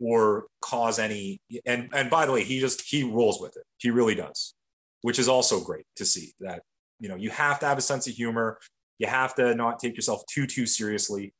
or 0.00 0.46
cause 0.62 0.98
any 0.98 1.40
and 1.66 1.90
and 1.92 2.08
by 2.08 2.24
the 2.24 2.32
way 2.32 2.42
he 2.42 2.58
just 2.58 2.80
he 2.80 3.02
rolls 3.02 3.40
with 3.40 3.56
it. 3.56 3.64
He 3.76 3.90
really 3.90 4.14
does 4.14 4.54
which 5.02 5.18
is 5.18 5.28
also 5.28 5.60
great 5.62 5.86
to 5.96 6.04
see 6.04 6.32
that 6.40 6.62
you 7.00 7.08
know 7.08 7.16
you 7.16 7.30
have 7.30 7.58
to 7.60 7.66
have 7.66 7.78
a 7.78 7.82
sense 7.82 8.06
of 8.06 8.14
humor. 8.14 8.58
You 8.98 9.08
have 9.08 9.34
to 9.36 9.54
not 9.54 9.80
take 9.80 9.96
yourself 9.96 10.22
too 10.30 10.46
too 10.46 10.66
seriously. 10.66 11.32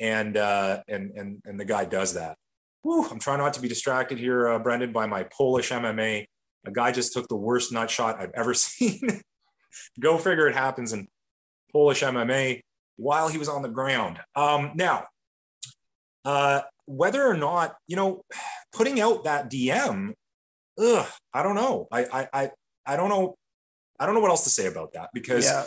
And 0.00 0.36
uh 0.36 0.82
and 0.88 1.12
and 1.12 1.40
and 1.44 1.58
the 1.58 1.64
guy 1.64 1.84
does 1.84 2.14
that. 2.14 2.36
Whew, 2.82 3.06
i'm 3.10 3.20
trying 3.20 3.38
not 3.38 3.54
to 3.54 3.60
be 3.62 3.68
distracted 3.68 4.18
here 4.18 4.46
uh, 4.48 4.58
brendan 4.58 4.92
by 4.92 5.06
my 5.06 5.24
polish 5.24 5.70
mma 5.70 6.26
a. 6.66 6.70
Guy 6.70 6.92
just 6.92 7.12
took 7.12 7.28
the 7.28 7.36
worst 7.36 7.72
nut 7.72 7.90
shot 7.90 8.18
i've 8.20 8.32
ever 8.34 8.52
seen. 8.66 9.22
Go 10.00 10.18
figure 10.18 10.48
it 10.48 10.54
happens 10.54 10.92
in 10.92 11.08
polish 11.72 12.02
mma 12.02 12.60
while 12.96 13.28
he 13.28 13.38
was 13.38 13.48
on 13.48 13.62
the 13.62 13.68
ground. 13.68 14.18
Um 14.34 14.72
now 14.74 15.06
uh 16.24 16.62
whether 16.86 17.24
or 17.24 17.36
not 17.36 17.76
you 17.86 17.96
know 17.96 18.22
putting 18.74 19.00
out 19.00 19.24
that 19.24 19.50
dm 19.50 20.12
ugh, 20.78 21.06
i 21.32 21.42
don't 21.42 21.54
know. 21.54 21.86
I 21.92 22.04
i 22.04 22.28
i, 22.32 22.50
I 22.84 22.96
don't 22.96 23.08
know 23.08 23.36
I 23.98 24.06
don't 24.06 24.14
know 24.14 24.20
what 24.20 24.30
else 24.30 24.44
to 24.44 24.50
say 24.50 24.66
about 24.66 24.92
that 24.92 25.10
because 25.14 25.44
yeah. 25.44 25.64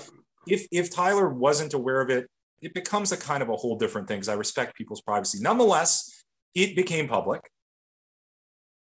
if 0.48 0.68
if 0.72 0.94
Tyler 0.94 1.30
wasn't 1.30 1.74
aware 1.74 2.02
of 2.02 2.10
it, 2.10 2.28
it 2.62 2.74
becomes 2.74 3.12
a 3.12 3.18
kind 3.18 3.42
of 3.42 3.50
a 3.50 3.56
whole 3.56 3.78
different 3.78 4.08
thing 4.08 4.18
because 4.18 4.30
I 4.30 4.34
respect 4.34 4.76
people's 4.76 5.02
privacy. 5.02 5.40
Nonetheless, 5.42 6.24
it 6.56 6.76
became 6.76 7.08
public, 7.08 7.50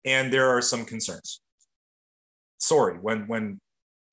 and 0.06 0.34
there 0.34 0.48
are 0.50 0.62
some 0.62 0.86
concerns. 0.86 1.42
Sorry, 2.58 2.98
when 2.98 3.28
when 3.28 3.60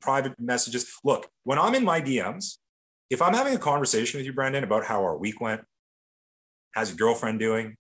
private 0.00 0.38
messages 0.38 0.87
look 1.02 1.28
when 1.44 1.58
I'm 1.58 1.74
in 1.74 1.84
my 1.84 2.00
DMs, 2.00 2.58
if 3.08 3.22
I'm 3.22 3.32
having 3.32 3.54
a 3.54 3.58
conversation 3.58 4.18
with 4.18 4.26
you, 4.26 4.32
Brendan, 4.32 4.64
about 4.64 4.84
how 4.84 5.02
our 5.02 5.16
week 5.16 5.40
went, 5.40 5.62
how's 6.72 6.90
your 6.90 6.98
girlfriend 6.98 7.38
doing? 7.38 7.76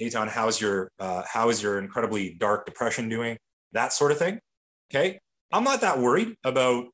Eitan, 0.00 0.28
how's 0.28 0.60
your 0.60 0.90
uh, 0.98 1.22
how 1.30 1.48
is 1.50 1.62
your 1.62 1.78
incredibly 1.78 2.34
dark 2.34 2.66
depression 2.66 3.08
doing? 3.08 3.36
That 3.72 3.92
sort 3.92 4.10
of 4.10 4.18
thing. 4.18 4.40
Okay, 4.90 5.20
I'm 5.52 5.64
not 5.64 5.80
that 5.82 5.98
worried 5.98 6.36
about 6.44 6.86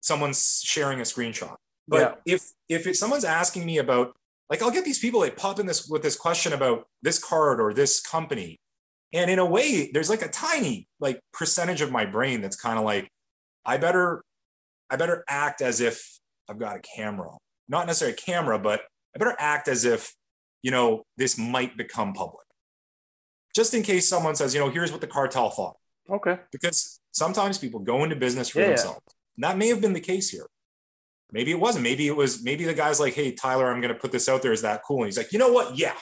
someone 0.00 0.32
sharing 0.34 1.00
a 1.00 1.02
screenshot. 1.02 1.56
But 1.88 2.22
yeah. 2.26 2.34
if 2.34 2.52
if 2.68 2.86
it, 2.86 2.96
someone's 2.96 3.24
asking 3.24 3.66
me 3.66 3.78
about 3.78 4.14
Like 4.50 4.62
I'll 4.62 4.70
get 4.70 4.84
these 4.84 4.98
people 4.98 5.20
they 5.20 5.30
pop 5.30 5.58
in 5.58 5.66
this 5.66 5.88
with 5.88 6.02
this 6.02 6.16
question 6.16 6.52
about 6.52 6.86
this 7.02 7.18
card 7.18 7.60
or 7.60 7.72
this 7.72 8.00
company. 8.00 8.58
And 9.12 9.30
in 9.30 9.38
a 9.38 9.46
way, 9.46 9.90
there's 9.92 10.10
like 10.10 10.22
a 10.22 10.28
tiny 10.28 10.86
like 11.00 11.20
percentage 11.32 11.80
of 11.80 11.90
my 11.90 12.04
brain 12.04 12.40
that's 12.40 12.60
kind 12.60 12.78
of 12.78 12.84
like, 12.84 13.08
I 13.64 13.76
better, 13.78 14.22
I 14.90 14.96
better 14.96 15.24
act 15.28 15.62
as 15.62 15.80
if 15.80 16.18
I've 16.48 16.58
got 16.58 16.76
a 16.76 16.80
camera. 16.80 17.30
Not 17.68 17.86
necessarily 17.86 18.14
a 18.14 18.16
camera, 18.16 18.58
but 18.58 18.82
I 19.14 19.18
better 19.18 19.36
act 19.38 19.68
as 19.68 19.84
if, 19.84 20.14
you 20.62 20.70
know, 20.70 21.04
this 21.16 21.38
might 21.38 21.76
become 21.76 22.12
public. 22.12 22.46
Just 23.54 23.72
in 23.72 23.82
case 23.82 24.08
someone 24.08 24.34
says, 24.34 24.52
you 24.52 24.60
know, 24.60 24.68
here's 24.68 24.90
what 24.90 25.00
the 25.00 25.06
cartel 25.06 25.48
thought. 25.48 25.76
Okay. 26.10 26.38
Because 26.52 27.00
sometimes 27.12 27.58
people 27.58 27.80
go 27.80 28.04
into 28.04 28.16
business 28.16 28.48
for 28.48 28.60
Yeah, 28.60 28.64
yeah. 28.66 28.70
themselves. 28.70 29.00
And 29.36 29.44
that 29.44 29.56
may 29.56 29.68
have 29.68 29.80
been 29.80 29.92
the 29.92 30.00
case 30.00 30.30
here. 30.30 30.46
Maybe 31.32 31.50
it 31.50 31.58
wasn't. 31.58 31.82
Maybe 31.82 32.06
it 32.06 32.16
was, 32.16 32.42
maybe 32.44 32.64
the 32.64 32.74
guy's 32.74 33.00
like, 33.00 33.14
hey, 33.14 33.32
Tyler, 33.32 33.70
I'm 33.70 33.80
going 33.80 33.92
to 33.92 33.98
put 33.98 34.12
this 34.12 34.28
out 34.28 34.42
there. 34.42 34.52
Is 34.52 34.62
that 34.62 34.82
cool? 34.86 34.98
And 34.98 35.06
he's 35.06 35.16
like, 35.16 35.32
you 35.32 35.38
know 35.38 35.52
what? 35.52 35.76
Yeah. 35.76 35.94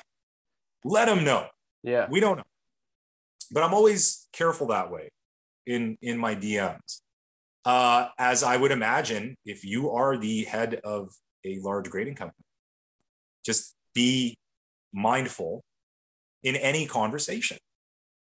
Let 0.85 1.09
him 1.09 1.25
know. 1.25 1.47
Yeah. 1.83 2.07
We 2.11 2.21
don't 2.21 2.37
know. 2.37 2.45
But 3.51 3.62
I'm 3.62 3.75
always 3.75 4.29
careful 4.33 4.69
that 4.69 4.91
way 4.91 5.11
in 5.67 5.97
in 6.03 6.19
my 6.19 6.35
DMs. 6.35 7.01
Uh, 7.65 8.09
as 8.19 8.43
I 8.43 8.57
would 8.57 8.73
imagine, 8.73 9.37
if 9.45 9.65
you 9.65 9.91
are 9.91 10.17
the 10.17 10.45
head 10.45 10.81
of 10.85 11.11
a 11.45 11.59
large 11.61 11.88
grading 11.91 12.17
company, 12.17 12.45
just 13.45 13.75
be 13.95 14.37
mindful 14.93 15.62
in 16.43 16.57
any 16.57 16.87
conversation. 16.87 17.59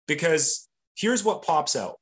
Because 0.06 0.68
here's 0.96 1.24
what 1.24 1.42
pops 1.42 1.74
out. 1.76 1.96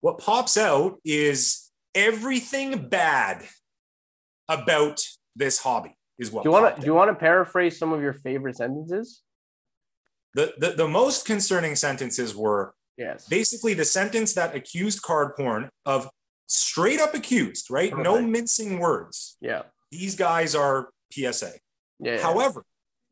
What 0.00 0.18
pops 0.18 0.56
out 0.56 0.98
is 1.04 1.70
everything 1.94 2.88
bad 2.88 3.44
about 4.48 5.00
this 5.34 5.58
hobby 5.58 5.96
is 6.18 6.30
what 6.30 6.44
Do 6.44 6.48
you 6.50 6.52
want 6.52 6.76
to 6.76 6.80
do 6.80 6.86
you 6.86 6.94
want 6.94 7.10
to 7.10 7.14
paraphrase 7.14 7.78
some 7.78 7.92
of 7.92 8.00
your 8.00 8.12
favorite 8.14 8.56
sentences? 8.56 9.22
the, 10.34 10.52
the 10.58 10.70
the 10.72 10.88
most 10.88 11.24
concerning 11.26 11.74
sentences 11.76 12.34
were 12.36 12.74
Yes. 12.98 13.26
basically 13.28 13.74
the 13.74 13.84
sentence 13.84 14.32
that 14.34 14.54
accused 14.54 15.02
card 15.02 15.34
porn 15.36 15.68
of 15.84 16.08
straight 16.46 16.98
up 17.00 17.12
accused, 17.14 17.70
right? 17.70 17.94
No 17.96 18.22
mincing 18.22 18.78
words. 18.78 19.36
yeah. 19.40 19.62
These 19.92 20.16
guys 20.16 20.54
are 20.54 20.88
PSA. 21.12 21.52
Yeah. 22.00 22.18
However, 22.22 22.64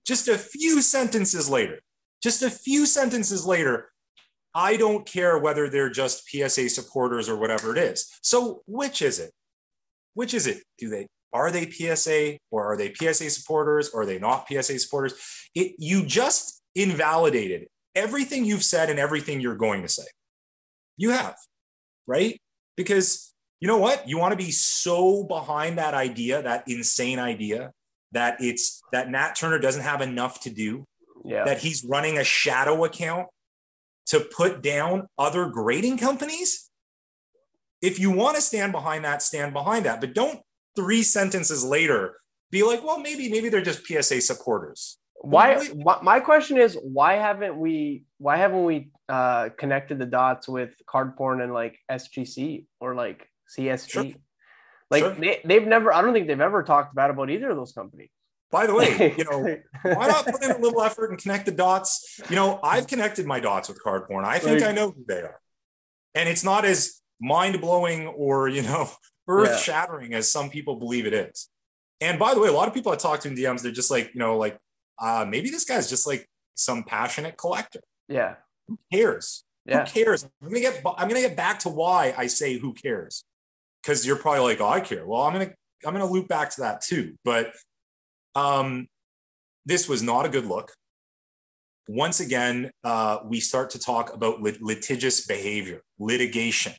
just 0.06 0.26
a 0.28 0.38
few 0.38 0.80
sentences 0.80 1.50
later, 1.50 1.80
just 2.22 2.42
a 2.42 2.48
few 2.50 2.86
sentences 2.86 3.44
later, 3.46 3.90
I 4.54 4.76
don't 4.76 5.06
care 5.06 5.38
whether 5.38 5.68
they're 5.68 5.90
just 5.90 6.28
PSA 6.28 6.68
supporters 6.68 7.28
or 7.28 7.36
whatever 7.36 7.76
it 7.76 7.78
is. 7.78 8.08
So 8.22 8.62
which 8.66 9.02
is 9.02 9.18
it? 9.18 9.32
Which 10.14 10.32
is 10.32 10.46
it? 10.46 10.62
Do 10.78 10.88
they 10.88 11.08
are 11.32 11.50
they 11.50 11.68
PSA 11.68 12.38
or 12.52 12.72
are 12.72 12.76
they 12.76 12.94
PSA 12.94 13.30
supporters 13.30 13.90
or 13.90 14.02
are 14.02 14.06
they 14.06 14.20
not 14.20 14.46
PSA 14.48 14.78
supporters? 14.78 15.14
It 15.54 15.74
you 15.78 16.06
just 16.06 16.62
invalidated 16.76 17.66
everything 17.94 18.44
you've 18.44 18.62
said 18.62 18.90
and 18.90 18.98
everything 18.98 19.40
you're 19.40 19.56
going 19.56 19.82
to 19.82 19.88
say. 19.88 20.04
You 20.96 21.10
have, 21.10 21.34
right? 22.06 22.40
Because 22.76 23.34
you 23.60 23.66
know 23.66 23.78
what? 23.78 24.08
You 24.08 24.18
want 24.18 24.32
to 24.32 24.36
be 24.36 24.52
so 24.52 25.24
behind 25.24 25.78
that 25.78 25.94
idea, 25.94 26.42
that 26.42 26.64
insane 26.68 27.18
idea, 27.18 27.72
that 28.12 28.36
it's 28.40 28.80
that 28.92 29.10
Nat 29.10 29.34
Turner 29.34 29.58
doesn't 29.58 29.82
have 29.82 30.00
enough 30.00 30.40
to 30.40 30.50
do, 30.50 30.84
yeah. 31.24 31.44
that 31.44 31.58
he's 31.58 31.84
running 31.84 32.18
a 32.18 32.24
shadow 32.24 32.84
account 32.84 33.26
to 34.06 34.20
put 34.20 34.62
down 34.62 35.08
other 35.18 35.46
grading 35.46 35.98
companies. 35.98 36.70
If 37.80 37.98
you 37.98 38.10
want 38.10 38.36
to 38.36 38.42
stand 38.42 38.72
behind 38.72 39.04
that, 39.04 39.22
stand 39.22 39.52
behind 39.52 39.84
that. 39.86 40.00
But 40.00 40.14
don't 40.14 40.40
three 40.76 41.02
sentences 41.02 41.64
later 41.64 42.16
be 42.50 42.62
like, 42.62 42.82
well, 42.84 42.98
maybe, 42.98 43.28
maybe 43.30 43.48
they're 43.48 43.62
just 43.62 43.86
PSA 43.86 44.20
supporters. 44.20 44.98
why, 45.20 45.66
why 45.68 45.98
my 46.02 46.20
question 46.20 46.58
is 46.58 46.76
why 46.82 47.14
haven't 47.14 47.56
we 47.56 48.04
why 48.18 48.36
haven't 48.36 48.64
we 48.64 48.90
uh 49.08 49.48
connected 49.56 49.98
the 49.98 50.06
dots 50.06 50.46
with 50.48 50.74
card 50.86 51.16
porn 51.16 51.40
and 51.40 51.52
like 51.52 51.78
SGC 51.90 52.66
or 52.80 52.94
like 52.94 53.26
CSG? 53.56 53.88
Sure. 53.88 54.04
Like 54.90 55.02
Sure. 55.02 55.14
they, 55.14 55.40
they've 55.44 55.66
never 55.66 55.92
I 55.92 56.02
don't 56.02 56.12
think 56.12 56.26
they've 56.26 56.40
ever 56.40 56.62
talked 56.62 56.94
bad 56.94 57.10
about 57.10 57.30
either 57.30 57.50
of 57.50 57.56
those 57.56 57.72
companies. 57.72 58.10
By 58.54 58.66
the 58.66 58.74
way, 58.74 59.14
you 59.18 59.24
know, 59.24 59.40
why 59.82 60.06
not 60.06 60.24
put 60.26 60.42
in 60.44 60.50
a 60.52 60.58
little 60.58 60.80
effort 60.82 61.10
and 61.10 61.18
connect 61.18 61.46
the 61.46 61.52
dots? 61.52 62.20
You 62.30 62.36
know, 62.36 62.60
I've 62.62 62.86
connected 62.86 63.26
my 63.26 63.40
dots 63.40 63.68
with 63.68 63.82
card 63.82 64.06
porn. 64.06 64.24
I 64.24 64.38
think 64.38 64.60
Like- 64.60 64.70
I 64.70 64.72
know 64.72 64.90
who 64.92 65.04
they 65.06 65.20
are. 65.22 65.40
And 66.14 66.28
it's 66.28 66.44
not 66.44 66.64
as 66.64 67.00
mind 67.20 67.60
blowing 67.60 68.06
or, 68.06 68.48
you 68.48 68.62
know, 68.62 68.88
earth 69.28 69.48
shattering 69.58 70.14
as 70.14 70.30
some 70.30 70.48
people 70.50 70.76
believe 70.76 71.06
it 71.06 71.12
is. 71.14 71.48
And 72.00 72.18
by 72.18 72.34
the 72.34 72.40
way, 72.40 72.48
a 72.48 72.52
lot 72.52 72.68
of 72.68 72.74
people 72.74 72.92
I 72.92 72.96
talk 72.96 73.20
to 73.20 73.28
in 73.28 73.34
DMs, 73.34 73.62
they're 73.62 73.72
just 73.72 73.90
like, 73.90 74.12
you 74.14 74.20
know, 74.20 74.36
like, 74.36 74.56
uh, 75.00 75.26
maybe 75.28 75.50
this 75.50 75.64
guy's 75.64 75.88
just 75.90 76.06
like 76.06 76.28
some 76.54 76.84
passionate 76.84 77.36
collector. 77.36 77.80
yeah. 78.08 78.36
Who 78.68 78.78
cares? 78.92 79.44
Yeah. 79.66 79.84
Who 79.84 79.90
cares? 79.92 80.24
I'm 80.24 80.48
gonna 80.48 80.60
get 80.60 80.80
I'm 80.96 81.08
gonna 81.08 81.20
get 81.20 81.36
back 81.36 81.58
to 81.60 81.68
why 81.68 82.14
I 82.16 82.28
say 82.28 82.56
who 82.58 82.72
cares. 82.72 83.24
Because 83.82 84.06
you're 84.06 84.16
probably 84.16 84.40
like, 84.40 84.60
oh, 84.62 84.68
I 84.68 84.80
care. 84.80 85.04
Well, 85.06 85.20
I'm 85.22 85.32
gonna 85.34 85.50
I'm 85.86 85.92
gonna 85.92 86.06
loop 86.10 86.28
back 86.28 86.48
to 86.54 86.60
that 86.62 86.80
too. 86.80 87.16
But 87.24 87.52
um 88.34 88.86
this 89.66 89.88
was 89.88 90.02
not 90.02 90.26
a 90.26 90.28
good 90.28 90.44
look. 90.46 90.72
Once 91.88 92.20
again, 92.20 92.70
uh, 92.82 93.18
we 93.24 93.40
start 93.40 93.70
to 93.70 93.78
talk 93.78 94.12
about 94.12 94.40
lit- 94.42 94.60
litigious 94.62 95.26
behavior, 95.26 95.80
litigation, 95.98 96.72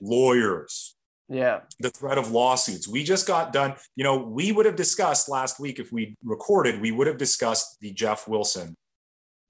lawyers, 0.00 0.94
Yeah. 1.28 1.60
the 1.80 1.90
threat 1.90 2.18
of 2.18 2.30
lawsuits. 2.30 2.86
We 2.86 3.02
just 3.02 3.26
got 3.26 3.52
done. 3.52 3.74
You 3.96 4.04
know, 4.04 4.16
we 4.18 4.52
would 4.52 4.66
have 4.66 4.76
discussed 4.76 5.28
last 5.28 5.58
week 5.58 5.78
if 5.80 5.90
we 5.92 6.14
recorded, 6.24 6.80
we 6.80 6.92
would 6.92 7.06
have 7.08 7.18
discussed 7.18 7.78
the 7.80 7.92
Jeff 7.92 8.28
Wilson 8.28 8.76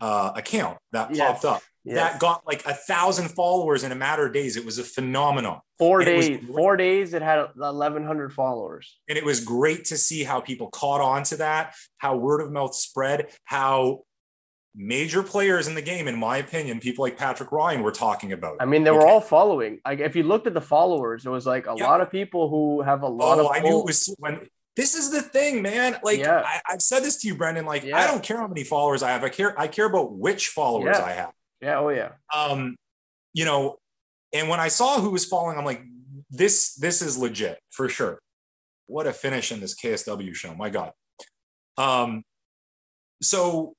uh, 0.00 0.32
account 0.34 0.78
that 0.92 1.14
Yes. 1.14 1.18
popped 1.42 1.44
up 1.46 1.62
Yes. 1.86 2.12
that 2.12 2.20
got 2.20 2.46
like 2.46 2.64
a 2.66 2.74
thousand 2.74 3.28
followers 3.28 3.84
in 3.84 3.92
a 3.92 3.94
matter 3.94 4.26
of 4.26 4.32
days. 4.32 4.56
It 4.56 4.64
was 4.64 4.78
a 4.78 4.84
phenomenon. 4.84 5.60
four 5.78 6.00
and 6.00 6.06
days. 6.06 6.40
Four 6.52 6.76
days 6.76 7.14
it 7.14 7.22
had 7.22 7.46
eleven 7.56 8.04
hundred 8.04 8.32
followers. 8.32 8.98
And 9.08 9.16
it 9.16 9.24
was 9.24 9.40
great 9.40 9.84
to 9.86 9.96
see 9.96 10.24
how 10.24 10.40
people 10.40 10.68
caught 10.68 11.00
on 11.00 11.22
to 11.24 11.36
that, 11.36 11.74
how 11.98 12.16
word 12.16 12.40
of 12.40 12.50
mouth 12.50 12.74
spread, 12.74 13.28
how 13.44 14.02
major 14.74 15.22
players 15.22 15.68
in 15.68 15.74
the 15.74 15.80
game, 15.82 16.06
in 16.08 16.18
my 16.18 16.36
opinion, 16.38 16.80
people 16.80 17.02
like 17.04 17.16
Patrick 17.16 17.50
Ryan 17.52 17.82
were 17.82 17.92
talking 17.92 18.32
about. 18.32 18.56
I 18.60 18.64
mean, 18.66 18.84
they 18.84 18.90
were 18.90 19.06
all 19.06 19.20
following. 19.20 19.78
Like 19.86 20.00
if 20.00 20.14
you 20.16 20.22
looked 20.22 20.46
at 20.46 20.54
the 20.54 20.60
followers, 20.60 21.24
it 21.24 21.30
was 21.30 21.46
like 21.46 21.66
a 21.66 21.74
Yeah. 21.76 21.84
lot 21.86 22.00
of 22.00 22.10
people 22.10 22.48
who 22.50 22.82
have 22.82 23.02
a 23.02 23.08
lot 23.08 23.38
Oh, 23.38 23.46
of 23.46 23.52
I 23.52 23.60
knew 23.60 23.78
it 23.80 23.84
was 23.86 24.14
when 24.18 24.48
this 24.74 24.94
is 24.94 25.10
the 25.10 25.22
thing, 25.22 25.62
man. 25.62 25.96
Like 26.02 26.18
Yeah. 26.18 26.42
I, 26.44 26.60
I've 26.68 26.82
said 26.82 27.02
this 27.04 27.16
to 27.22 27.28
you, 27.28 27.34
Brendan. 27.36 27.64
Like 27.64 27.84
I 27.84 28.06
don't 28.06 28.22
care 28.22 28.36
how 28.38 28.46
many 28.48 28.64
followers 28.64 29.02
I 29.02 29.10
have. 29.12 29.24
I 29.24 29.30
care. 29.30 29.58
I 29.58 29.66
care 29.68 29.86
about 29.86 30.12
which 30.12 30.48
followers 30.48 30.96
Yeah. 30.98 31.04
I 31.04 31.12
have. 31.12 31.32
Yeah, 31.60 31.78
oh 31.78 31.88
yeah. 31.88 32.12
Um, 32.34 32.76
you 33.32 33.44
know, 33.44 33.76
and 34.32 34.48
when 34.48 34.60
I 34.60 34.68
saw 34.68 35.00
who 35.00 35.10
was 35.10 35.24
falling, 35.24 35.58
I'm 35.58 35.64
like, 35.64 35.82
this 36.30 36.74
this 36.74 37.02
is 37.02 37.16
legit 37.16 37.58
for 37.70 37.88
sure. 37.88 38.18
What 38.86 39.06
a 39.06 39.12
finish 39.12 39.50
in 39.50 39.60
this 39.60 39.74
KSW 39.74 40.34
show, 40.34 40.54
my 40.54 40.70
God. 40.70 40.92
Um, 41.76 42.22
so, 43.22 43.74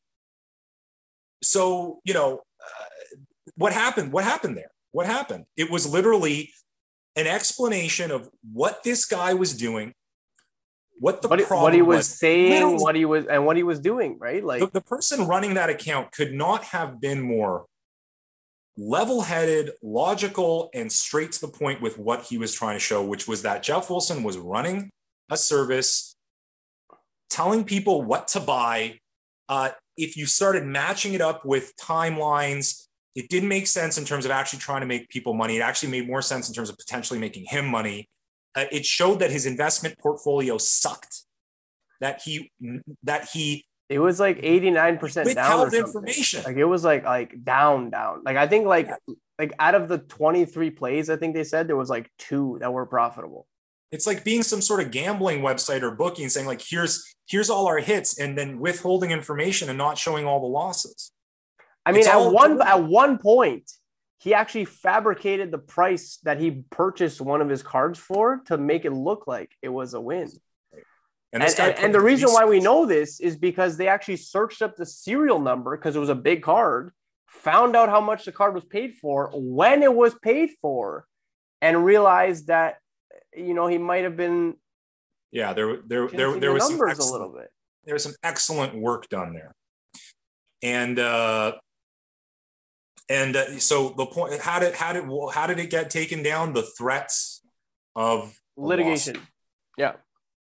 so 1.42 2.00
you 2.04 2.14
know, 2.14 2.42
uh, 2.62 3.18
what 3.56 3.74
happened? 3.74 4.12
What 4.12 4.24
happened 4.24 4.58
there? 4.58 4.72
What 4.92 5.06
happened? 5.06 5.46
It 5.56 5.70
was 5.70 5.92
literally 5.92 6.52
an 7.16 7.28
explanation 7.28 8.12
of 8.12 8.30
what 8.54 8.84
this 8.84 9.06
guy 9.06 9.34
was 9.34 9.56
doing, 9.56 9.94
what 11.00 11.22
the 11.22 11.28
What, 11.28 11.40
problem 11.46 11.64
what 11.64 11.74
he 11.74 11.82
was, 11.82 11.98
was. 11.98 12.08
saying, 12.08 12.52
Literally- 12.52 12.76
what 12.78 12.96
he 12.96 13.06
was 13.06 13.26
and 13.26 13.46
what 13.46 13.56
he 13.58 13.64
was 13.64 13.80
doing, 13.80 14.18
right? 14.20 14.44
Like 14.44 14.60
the, 14.62 14.68
the 14.68 14.82
person 14.82 15.28
running 15.28 15.54
that 15.56 15.70
account 15.70 16.12
could 16.12 16.34
not 16.34 16.64
have 16.66 17.00
been 17.00 17.22
more 17.22 17.66
level-headed 18.78 19.72
logical 19.82 20.70
and 20.74 20.92
straight 20.92 21.32
to 21.32 21.42
the 21.42 21.48
point 21.48 21.82
with 21.82 21.98
what 21.98 22.24
he 22.24 22.38
was 22.38 22.54
trying 22.54 22.76
to 22.76 22.80
show 22.80 23.04
which 23.04 23.28
was 23.28 23.42
that 23.42 23.64
jeff 23.64 23.90
wilson 23.90 24.22
was 24.22 24.38
running 24.38 24.92
a 25.32 25.36
service 25.38 26.16
telling 27.28 27.64
people 27.64 28.04
what 28.04 28.28
to 28.28 28.40
buy 28.40 29.00
uh, 29.50 29.70
if 29.98 30.16
you 30.16 30.28
started 30.28 30.64
matching 30.64 31.14
it 31.16 31.22
up 31.22 31.44
with 31.44 31.74
timelines 31.82 32.86
it 33.16 33.28
didn't 33.30 33.50
make 33.50 33.66
sense 33.66 33.98
in 33.98 34.06
terms 34.06 34.26
of 34.26 34.32
actually 34.32 34.60
trying 34.60 34.82
to 34.82 34.88
make 34.88 35.10
people 35.10 35.34
money 35.34 35.58
it 35.58 35.62
actually 35.62 35.90
made 35.90 36.06
more 36.08 36.22
sense 36.22 36.48
in 36.48 36.54
terms 36.54 36.70
of 36.70 36.78
potentially 36.78 37.20
making 37.20 37.46
him 37.46 37.66
money 37.66 38.08
uh, 38.58 38.66
it 38.72 38.86
showed 38.86 39.20
that 39.20 39.32
his 39.32 39.46
investment 39.46 39.98
portfolio 40.00 40.58
sucked 40.58 41.24
that 42.02 42.22
he 42.24 42.52
that 43.04 43.30
he 43.32 43.66
it 43.90 44.00
was 44.00 44.20
like 44.20 44.40
89% 44.40 45.00
down. 45.34 45.60
Or 45.60 45.64
withheld 45.64 45.72
something. 45.72 45.80
information 45.80 46.44
Like 46.44 46.58
it 46.58 46.66
was 46.66 46.84
like 46.84 47.06
like 47.06 47.44
down, 47.44 47.90
down. 47.90 48.24
Like 48.26 48.36
I 48.36 48.48
think 48.48 48.66
like 48.66 48.90
like 49.40 49.54
out 49.60 49.76
of 49.76 49.88
the 49.88 50.00
23 50.00 50.72
plays, 50.72 51.10
I 51.10 51.16
think 51.16 51.36
they 51.36 51.46
said 51.46 51.68
there 51.68 51.78
was 51.78 51.90
like 51.90 52.12
two 52.18 52.58
that 52.60 52.74
were 52.74 52.86
profitable. 52.86 53.48
it's 53.92 54.06
like 54.06 54.26
being 54.26 54.44
some 54.44 54.62
sort 54.62 54.82
of 54.82 54.92
gambling 54.92 55.42
website 55.42 55.84
or 55.84 55.92
booking 55.92 56.28
saying 56.28 56.48
like 56.48 56.62
here's 56.62 57.16
here's 57.28 57.50
all 57.50 57.68
our 57.68 57.80
hits 57.80 58.20
and 58.20 58.38
then 58.38 58.60
withholding 58.60 59.12
information 59.12 59.70
and 59.70 59.78
not 59.78 59.98
showing 59.98 60.26
all 60.26 60.42
the 60.42 60.48
losses 60.48 61.14
I 61.88 61.94
mean, 61.94 62.00
It's 62.00 62.10
at 62.10 62.18
one 62.18 62.62
at 62.62 62.84
one 62.84 63.18
point, 63.18 63.72
he 64.20 64.34
actually 64.34 64.66
fabricated 64.66 65.52
the 65.52 65.58
price 65.58 66.18
that 66.24 66.40
he 66.40 66.64
purchased 66.72 67.22
one 67.22 67.42
of 67.42 67.50
his 67.50 67.62
cards 67.62 68.00
for 68.00 68.42
to 68.48 68.58
make 68.58 68.86
it 68.86 68.92
look 68.92 69.28
like 69.28 69.52
it 69.62 69.70
was 69.70 69.94
a 69.94 70.02
win. 70.02 70.30
And, 71.34 71.44
and, 71.44 71.60
and, 71.60 71.80
and 71.80 71.94
the 71.94 72.02
reason 72.02 72.30
why 72.30 72.46
we 72.46 72.60
know 72.60 72.86
this 72.86 73.20
is 73.20 73.36
because 73.36 73.78
they 73.78 73.88
actually 73.88 74.18
searched 74.18 74.62
up 74.62 74.76
the 74.76 74.86
serial 74.86 75.40
number 75.40 75.76
because 75.76 75.96
it 75.96 76.00
was 76.00 76.10
a 76.10 76.16
big 76.16 76.42
card, 76.42 76.92
found 77.28 77.76
out 77.76 77.90
how 77.90 78.02
much 78.02 78.26
the 78.26 78.32
card 78.32 78.56
was 78.56 78.66
paid 78.66 78.96
for, 78.96 79.32
when 79.36 79.84
it 79.84 79.94
was 79.94 80.16
paid 80.16 80.52
for, 80.62 81.06
and 81.62 81.84
realized 81.84 82.48
that 82.48 82.78
you 83.36 83.54
know 83.54 83.68
he 83.68 83.78
might 83.78 84.04
have 84.04 84.16
been. 84.16 84.56
Yeah, 85.32 85.54
there 85.54 85.78
there 85.86 86.08
there, 86.08 86.40
there 86.40 86.54
was 86.54 86.66
some 86.66 86.80
a 86.80 87.12
little 87.12 87.34
bit. 87.38 87.52
There 87.84 87.94
was 87.94 88.04
some 88.04 88.16
excellent 88.24 88.76
work 88.76 89.10
done 89.10 89.34
there, 89.34 89.54
and 90.64 90.98
uh, 90.98 91.54
and 93.10 93.36
uh, 93.36 93.60
so 93.60 93.90
the 93.98 94.06
point 94.06 94.40
how 94.42 94.60
did 94.60 94.76
how 94.76 94.94
did 94.94 95.06
how 95.34 95.48
did 95.48 95.60
it 95.60 95.70
get 95.70 95.90
taken 95.90 96.24
down? 96.24 96.54
The 96.54 96.64
threats 96.64 97.42
of 97.96 98.38
litigation. 98.58 99.18
Yeah. 99.78 99.94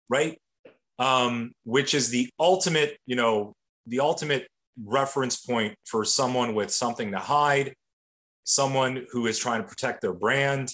Right. 0.09 0.39
Um, 0.99 1.53
which 1.63 1.93
is 1.93 2.09
the 2.09 2.29
ultimate, 2.39 2.97
you 3.05 3.15
know, 3.15 3.53
the 3.85 3.99
ultimate 3.99 4.47
reference 4.83 5.37
point 5.37 5.75
for 5.85 6.03
someone 6.03 6.55
with 6.55 6.71
something 6.71 7.11
to 7.11 7.19
hide, 7.19 7.75
someone 8.43 9.05
who 9.11 9.27
is 9.27 9.37
trying 9.37 9.61
to 9.61 9.67
protect 9.67 10.01
their 10.01 10.13
brand 10.13 10.73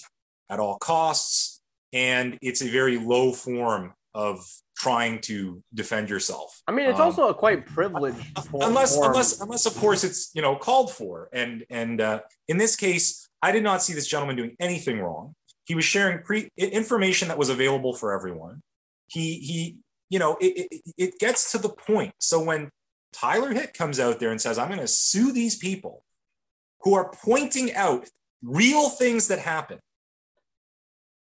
at 0.50 0.60
all 0.60 0.78
costs. 0.78 1.60
And 1.92 2.38
it's 2.42 2.62
a 2.62 2.68
very 2.68 2.98
low 2.98 3.32
form 3.32 3.94
of 4.14 4.46
trying 4.76 5.20
to 5.20 5.60
defend 5.72 6.08
yourself. 6.08 6.62
I 6.66 6.72
mean, 6.72 6.88
it's 6.88 7.00
um, 7.00 7.06
also 7.06 7.28
a 7.28 7.34
quite 7.34 7.66
privileged 7.66 8.18
unless 8.54 8.96
form. 8.96 9.10
unless 9.10 9.40
unless 9.40 9.66
of 9.66 9.74
course 9.76 10.04
it's 10.04 10.30
you 10.34 10.42
know 10.42 10.56
called 10.56 10.92
for. 10.92 11.28
And 11.32 11.64
and 11.70 12.00
uh, 12.00 12.20
in 12.48 12.58
this 12.58 12.76
case, 12.76 13.28
I 13.42 13.52
did 13.52 13.62
not 13.62 13.82
see 13.82 13.92
this 13.92 14.06
gentleman 14.06 14.36
doing 14.36 14.56
anything 14.60 15.00
wrong. 15.00 15.34
He 15.64 15.74
was 15.74 15.84
sharing 15.84 16.22
pre 16.22 16.48
information 16.56 17.28
that 17.28 17.38
was 17.38 17.48
available 17.48 17.94
for 17.94 18.12
everyone. 18.12 18.62
He 19.06 19.38
he 19.38 19.76
you 20.10 20.18
know 20.18 20.36
it, 20.40 20.68
it, 20.70 20.82
it 20.96 21.18
gets 21.18 21.52
to 21.52 21.58
the 21.58 21.70
point. 21.70 22.14
So 22.18 22.42
when 22.42 22.70
Tyler 23.12 23.52
Hitt 23.52 23.74
comes 23.74 23.98
out 23.98 24.20
there 24.20 24.30
and 24.30 24.40
says, 24.40 24.58
"I'm 24.58 24.68
going 24.68 24.80
to 24.80 24.88
sue 24.88 25.32
these 25.32 25.56
people 25.56 26.04
who 26.82 26.94
are 26.94 27.10
pointing 27.24 27.74
out 27.74 28.08
real 28.42 28.90
things 28.90 29.28
that 29.28 29.40
happen," 29.40 29.78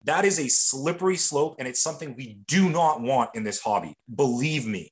that 0.06 0.24
is 0.26 0.40
a 0.40 0.48
slippery 0.48 1.18
slope 1.18 1.56
and 1.60 1.68
it's 1.68 1.82
something 1.82 2.16
we 2.16 2.38
do 2.48 2.70
not 2.70 3.02
want 3.02 3.32
in 3.34 3.44
this 3.44 3.62
hobby. 3.62 3.96
Believe 4.14 4.66
me. 4.66 4.92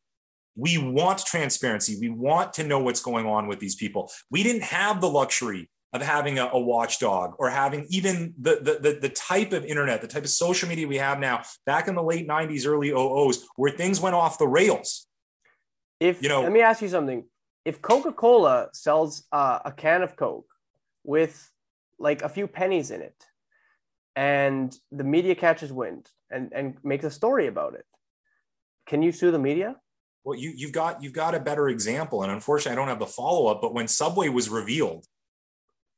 We 0.55 0.78
want 0.78 1.20
transparency. 1.26 1.97
We 1.99 2.09
want 2.09 2.53
to 2.53 2.64
know 2.64 2.80
what's 2.80 3.01
going 3.01 3.26
on 3.26 3.47
with 3.47 3.59
these 3.59 3.76
people. 3.76 4.11
We 4.30 4.43
didn't 4.43 4.64
have 4.64 5.01
the 5.01 5.09
luxury 5.09 5.70
of 5.93 6.01
having 6.01 6.39
a, 6.39 6.49
a 6.51 6.59
watchdog 6.59 7.36
or 7.38 7.49
having 7.49 7.86
even 7.89 8.34
the, 8.39 8.55
the, 8.55 8.80
the, 8.91 8.99
the, 8.99 9.09
type 9.09 9.53
of 9.53 9.64
internet, 9.64 10.01
the 10.01 10.07
type 10.07 10.24
of 10.24 10.30
social 10.30 10.68
media 10.68 10.88
we 10.88 10.97
have 10.97 11.20
now 11.20 11.43
back 11.68 11.88
in 11.88 11.93
the 11.93 12.01
late 12.01 12.28
90s, 12.28 12.66
early 12.66 12.89
00s, 12.89 13.38
where 13.55 13.72
things 13.72 14.01
went 14.01 14.16
off 14.16 14.39
the 14.39 14.47
rails. 14.47 15.07
If 15.99 16.22
you 16.22 16.30
know, 16.30 16.41
let 16.41 16.51
me 16.51 16.61
ask 16.61 16.82
you 16.82 16.89
something. 16.89 17.26
If 17.64 17.82
Coca-Cola 17.82 18.70
sells 18.74 19.24
uh, 19.32 19.59
a 19.64 19.72
can 19.72 20.01
of 20.01 20.16
Coke 20.16 20.47
with 21.03 21.51
like 21.99 22.24
a 22.24 22.30
few 22.30 22.47
pennies 22.47 22.89
in 22.89 23.01
it, 23.01 23.16
and 24.16 24.76
the 24.91 25.03
media 25.03 25.36
catches 25.36 25.72
wind 25.72 26.09
and, 26.30 26.51
and 26.53 26.76
makes 26.84 27.05
a 27.05 27.11
story 27.11 27.47
about 27.47 27.76
it. 27.76 27.86
Can 28.88 29.01
you 29.01 29.11
sue 29.11 29.32
the 29.32 29.39
media? 29.39 29.76
Well, 30.24 30.38
you, 30.38 30.53
you've 30.55 30.72
got 30.72 31.03
you've 31.03 31.14
got 31.14 31.36
a 31.36 31.39
better 31.39 31.68
example, 31.68 32.24
and 32.24 32.32
unfortunately, 32.32 32.74
I 32.74 32.76
don't 32.76 32.88
have 32.88 32.99
the 32.99 33.05
follow 33.05 33.47
up. 33.47 33.61
But 33.61 33.74
when 33.74 33.88
Subway 33.88 34.30
was 34.30 34.49
revealed 34.49 35.05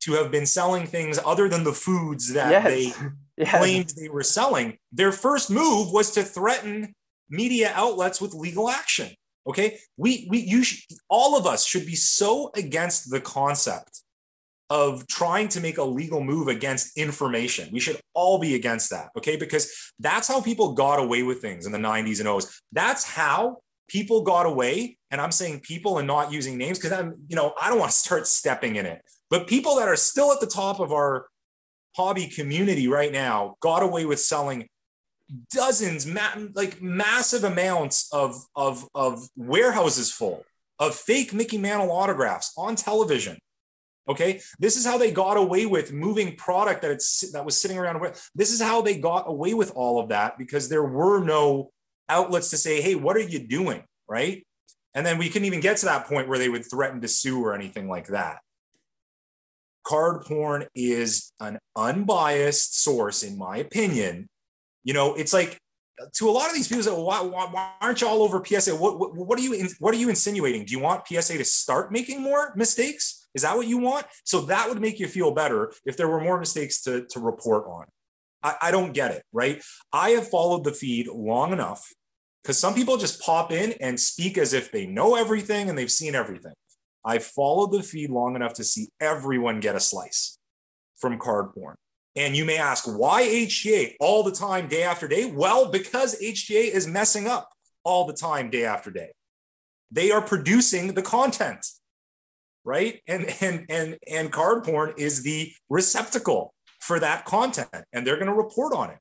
to 0.02 0.14
have 0.14 0.32
been 0.32 0.46
selling 0.46 0.86
things 0.88 1.20
other 1.26 1.48
than 1.48 1.64
the 1.64 1.74
foods 1.74 2.34
that 2.34 2.52
yes. 2.52 2.64
they 2.66 3.08
yes. 3.38 3.58
claimed 3.58 3.94
they 4.00 4.10
were 4.10 4.24
selling, 4.24 4.78
their 4.92 5.12
first 5.12 5.52
move 5.52 5.92
was 5.92 6.12
to 6.12 6.24
threaten 6.24 6.94
media 7.30 7.72
outlets 7.76 8.20
with 8.20 8.34
legal 8.34 8.70
action. 8.70 9.10
Okay, 9.48 9.78
we 9.96 10.28
we 10.30 10.40
you 10.40 10.64
sh- 10.64 10.88
all 11.08 11.38
of 11.38 11.46
us 11.46 11.66
should 11.66 11.86
be 11.86 11.96
so 11.96 12.50
against 12.56 13.12
the 13.12 13.22
concept 13.22 14.02
of 14.70 15.08
trying 15.08 15.48
to 15.50 15.60
make 15.60 15.78
a 15.78 15.84
legal 15.84 16.22
move 16.22 16.48
against 16.48 16.98
information. 16.98 17.70
We 17.72 17.80
should 17.80 18.00
all 18.14 18.40
be 18.40 18.56
against 18.56 18.90
that, 18.90 19.10
okay? 19.18 19.36
Because 19.36 19.94
that's 20.00 20.28
how 20.28 20.42
people 20.42 20.74
got 20.74 21.00
away 21.00 21.24
with 21.24 21.42
things 21.42 21.66
in 21.66 21.72
the 21.72 21.78
90s 21.78 22.20
and 22.20 22.28
0s. 22.28 22.62
That's 22.72 23.04
how 23.04 23.58
people 23.88 24.24
got 24.24 24.46
away. 24.46 24.98
And 25.12 25.22
I'm 25.22 25.32
saying 25.32 25.60
people 25.62 26.00
and 26.00 26.08
not 26.08 26.32
using 26.32 26.58
names 26.58 26.80
because 26.80 26.92
I'm, 26.92 27.14
you 27.28 27.36
know, 27.36 27.54
I 27.62 27.70
don't 27.70 27.80
want 27.80 27.92
to 27.92 27.98
start 27.98 28.28
stepping 28.28 28.76
in 28.76 28.86
it. 28.86 29.02
But 29.30 29.48
people 29.48 29.76
that 29.76 29.88
are 29.88 29.96
still 29.96 30.32
at 30.32 30.40
the 30.40 30.48
top 30.48 30.80
of 30.80 30.92
our 30.92 31.28
hobby 31.96 32.28
community 32.28 32.88
right 32.88 33.12
now 33.12 33.56
got 33.60 33.84
away 33.84 34.06
with 34.06 34.20
selling 34.20 34.68
dozens, 35.54 36.06
ma- 36.06 36.36
like 36.54 36.82
massive 36.82 37.44
amounts 37.44 38.12
of, 38.12 38.36
of, 38.56 38.88
of 38.96 39.28
warehouses 39.36 40.12
full 40.12 40.44
of 40.80 40.96
fake 40.96 41.34
Mickey 41.34 41.58
Mantle 41.58 41.92
autographs 41.92 42.52
on 42.58 42.76
television 42.76 43.38
Okay, 44.08 44.40
this 44.60 44.78
is 44.78 44.86
how 44.86 45.00
they 45.00 45.12
got 45.12 45.36
away 45.36 45.66
with 45.66 45.92
moving 45.92 46.36
product 46.36 46.84
that 46.84 46.92
it's 46.92 47.32
that 47.32 47.44
was 47.44 47.60
sitting 47.60 47.78
around. 47.78 48.00
This 48.36 48.52
is 48.52 48.62
how 48.62 48.82
they 48.82 48.98
got 49.00 49.28
away 49.28 49.54
with 49.56 49.72
all 49.76 50.00
of 50.00 50.10
that 50.10 50.38
because 50.38 50.70
there 50.70 50.84
were 50.84 51.24
no 51.24 51.72
outlets 52.08 52.52
to 52.52 52.58
say, 52.58 52.82
"Hey, 52.82 52.94
what 52.94 53.16
are 53.16 53.22
you 53.22 53.40
doing?" 53.40 53.84
Right? 54.08 54.46
And 54.94 55.06
then 55.06 55.18
we 55.18 55.30
couldn't 55.30 55.46
even 55.46 55.60
get 55.60 55.78
to 55.78 55.86
that 55.88 56.06
point 56.06 56.30
where 56.30 56.38
they 56.38 56.50
would 56.50 56.70
threaten 56.70 57.02
to 57.02 57.08
sue 57.08 57.44
or 57.44 57.54
anything 57.54 57.90
like 57.90 58.08
that. 58.08 58.40
Card 59.84 60.24
porn 60.26 60.68
is 60.74 61.32
an 61.40 61.60
unbiased 61.76 62.82
source, 62.82 63.22
in 63.22 63.38
my 63.38 63.58
opinion. 63.58 64.30
You 64.84 64.94
know, 64.94 65.16
it's 65.16 65.34
like 65.34 65.60
uh, 66.02 66.06
to 66.14 66.30
a 66.30 66.32
lot 66.32 66.50
of 66.50 66.56
these 66.56 66.68
people 66.68 66.84
say, 66.84 66.92
why, 66.92 67.22
why, 67.22 67.48
why, 67.52 67.72
aren't 67.82 68.02
you 68.02 68.08
all 68.08 68.24
over 68.24 68.44
PSA? 68.44 68.76
What, 68.76 69.00
what, 69.00 69.16
what 69.16 69.38
are 69.38 69.42
you 69.42 69.68
what 69.80 69.94
are 69.94 69.98
you 69.98 70.10
insinuating? 70.10 70.66
Do 70.66 70.72
you 70.72 70.80
want 70.80 71.08
PSA 71.08 71.38
to 71.38 71.46
start 71.46 71.92
making 71.92 72.22
more 72.22 72.54
mistakes? 72.56 73.25
Is 73.36 73.44
that 73.44 73.56
what 73.56 73.68
you 73.68 73.78
want? 73.78 74.08
So 74.24 74.42
that 74.42 74.70
would 74.70 74.82
make 74.82 75.00
you 75.00 75.08
feel 75.08 75.32
better 75.32 75.74
if 75.86 75.98
there 75.98 76.08
were 76.08 76.22
more 76.22 76.40
mistakes 76.40 76.82
to, 76.84 77.06
to 77.10 77.20
report 77.20 77.66
on. 77.68 77.86
I, 78.42 78.56
I 78.64 78.72
don't 78.72 78.94
get 78.94 79.12
it, 79.12 79.24
right? 79.34 79.62
I 79.92 80.12
have 80.12 80.30
followed 80.30 80.64
the 80.64 80.72
feed 80.72 81.08
long 81.08 81.52
enough 81.52 81.94
because 82.42 82.58
some 82.58 82.74
people 82.74 82.98
just 82.98 83.22
pop 83.22 83.52
in 83.52 83.74
and 83.74 84.00
speak 84.00 84.38
as 84.38 84.54
if 84.54 84.72
they 84.72 84.86
know 84.86 85.16
everything 85.16 85.70
and 85.70 85.78
they've 85.78 85.92
seen 85.92 86.16
everything. 86.16 86.54
I 87.04 87.20
followed 87.20 87.72
the 87.72 87.84
feed 87.84 88.10
long 88.10 88.36
enough 88.36 88.54
to 88.54 88.64
see 88.64 88.88
everyone 89.00 89.60
get 89.60 89.76
a 89.76 89.80
slice 89.80 90.40
from 90.96 91.20
card 91.20 91.54
porn. 91.54 91.76
And 92.16 92.36
you 92.36 92.46
may 92.46 92.58
ask, 92.58 92.86
why 92.86 93.24
HGA 93.24 93.96
all 94.00 94.24
the 94.24 94.32
time, 94.32 94.70
day 94.70 94.84
after 94.84 95.08
day? 95.08 95.26
Well, 95.26 95.70
because 95.70 96.20
HGA 96.22 96.72
is 96.74 96.88
messing 96.88 97.28
up 97.28 97.50
all 97.84 98.08
the 98.08 98.14
time, 98.14 98.50
day 98.50 98.64
after 98.64 98.90
day. 98.90 99.12
They 99.92 100.12
are 100.12 100.22
producing 100.22 100.94
the 100.94 101.02
content 101.02 101.66
right? 102.66 103.02
And 103.08 103.34
and 103.42 103.66
and 103.70 103.98
and 104.12 104.32
card 104.32 104.66
porn 104.66 104.94
is 104.98 105.24
the 105.24 105.54
receptacle 105.70 106.54
for 106.80 107.00
that 107.00 107.24
content, 107.24 107.70
and 107.94 108.06
they're 108.06 108.18
going 108.18 108.28
to 108.28 108.34
report 108.34 108.74
on 108.74 108.90
it. 108.90 108.98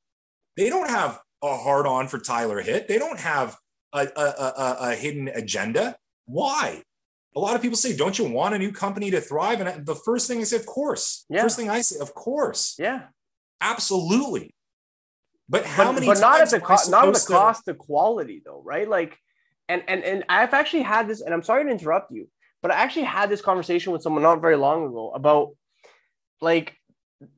They 0.57 0.69
don't 0.69 0.89
have 0.89 1.21
a 1.43 1.57
hard 1.57 1.87
on 1.87 2.07
for 2.07 2.19
Tyler 2.19 2.61
Hitt. 2.61 2.87
They 2.87 2.99
don't 2.99 3.19
have 3.19 3.57
a, 3.93 4.07
a, 4.17 4.23
a, 4.23 4.77
a 4.81 4.95
hidden 4.95 5.29
agenda. 5.29 5.97
Why? 6.27 6.83
A 7.37 7.41
lot 7.41 7.57
of 7.57 7.63
people 7.63 7.77
say, 7.77 7.97
"Don't 7.97 8.19
you 8.19 8.27
want 8.29 8.55
a 8.55 8.59
new 8.59 8.71
company 8.71 9.11
to 9.11 9.21
thrive?" 9.21 9.61
And 9.61 9.85
the 9.85 9.97
first 9.97 10.29
thing 10.29 10.41
I 10.41 10.45
say, 10.45 10.57
"Of 10.57 10.67
course." 10.67 11.25
Yeah. 11.29 11.43
First 11.43 11.57
thing 11.57 11.69
I 11.69 11.81
say, 11.81 11.99
"Of 12.01 12.15
course." 12.15 12.77
Yeah. 12.79 13.07
Absolutely. 13.61 14.55
But 15.49 15.67
how 15.67 15.87
but, 15.87 15.95
many? 15.95 16.07
But 16.07 16.21
not 16.21 16.41
at 16.41 16.51
the 16.51 16.61
co- 16.61 16.77
not 16.89 17.09
at 17.09 17.15
the 17.15 17.27
cost 17.29 17.69
of 17.69 17.79
quality, 17.79 18.41
though, 18.45 18.63
right? 18.65 18.89
Like, 18.89 19.19
and 19.69 19.83
and 19.89 20.05
and 20.05 20.25
I've 20.29 20.55
actually 20.55 20.83
had 20.83 21.09
this, 21.09 21.21
and 21.21 21.35
I'm 21.35 21.43
sorry 21.43 21.65
to 21.65 21.71
interrupt 21.71 22.13
you. 22.13 22.29
But 22.65 22.71
I 22.71 22.77
actually 22.77 23.05
had 23.05 23.29
this 23.29 23.43
conversation 23.43 23.93
with 23.93 24.01
someone 24.01 24.23
not 24.23 24.41
very 24.41 24.57
long 24.57 24.87
ago 24.87 25.13
about 25.15 25.51
like 26.41 26.79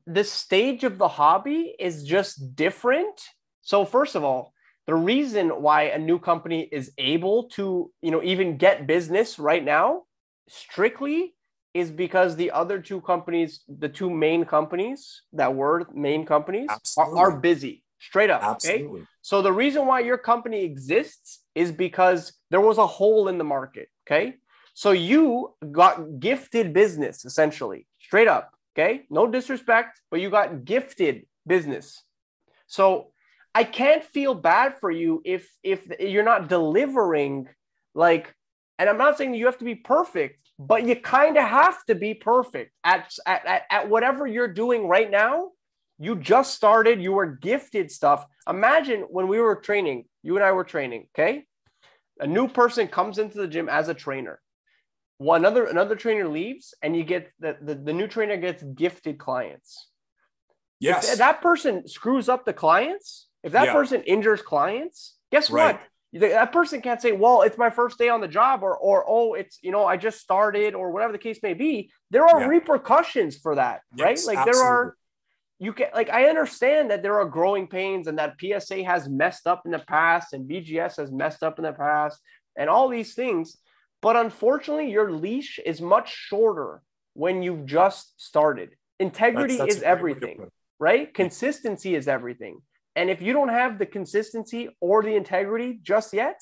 the 0.05 0.23
stage 0.23 0.85
of 0.85 0.97
the 0.97 1.09
hobby 1.09 1.75
is 1.77 2.05
just 2.05 2.55
different. 2.55 3.19
So 3.59 3.83
first 3.83 4.15
of 4.15 4.23
all, 4.23 4.53
the 4.85 4.95
reason 4.95 5.49
why 5.49 5.89
a 5.89 5.99
new 5.99 6.17
company 6.17 6.69
is 6.71 6.93
able 6.97 7.49
to, 7.49 7.91
you 8.01 8.09
know, 8.09 8.23
even 8.23 8.55
get 8.55 8.87
business 8.87 9.37
right 9.37 9.61
now 9.61 10.03
strictly 10.47 11.35
is 11.73 11.91
because 11.91 12.37
the 12.37 12.51
other 12.51 12.79
two 12.79 13.01
companies, 13.01 13.65
the 13.67 13.89
two 13.89 14.09
main 14.09 14.45
companies 14.45 15.23
that 15.33 15.53
were 15.53 15.85
main 15.93 16.25
companies 16.25 16.69
are, 16.97 17.17
are, 17.17 17.37
busy 17.37 17.83
straight 17.99 18.29
up. 18.29 18.41
Absolutely. 18.41 19.01
Okay. 19.01 19.07
So 19.23 19.41
the 19.41 19.51
reason 19.51 19.87
why 19.87 19.99
your 19.99 20.17
company 20.17 20.63
exists 20.63 21.43
is 21.53 21.73
because 21.73 22.31
there 22.49 22.61
was 22.61 22.77
a 22.77 22.87
hole 22.87 23.27
in 23.27 23.37
the 23.37 23.43
market. 23.43 23.89
Okay. 24.07 24.35
So 24.77 24.91
you 24.91 25.55
got 25.71 26.19
gifted 26.19 26.71
business 26.71 27.25
essentially, 27.25 27.87
straight 27.99 28.27
up. 28.27 28.51
Okay. 28.75 29.07
No 29.09 29.25
disrespect, 29.25 29.99
but 30.11 30.21
you 30.21 30.29
got 30.29 30.65
gifted 30.65 31.25
business. 31.47 32.03
So 32.67 33.07
I 33.55 33.63
can't 33.63 34.03
feel 34.03 34.35
bad 34.35 34.79
for 34.79 34.91
you 34.91 35.23
if 35.25 35.49
if 35.63 35.87
you're 35.99 36.23
not 36.23 36.47
delivering 36.47 37.47
like 37.95 38.35
and 38.77 38.87
I'm 38.87 38.99
not 38.99 39.17
saying 39.17 39.33
you 39.33 39.47
have 39.47 39.57
to 39.57 39.65
be 39.65 39.73
perfect, 39.73 40.51
but 40.59 40.85
you 40.85 40.95
kind 40.95 41.37
of 41.37 41.45
have 41.45 41.83
to 41.85 41.95
be 41.95 42.13
perfect 42.13 42.71
at, 42.83 43.11
at, 43.25 43.63
at 43.71 43.89
whatever 43.89 44.27
you're 44.27 44.53
doing 44.53 44.87
right 44.87 45.09
now. 45.09 45.53
You 45.97 46.17
just 46.17 46.53
started, 46.53 47.01
you 47.01 47.13
were 47.13 47.25
gifted 47.25 47.89
stuff. 47.89 48.27
Imagine 48.47 49.07
when 49.09 49.27
we 49.27 49.39
were 49.39 49.55
training, 49.55 50.05
You 50.21 50.35
and 50.35 50.45
I 50.45 50.51
were 50.51 50.63
training, 50.63 51.07
okay? 51.17 51.45
A 52.19 52.27
new 52.27 52.47
person 52.47 52.87
comes 52.87 53.17
into 53.17 53.39
the 53.39 53.47
gym 53.47 53.69
as 53.69 53.89
a 53.89 53.95
trainer. 53.95 54.39
One 55.17 55.45
other 55.45 55.65
another 55.65 55.95
trainer 55.95 56.27
leaves, 56.27 56.75
and 56.81 56.95
you 56.95 57.03
get 57.03 57.31
the, 57.39 57.57
the, 57.59 57.73
the 57.75 57.93
new 57.93 58.07
trainer 58.07 58.37
gets 58.37 58.61
gifted 58.61 59.17
clients. 59.17 59.89
Yes. 60.79 61.11
If 61.11 61.17
that 61.17 61.41
person 61.41 61.87
screws 61.87 62.29
up 62.29 62.45
the 62.45 62.53
clients, 62.53 63.27
if 63.43 63.51
that 63.53 63.65
Yeah. 63.65 63.73
person 63.73 64.03
injures 64.03 64.43
clients, 64.43 65.17
guess 65.31 65.49
Right. 65.49 65.79
what? 66.13 66.21
That 66.21 66.51
person 66.51 66.81
can't 66.81 67.01
say, 67.01 67.11
"Well, 67.11 67.41
it's 67.41 67.57
my 67.57 67.69
first 67.69 67.97
day 67.97 68.09
on 68.09 68.21
the 68.21 68.27
job," 68.27 68.63
or 68.63 68.77
"or 68.77 69.03
oh, 69.07 69.33
it's 69.33 69.57
you 69.61 69.71
know 69.71 69.85
I 69.85 69.97
just 69.97 70.19
started," 70.21 70.73
or 70.75 70.91
whatever 70.91 71.11
the 71.11 71.19
case 71.19 71.41
may 71.41 71.53
be. 71.53 71.91
There 72.11 72.25
are 72.25 72.41
Yeah. 72.41 72.47
repercussions 72.47 73.37
for 73.37 73.55
that, 73.55 73.81
right? 73.97 74.11
Yes, 74.17 74.25
Like 74.25 74.45
there 74.45 74.61
are 74.61 74.95
you 75.59 75.73
can 75.73 75.89
like 75.95 76.09
I 76.09 76.29
understand 76.29 76.91
that 76.91 77.01
there 77.01 77.19
are 77.19 77.25
growing 77.25 77.67
pains 77.67 78.07
and 78.07 78.19
that 78.19 78.37
PSA 78.39 78.83
has 78.83 79.09
messed 79.09 79.47
up 79.47 79.65
in 79.65 79.71
the 79.71 79.79
past 79.79 80.33
and 80.33 80.47
BGS 80.47 80.97
has 80.97 81.11
messed 81.11 81.41
up 81.43 81.57
in 81.57 81.63
the 81.63 81.73
past 81.73 82.21
and 82.55 82.69
all 82.69 82.87
these 82.87 83.13
things, 83.15 83.57
but 84.01 84.15
unfortunately 84.15 84.91
your 84.91 85.11
leash 85.11 85.59
is 85.65 85.81
much 85.81 86.13
shorter 86.13 86.81
when 87.13 87.41
you've 87.41 87.65
just 87.65 88.13
started. 88.21 88.69
Integrity 88.99 89.57
That's- 89.57 89.75
that's 89.75 89.77
is 89.77 89.81
a 89.81 89.85
great 89.85 90.15
way 90.15 90.19
to 90.19 90.27
everything, 90.27 90.51
right? 90.79 91.13
Consistency 91.13 91.95
is 91.95 92.07
everything. 92.07 92.61
And 92.95 93.09
if 93.09 93.21
you 93.21 93.31
don't 93.31 93.49
have 93.49 93.77
the 93.77 93.85
consistency 93.85 94.69
or 94.81 95.03
the 95.03 95.15
integrity 95.15 95.79
just 95.83 96.13
yet, 96.13 96.41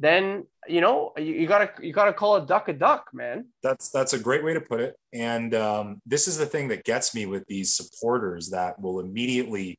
then 0.00 0.46
you 0.68 0.80
know 0.80 1.12
you, 1.16 1.34
you 1.34 1.46
gotta 1.46 1.70
you 1.80 1.92
gotta 1.92 2.12
call 2.12 2.36
a 2.36 2.46
duck 2.46 2.68
a 2.68 2.72
duck, 2.72 3.08
man. 3.12 3.46
That's 3.62 3.90
that's 3.90 4.12
a 4.12 4.18
great 4.18 4.44
way 4.44 4.54
to 4.54 4.60
put 4.60 4.80
it. 4.80 4.96
And 5.12 5.54
um, 5.54 6.00
this 6.06 6.28
is 6.28 6.38
the 6.38 6.46
thing 6.46 6.68
that 6.68 6.84
gets 6.84 7.14
me 7.14 7.26
with 7.26 7.44
these 7.46 7.74
supporters 7.74 8.50
that 8.50 8.80
will 8.80 9.00
immediately 9.00 9.78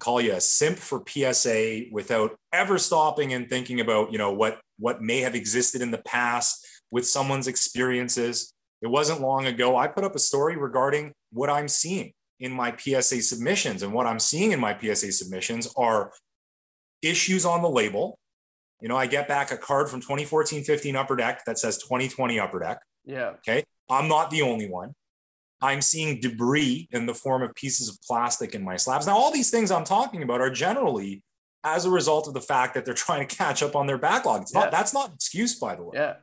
call 0.00 0.20
you 0.20 0.32
a 0.32 0.40
simp 0.40 0.78
for 0.78 1.02
PSA 1.06 1.82
without 1.92 2.36
ever 2.52 2.78
stopping 2.78 3.32
and 3.32 3.48
thinking 3.48 3.80
about 3.80 4.12
you 4.12 4.18
know 4.18 4.32
what 4.32 4.60
what 4.78 5.02
may 5.02 5.20
have 5.20 5.34
existed 5.34 5.82
in 5.82 5.90
the 5.90 5.98
past 5.98 6.66
with 6.90 7.06
someone's 7.06 7.46
experiences. 7.46 8.52
It 8.82 8.88
wasn't 8.88 9.20
long 9.20 9.46
ago 9.46 9.76
I 9.76 9.86
put 9.86 10.04
up 10.04 10.16
a 10.16 10.20
story 10.20 10.56
regarding 10.56 11.12
what 11.32 11.50
I'm 11.50 11.68
seeing 11.68 12.12
in 12.40 12.52
my 12.52 12.74
PSA 12.74 13.22
submissions, 13.22 13.82
and 13.82 13.92
what 13.92 14.06
I'm 14.06 14.18
seeing 14.18 14.52
in 14.52 14.60
my 14.60 14.76
PSA 14.76 15.12
submissions 15.12 15.72
are 15.76 16.12
issues 17.02 17.44
on 17.44 17.62
the 17.62 17.68
label. 17.68 18.18
You 18.80 18.88
know, 18.88 18.96
I 18.96 19.06
get 19.06 19.28
back 19.28 19.52
a 19.52 19.58
card 19.58 19.90
from 19.90 20.00
2014-15 20.00 20.96
Upper 20.96 21.16
Deck 21.16 21.44
that 21.44 21.58
says 21.58 21.76
2020 21.78 22.40
Upper 22.40 22.58
Deck. 22.60 22.78
Yeah. 23.04 23.34
Okay. 23.46 23.62
I'm 23.90 24.08
not 24.08 24.30
the 24.30 24.40
only 24.40 24.68
one. 24.68 24.94
I'm 25.62 25.82
seeing 25.82 26.20
debris 26.20 26.88
in 26.90 27.06
the 27.06 27.14
form 27.14 27.42
of 27.42 27.54
pieces 27.54 27.88
of 27.88 27.98
plastic 28.02 28.54
in 28.54 28.64
my 28.64 28.76
slabs. 28.76 29.06
Now, 29.06 29.16
all 29.16 29.30
these 29.32 29.50
things 29.50 29.70
I'm 29.70 29.84
talking 29.84 30.22
about 30.22 30.40
are 30.40 30.50
generally 30.50 31.22
as 31.64 31.84
a 31.84 31.90
result 31.90 32.26
of 32.26 32.34
the 32.34 32.40
fact 32.40 32.74
that 32.74 32.84
they're 32.84 32.94
trying 33.06 33.26
to 33.26 33.36
catch 33.36 33.62
up 33.62 33.76
on 33.76 33.86
their 33.86 33.98
backlog. 33.98 34.42
It's 34.42 34.54
Yeah. 34.54 34.60
not 34.60 34.70
that's 34.70 34.94
not 34.94 35.08
an 35.08 35.14
excuse, 35.14 35.58
by 35.58 35.74
the 35.74 35.82
way, 35.84 35.90
Yeah. 35.94 36.14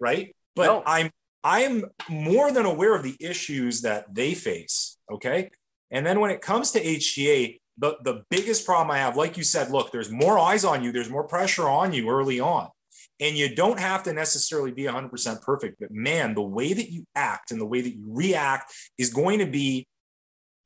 right? 0.00 0.34
But 0.54 0.66
No. 0.66 0.82
I'm 0.86 1.10
I'm 1.44 1.84
more 2.08 2.50
than 2.50 2.66
aware 2.66 2.94
of 2.96 3.04
the 3.04 3.16
issues 3.20 3.82
that 3.82 4.12
they 4.12 4.34
face. 4.34 4.96
Okay. 5.10 5.50
And 5.92 6.04
then 6.04 6.18
when 6.18 6.32
it 6.32 6.40
comes 6.42 6.72
to 6.72 6.80
HGA, 6.82 7.60
the, 7.78 7.96
the 8.02 8.24
biggest 8.30 8.66
problem 8.66 8.90
I 8.90 8.98
have, 8.98 9.16
like 9.16 9.36
you 9.36 9.44
said, 9.44 9.70
look, 9.70 9.92
there's 9.92 10.10
more 10.10 10.38
eyes 10.40 10.64
on 10.64 10.82
you, 10.82 10.90
there's 10.90 11.10
more 11.10 11.22
pressure 11.28 11.68
on 11.68 11.92
you 11.92 12.08
early 12.10 12.40
on. 12.40 12.70
And 13.18 13.36
you 13.36 13.54
don't 13.54 13.80
have 13.80 14.02
to 14.04 14.12
necessarily 14.12 14.72
be 14.72 14.82
100% 14.82 15.42
perfect, 15.42 15.80
but 15.80 15.90
man, 15.90 16.34
the 16.34 16.42
way 16.42 16.74
that 16.74 16.90
you 16.90 17.06
act 17.14 17.50
and 17.50 17.60
the 17.60 17.66
way 17.66 17.80
that 17.80 17.94
you 17.94 18.04
react 18.06 18.72
is 18.98 19.10
going 19.10 19.38
to 19.38 19.46
be, 19.46 19.88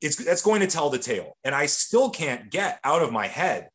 it's 0.01 0.17
that's 0.17 0.41
going 0.41 0.59
to 0.61 0.67
tell 0.67 0.89
the 0.89 0.97
tale. 0.97 1.37
And 1.43 1.55
I 1.55 1.67
still 1.67 2.09
can't 2.09 2.49
get 2.51 2.79
out 2.83 3.01
of 3.01 3.11
my 3.11 3.27
head 3.27 3.69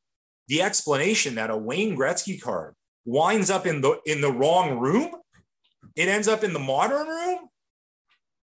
the 0.48 0.62
explanation 0.62 1.36
that 1.36 1.50
a 1.50 1.56
Wayne 1.56 1.96
Gretzky 1.96 2.40
card 2.40 2.74
winds 3.04 3.50
up 3.50 3.66
in 3.66 3.80
the 3.80 3.98
in 4.04 4.20
the 4.20 4.32
wrong 4.32 4.78
room. 4.78 5.14
It 5.94 6.08
ends 6.08 6.28
up 6.28 6.44
in 6.44 6.52
the 6.52 6.58
modern 6.58 7.06
room 7.06 7.48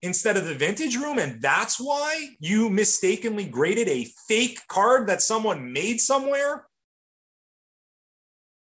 instead 0.02 0.36
of 0.36 0.46
the 0.46 0.54
vintage 0.54 0.96
room. 0.96 1.18
And 1.18 1.42
that's 1.42 1.78
why 1.78 2.28
you 2.38 2.70
mistakenly 2.70 3.44
graded 3.44 3.88
a 3.88 4.08
fake 4.28 4.60
card 4.68 5.08
that 5.08 5.22
someone 5.22 5.72
made 5.72 6.00
somewhere. 6.00 6.66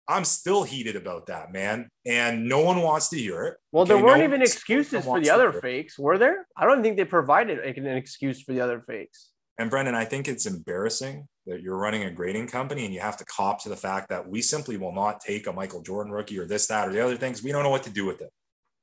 I'm 0.06 0.24
still 0.24 0.64
heated 0.64 0.96
about 0.96 1.26
that, 1.26 1.52
man. 1.52 1.88
And 2.04 2.48
no 2.48 2.60
one 2.60 2.80
wants 2.80 3.08
to 3.10 3.18
hear 3.18 3.44
it. 3.44 3.56
Well, 3.72 3.84
there 3.86 3.96
weren't 3.96 4.18
no 4.18 4.24
even 4.24 4.42
excuses 4.42 5.04
for 5.04 5.20
the 5.20 5.30
other 5.30 5.52
fakes, 5.52 5.98
were 5.98 6.18
there? 6.18 6.46
I 6.56 6.66
don't 6.66 6.82
think 6.82 6.96
they 6.96 7.04
provided 7.04 7.58
an 7.58 7.86
excuse 7.96 8.42
for 8.42 8.52
the 8.52 8.60
other 8.60 8.80
fakes. 8.86 9.30
And 9.58 9.70
Brendan, 9.70 9.94
I 9.94 10.04
think 10.04 10.28
it's 10.28 10.46
embarrassing 10.46 11.28
that 11.46 11.62
you're 11.62 11.76
running 11.76 12.02
a 12.04 12.10
grading 12.10 12.48
company 12.48 12.84
and 12.84 12.92
you 12.92 13.00
have 13.00 13.16
to 13.18 13.24
cop 13.24 13.62
to 13.62 13.68
the 13.68 13.76
fact 13.76 14.08
that 14.08 14.28
we 14.28 14.42
simply 14.42 14.76
will 14.76 14.92
not 14.92 15.20
take 15.20 15.46
a 15.46 15.52
Michael 15.52 15.80
Jordan 15.80 16.12
rookie 16.12 16.38
or 16.38 16.46
this, 16.46 16.66
that, 16.66 16.88
or 16.88 16.92
the 16.92 17.04
other 17.04 17.16
things. 17.16 17.42
We 17.42 17.52
don't 17.52 17.62
know 17.62 17.70
what 17.70 17.84
to 17.84 17.90
do 17.90 18.04
with 18.04 18.20
it. 18.20 18.30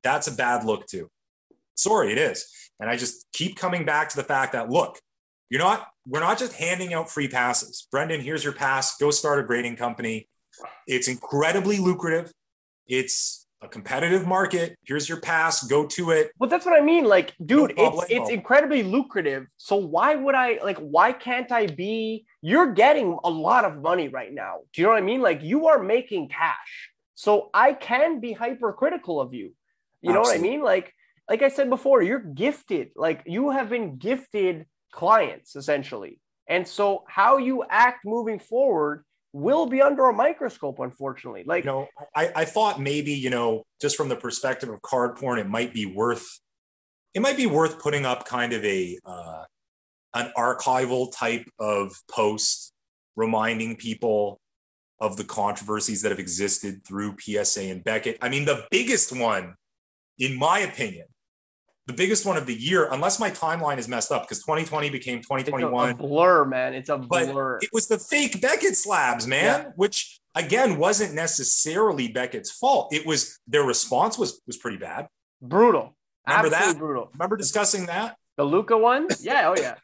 That's 0.03 0.28
a 0.28 0.32
bad 0.32 0.63
look, 0.63 0.88
too. 0.88 1.09
Sorry, 1.76 2.11
it 2.11 2.17
is. 2.17 2.45
And 2.80 2.89
I 2.89 2.95
just 2.95 3.28
keep 3.34 3.57
coming 3.57 3.86
back 3.86 4.09
to 4.09 4.15
the 4.15 4.24
fact 4.24 4.53
that, 4.53 4.69
look, 4.69 4.99
you're 5.49 5.61
not, 5.61 5.88
we're 6.07 6.22
not 6.22 6.39
just 6.39 6.53
handing 6.53 6.93
out 6.93 7.11
free 7.11 7.28
passes. 7.28 7.88
Brendan, 7.91 8.22
here's 8.22 8.43
your 8.43 8.53
pass. 8.53 8.97
Go 8.97 9.11
start 9.11 9.39
a 9.39 9.43
grading 9.43 9.76
company. 9.76 10.30
It's 10.88 11.07
incredibly 11.07 11.78
lucrative. 11.78 12.32
It's 12.88 13.47
a 13.62 13.68
competitive 13.68 14.26
market. 14.26 14.76
Here's 14.84 15.07
your 15.07 15.20
pass. 15.20 15.64
Go 15.64 15.86
to 15.88 16.12
it. 16.12 16.32
Well, 16.39 16.49
that's 16.49 16.66
what 16.66 16.80
I 16.80 16.84
mean. 16.84 17.05
Like, 17.05 17.34
dude, 17.45 17.78
No 17.78 18.01
it's 18.01 18.12
it's 18.12 18.30
incredibly 18.30 18.84
lucrative. 18.84 19.47
So 19.57 19.76
why 19.76 20.16
would 20.16 20.36
I 20.36 20.59
like? 20.64 20.78
Why 20.78 21.12
can't 21.12 21.51
I 21.51 21.68
be? 21.68 22.26
You're 22.41 22.74
getting 22.74 23.18
a 23.24 23.30
lot 23.30 23.66
of 23.66 23.82
money 23.82 24.07
right 24.07 24.34
now. 24.34 24.59
Do 24.74 24.82
you 24.82 24.88
know 24.88 24.93
what 24.93 25.03
I 25.03 25.05
mean? 25.05 25.22
Like, 25.22 25.43
you 25.43 25.68
are 25.68 25.82
making 25.82 26.30
cash. 26.30 26.89
So 27.14 27.51
I 27.53 27.74
can 27.74 28.20
be 28.20 28.34
hypercritical 28.34 29.22
of 29.22 29.34
you. 29.34 29.53
You 30.01 30.12
know 30.12 30.22
what 30.22 30.36
I 30.36 30.39
mean? 30.41 30.64
Like, 30.64 30.91
like 31.30 31.43
I 31.43 31.49
said 31.49 31.70
before, 31.70 32.01
you're 32.01 32.20
gifted. 32.20 32.89
Like 32.95 33.22
you 33.26 33.51
have 33.51 33.70
been 33.70 33.97
gifted 33.97 34.66
clients 34.91 35.55
essentially, 35.55 36.20
and 36.47 36.68
so 36.68 37.03
how 37.07 37.38
you 37.38 37.64
act 37.70 38.05
moving 38.05 38.39
forward 38.39 39.05
will 39.34 39.65
be 39.65 39.82
under 39.82 40.09
a 40.09 40.13
microscope. 40.13 40.79
Unfortunately, 40.79 41.43
like 41.45 41.63
you 41.63 41.71
know, 41.71 41.88
I, 42.15 42.32
I 42.36 42.45
thought 42.45 42.82
maybe, 42.82 43.13
you 43.13 43.29
know, 43.29 43.63
just 43.82 43.95
from 43.95 44.09
the 44.09 44.15
perspective 44.15 44.69
of 44.69 44.82
card 44.82 45.15
porn, 45.15 45.39
it 45.39 45.47
might 45.47 45.73
be 45.73 45.86
worth 45.86 46.39
it 47.13 47.21
might 47.21 47.38
be 47.38 47.47
worth 47.47 47.79
putting 47.79 48.05
up 48.05 48.25
kind 48.25 48.53
of 48.53 48.63
a 48.63 48.97
uh, 49.05 49.43
an 50.13 50.32
archival 50.38 51.11
type 51.15 51.45
of 51.59 51.93
post 52.09 52.73
reminding 53.15 53.75
people 53.75 54.39
of 54.99 55.17
the 55.17 55.23
controversies 55.23 56.01
that 56.01 56.09
have 56.09 56.19
existed 56.19 56.84
through 56.86 57.15
PSA 57.19 57.63
and 57.63 57.84
Beckett. 57.84 58.17
I 58.21 58.29
mean, 58.29 58.45
the 58.45 58.65
biggest 58.69 59.15
one, 59.15 59.55
in 60.19 60.38
my 60.38 60.59
opinion, 60.59 61.07
the 61.88 61.93
biggest 61.93 62.25
one 62.25 62.38
of 62.38 62.45
the 62.45 62.53
year, 62.53 62.88
unless 62.91 63.19
my 63.19 63.32
timeline 63.32 63.77
is 63.77 63.88
messed 63.88 64.11
up, 64.11 64.23
because 64.23 64.39
2020 64.39 64.89
became 64.89 65.17
it's 65.17 65.29
a, 65.29 65.34
a 65.34 65.41
2021 65.41 65.95
blur, 65.97 66.45
man. 66.45 66.73
It's 66.73 66.89
a 66.89 66.97
but 66.97 67.32
blur. 67.32 67.57
it 67.61 67.69
was 67.73 67.88
the 67.88 67.97
fake 67.97 68.41
Beckett 68.41 68.75
slabs, 68.75 69.25
man, 69.27 69.73
which 69.75 70.19
again 70.36 70.77
wasn't 70.77 71.13
necessarily 71.13 72.07
Beckett's 72.07 72.51
fault. 72.51 72.93
It 72.93 73.05
was 73.05 73.39
their 73.47 73.63
response 73.63 74.17
was 74.17 74.41
was 74.45 74.57
pretty 74.57 74.77
bad. 74.77 75.07
brutal. 75.41 75.95
Remember 76.27 76.47
Absolutely 76.47 76.73
that? 76.73 76.79
brutal. 76.79 77.09
Remember 77.13 77.38
discussing 77.38 77.88
that? 77.88 78.15
The 78.38 78.43
Luka 78.43 78.77
one? 78.77 79.07
Yeah, 79.21 79.49
oh 79.49 79.59
yeah. 79.59 79.75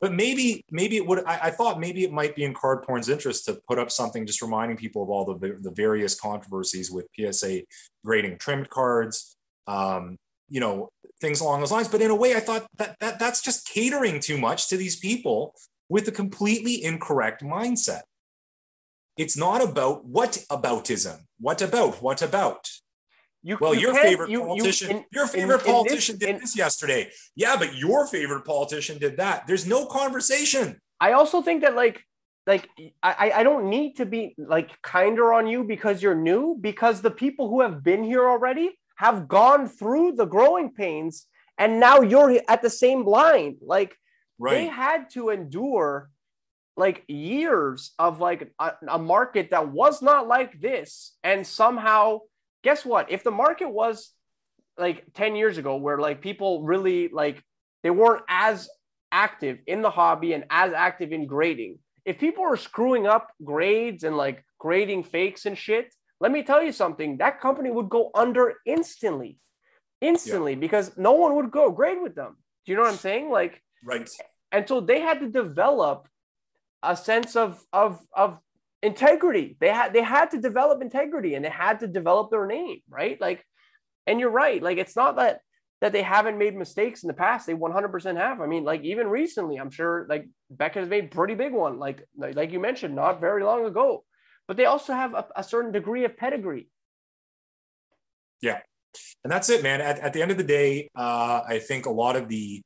But 0.00 0.12
maybe, 0.12 0.64
maybe 0.70 0.96
it 0.96 1.06
would. 1.06 1.24
I, 1.24 1.38
I 1.44 1.50
thought 1.50 1.78
maybe 1.78 2.02
it 2.02 2.12
might 2.12 2.34
be 2.34 2.42
in 2.42 2.54
card 2.54 2.82
porn's 2.82 3.08
interest 3.08 3.44
to 3.44 3.60
put 3.68 3.78
up 3.78 3.88
something 3.90 4.26
just 4.26 4.42
reminding 4.42 4.76
people 4.76 5.02
of 5.02 5.10
all 5.10 5.24
the 5.24 5.58
the 5.60 5.70
various 5.70 6.18
controversies 6.18 6.90
with 6.90 7.06
PSA 7.16 7.62
grading 8.04 8.38
trimmed 8.38 8.68
cards, 8.68 9.36
um, 9.68 10.18
you 10.52 10.60
know, 10.60 10.90
things 11.20 11.40
along 11.40 11.60
those 11.60 11.72
lines. 11.72 11.88
But 11.88 12.02
in 12.02 12.10
a 12.10 12.14
way, 12.14 12.34
I 12.36 12.40
thought 12.40 12.66
that, 12.76 12.96
that 13.00 13.18
that's 13.18 13.40
just 13.40 13.66
catering 13.66 14.20
too 14.20 14.36
much 14.36 14.68
to 14.68 14.76
these 14.76 14.96
people 14.96 15.54
with 15.88 16.06
a 16.08 16.12
completely 16.12 16.84
incorrect 16.84 17.42
mindset. 17.42 18.02
It's 19.16 19.36
not 19.36 19.62
about 19.62 20.04
what 20.04 20.32
aboutism. 20.50 21.20
What 21.40 21.62
about? 21.62 22.02
What 22.02 22.20
about? 22.22 22.70
You, 23.42 23.56
Well, 23.60 23.74
you 23.74 23.80
your 23.80 23.94
favorite 23.94 24.30
you- 24.30 24.42
politician, 24.42 24.90
in- 24.90 25.04
your 25.10 25.26
favorite 25.26 25.64
in 25.66 25.72
politician 25.72 26.16
this- 26.18 26.26
did 26.26 26.34
in- 26.36 26.40
this 26.42 26.56
yesterday. 26.56 27.10
Yeah, 27.34 27.56
but 27.56 27.74
your 27.74 28.06
favorite 28.06 28.44
politician 28.44 28.98
did 28.98 29.16
that. 29.16 29.46
There's 29.46 29.66
no 29.66 29.86
conversation. 29.86 30.80
I 31.00 31.12
also 31.12 31.40
think 31.42 31.62
that 31.62 31.74
like 31.74 31.96
like 32.46 32.68
I, 33.02 33.32
I 33.40 33.42
don't 33.42 33.70
need 33.70 33.96
to 33.96 34.04
be 34.06 34.34
like 34.36 34.70
kinder 34.82 35.32
on 35.32 35.46
you 35.46 35.64
because 35.64 36.02
you're 36.02 36.20
new 36.30 36.56
because 36.60 37.00
the 37.00 37.10
people 37.24 37.48
who 37.48 37.60
have 37.62 37.82
been 37.82 38.02
here 38.04 38.28
already 38.28 38.68
have 38.96 39.28
gone 39.28 39.68
through 39.68 40.12
the 40.12 40.24
growing 40.24 40.72
pains 40.72 41.26
and 41.58 41.80
now 41.80 42.00
you're 42.00 42.40
at 42.48 42.62
the 42.62 42.70
same 42.70 43.04
line. 43.04 43.56
Like 43.60 43.94
they 44.38 44.66
had 44.66 45.10
to 45.10 45.30
endure 45.30 46.10
like 46.76 47.04
years 47.06 47.92
of 47.98 48.20
like 48.20 48.50
a, 48.58 48.72
a 48.88 48.98
market 48.98 49.50
that 49.50 49.68
was 49.68 50.00
not 50.00 50.26
like 50.26 50.60
this 50.60 51.12
and 51.22 51.46
somehow 51.46 52.20
guess 52.64 52.84
what? 52.84 53.10
If 53.10 53.24
the 53.24 53.30
market 53.30 53.68
was 53.68 54.10
like 54.78 55.04
10 55.14 55.36
years 55.36 55.58
ago 55.58 55.76
where 55.76 55.98
like 55.98 56.22
people 56.22 56.62
really 56.62 57.08
like 57.08 57.42
they 57.82 57.90
weren't 57.90 58.22
as 58.28 58.68
active 59.10 59.58
in 59.66 59.82
the 59.82 59.90
hobby 59.90 60.32
and 60.32 60.44
as 60.48 60.72
active 60.72 61.12
in 61.12 61.26
grading 61.26 61.78
if 62.04 62.18
people 62.18 62.44
are 62.44 62.56
screwing 62.56 63.06
up 63.06 63.30
grades 63.44 64.04
and 64.04 64.16
like 64.16 64.44
grading 64.58 65.04
fakes 65.04 65.46
and 65.46 65.56
shit, 65.56 65.94
let 66.22 66.30
me 66.30 66.44
tell 66.44 66.62
you 66.62 66.70
something. 66.70 67.16
That 67.16 67.40
company 67.40 67.68
would 67.72 67.88
go 67.88 68.12
under 68.14 68.54
instantly, 68.64 69.38
instantly, 70.00 70.52
yeah. 70.52 70.60
because 70.60 70.96
no 70.96 71.12
one 71.12 71.34
would 71.34 71.50
go 71.50 71.72
grade 71.72 72.00
with 72.00 72.14
them. 72.14 72.36
Do 72.64 72.70
you 72.70 72.76
know 72.76 72.82
what 72.82 72.92
I'm 72.92 72.98
saying? 72.98 73.28
Like, 73.28 73.60
right. 73.84 74.08
And 74.52 74.68
so 74.68 74.80
they 74.80 75.00
had 75.00 75.18
to 75.18 75.28
develop 75.28 76.06
a 76.80 76.96
sense 76.96 77.34
of 77.34 77.60
of 77.72 77.98
of 78.14 78.38
integrity. 78.84 79.56
They 79.58 79.70
had 79.70 79.92
they 79.92 80.02
had 80.02 80.30
to 80.30 80.40
develop 80.40 80.80
integrity 80.80 81.34
and 81.34 81.44
they 81.44 81.50
had 81.50 81.80
to 81.80 81.88
develop 81.88 82.30
their 82.30 82.46
name, 82.46 82.78
right? 82.88 83.20
Like, 83.20 83.44
and 84.06 84.20
you're 84.20 84.30
right. 84.30 84.62
Like, 84.62 84.78
it's 84.78 84.94
not 84.94 85.16
that 85.16 85.40
that 85.80 85.90
they 85.90 86.02
haven't 86.02 86.38
made 86.38 86.54
mistakes 86.54 87.02
in 87.02 87.08
the 87.08 87.14
past. 87.14 87.48
They 87.48 87.54
100% 87.54 88.16
have. 88.16 88.40
I 88.40 88.46
mean, 88.46 88.62
like 88.62 88.84
even 88.84 89.08
recently, 89.08 89.56
I'm 89.56 89.72
sure 89.72 90.06
like 90.08 90.28
Beckett 90.50 90.82
has 90.82 90.88
made 90.88 91.10
pretty 91.10 91.34
big 91.34 91.52
one, 91.52 91.80
like 91.80 92.06
like 92.16 92.52
you 92.52 92.60
mentioned, 92.60 92.94
not 92.94 93.20
very 93.20 93.42
long 93.42 93.66
ago. 93.66 94.04
But 94.48 94.56
they 94.56 94.66
also 94.66 94.92
have 94.92 95.14
a, 95.14 95.26
a 95.36 95.44
certain 95.44 95.72
degree 95.72 96.04
of 96.04 96.16
pedigree. 96.16 96.68
Yeah, 98.40 98.58
and 99.24 99.32
that's 99.32 99.48
it, 99.48 99.62
man. 99.62 99.80
At, 99.80 99.98
at 100.00 100.12
the 100.12 100.22
end 100.22 100.30
of 100.30 100.36
the 100.36 100.44
day, 100.44 100.90
uh, 100.96 101.42
I 101.46 101.58
think 101.58 101.86
a 101.86 101.90
lot 101.90 102.16
of 102.16 102.28
the, 102.28 102.62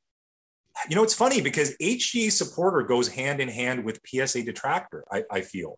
you 0.89 0.95
know, 0.95 1.03
it's 1.03 1.13
funny 1.13 1.41
because 1.41 1.75
HGA 1.77 2.31
supporter 2.31 2.83
goes 2.83 3.09
hand 3.09 3.39
in 3.39 3.49
hand 3.49 3.83
with 3.83 3.99
PSA 4.05 4.43
detractor. 4.43 5.03
I, 5.11 5.23
I 5.31 5.41
feel, 5.41 5.75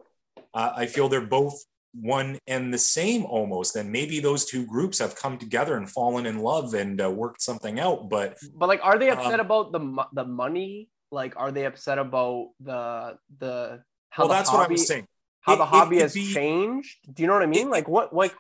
uh, 0.54 0.72
I 0.76 0.86
feel 0.86 1.10
they're 1.10 1.22
both 1.22 1.64
one 1.94 2.38
and 2.48 2.74
the 2.74 2.78
same 2.78 3.26
almost 3.26 3.76
and 3.76 3.92
maybe 3.92 4.20
those 4.20 4.46
two 4.46 4.66
groups 4.66 5.00
have 5.00 5.16
come 5.16 5.38
together 5.38 5.76
and 5.76 5.90
fallen 5.90 6.28
in 6.28 6.38
love 6.38 6.76
and 6.76 7.02
uh, 7.02 7.10
worked 7.10 7.42
something 7.42 7.80
out 7.80 8.08
but 8.10 8.38
but 8.54 8.70
like 8.70 8.80
are 8.84 9.00
they 9.00 9.10
upset 9.10 9.40
um, 9.40 9.46
about 9.46 9.72
the 9.72 10.06
the 10.14 10.24
money 10.24 10.88
like 11.12 11.34
are 11.36 11.52
they 11.52 11.66
upset 11.66 11.98
about 11.98 12.50
the 12.60 13.18
the 13.40 13.82
how 14.12 14.24
well 14.24 14.28
the 14.28 14.34
that's 14.36 14.50
hobby, 14.52 14.62
what 14.62 14.70
i'm 14.70 14.78
saying 14.78 15.08
how 15.42 15.54
it, 15.54 15.58
the 15.58 15.66
hobby 15.66 16.00
has 16.00 16.14
be, 16.14 16.34
changed 16.34 16.98
do 17.14 17.24
you 17.24 17.28
know 17.28 17.34
what 17.34 17.44
i 17.44 17.48
mean 17.48 17.68
it, 17.68 17.72
like 17.72 17.88
what 17.88 18.14
like 18.14 18.34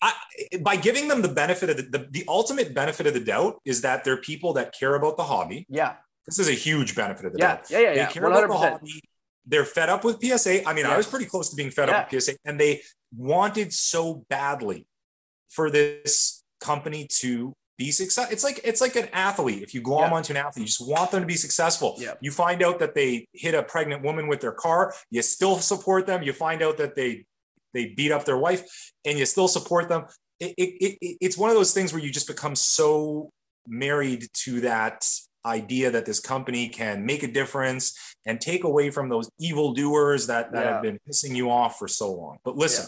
I, 0.00 0.12
by 0.60 0.76
giving 0.76 1.08
them 1.08 1.22
the 1.22 1.28
benefit 1.28 1.70
of 1.70 1.76
the, 1.76 1.82
the, 1.82 2.08
the 2.10 2.24
ultimate 2.28 2.72
benefit 2.72 3.08
of 3.08 3.14
the 3.14 3.20
doubt 3.20 3.60
is 3.64 3.80
that 3.80 4.04
they're 4.04 4.16
people 4.16 4.52
that 4.52 4.72
care 4.78 4.94
about 4.94 5.16
the 5.16 5.24
hobby 5.24 5.66
yeah 5.68 5.94
this 6.24 6.38
is 6.38 6.48
a 6.48 6.52
huge 6.52 6.94
benefit 6.94 7.26
of 7.26 7.32
the 7.32 7.38
yeah, 7.38 7.56
doubt 7.56 7.70
yeah 7.70 7.78
yeah 7.80 7.92
yeah 7.92 8.06
they 8.06 8.12
care 8.12 8.22
100%. 8.22 8.44
about 8.44 8.48
the 8.48 8.56
hobby 8.56 9.00
they're 9.48 9.64
fed 9.64 9.88
up 9.88 10.04
with 10.04 10.22
PSA. 10.22 10.68
I 10.68 10.74
mean, 10.74 10.84
yes. 10.84 10.92
I 10.92 10.96
was 10.96 11.06
pretty 11.06 11.24
close 11.24 11.50
to 11.50 11.56
being 11.56 11.70
fed 11.70 11.88
yeah. 11.88 12.00
up 12.00 12.12
with 12.12 12.22
PSA, 12.22 12.36
and 12.44 12.60
they 12.60 12.82
wanted 13.16 13.72
so 13.72 14.26
badly 14.28 14.86
for 15.48 15.70
this 15.70 16.44
company 16.60 17.08
to 17.10 17.56
be 17.78 17.92
successful. 17.92 18.32
It's 18.32 18.44
like 18.44 18.60
it's 18.64 18.80
like 18.80 18.96
an 18.96 19.08
athlete. 19.12 19.62
If 19.62 19.72
you 19.72 19.80
glom 19.80 20.10
yeah. 20.10 20.16
onto 20.16 20.32
an 20.32 20.36
athlete, 20.36 20.62
you 20.62 20.66
just 20.66 20.86
want 20.86 21.12
them 21.12 21.20
to 21.20 21.26
be 21.26 21.36
successful. 21.36 21.94
Yeah. 21.98 22.14
You 22.20 22.32
find 22.32 22.62
out 22.62 22.80
that 22.80 22.94
they 22.94 23.28
hit 23.32 23.54
a 23.54 23.62
pregnant 23.62 24.02
woman 24.02 24.26
with 24.26 24.40
their 24.40 24.52
car, 24.52 24.92
you 25.10 25.22
still 25.22 25.58
support 25.58 26.04
them. 26.04 26.22
You 26.22 26.32
find 26.32 26.60
out 26.62 26.76
that 26.78 26.96
they 26.96 27.24
they 27.72 27.86
beat 27.86 28.10
up 28.10 28.24
their 28.24 28.36
wife, 28.36 28.92
and 29.04 29.18
you 29.18 29.24
still 29.24 29.48
support 29.48 29.88
them. 29.88 30.06
It, 30.40 30.54
it, 30.58 30.98
it, 31.00 31.16
it's 31.20 31.38
one 31.38 31.50
of 31.50 31.56
those 31.56 31.72
things 31.72 31.92
where 31.92 32.02
you 32.02 32.10
just 32.10 32.26
become 32.26 32.54
so 32.54 33.30
married 33.66 34.26
to 34.32 34.60
that 34.62 35.04
idea 35.44 35.90
that 35.90 36.06
this 36.06 36.20
company 36.20 36.68
can 36.68 37.06
make 37.06 37.22
a 37.22 37.28
difference 37.28 37.96
and 38.26 38.40
take 38.40 38.64
away 38.64 38.90
from 38.90 39.08
those 39.08 39.30
evil 39.38 39.72
doers 39.72 40.26
that, 40.26 40.52
that 40.52 40.64
yeah. 40.64 40.72
have 40.72 40.82
been 40.82 40.98
pissing 41.08 41.34
you 41.34 41.50
off 41.50 41.78
for 41.78 41.88
so 41.88 42.12
long. 42.12 42.38
But 42.44 42.56
listen, 42.56 42.86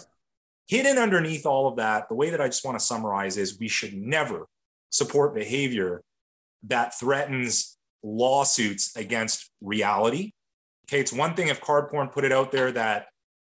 yeah. 0.69 0.77
hidden 0.77 0.99
underneath 0.99 1.47
all 1.47 1.69
of 1.69 1.77
that, 1.77 2.09
the 2.09 2.15
way 2.15 2.31
that 2.31 2.41
I 2.41 2.47
just 2.47 2.65
want 2.65 2.79
to 2.79 2.85
summarize 2.85 3.37
is 3.37 3.59
we 3.59 3.69
should 3.69 3.95
never 3.95 4.47
support 4.91 5.35
behavior 5.35 6.03
that 6.65 6.99
threatens 6.99 7.77
lawsuits 8.03 8.95
against 8.97 9.51
reality. 9.61 10.33
Okay, 10.89 11.01
it's 11.01 11.13
one 11.13 11.35
thing 11.35 11.49
if 11.49 11.61
card 11.61 11.91
porn 11.91 12.09
put 12.09 12.25
it 12.25 12.33
out 12.33 12.53
there 12.53 12.73
that 12.73 13.07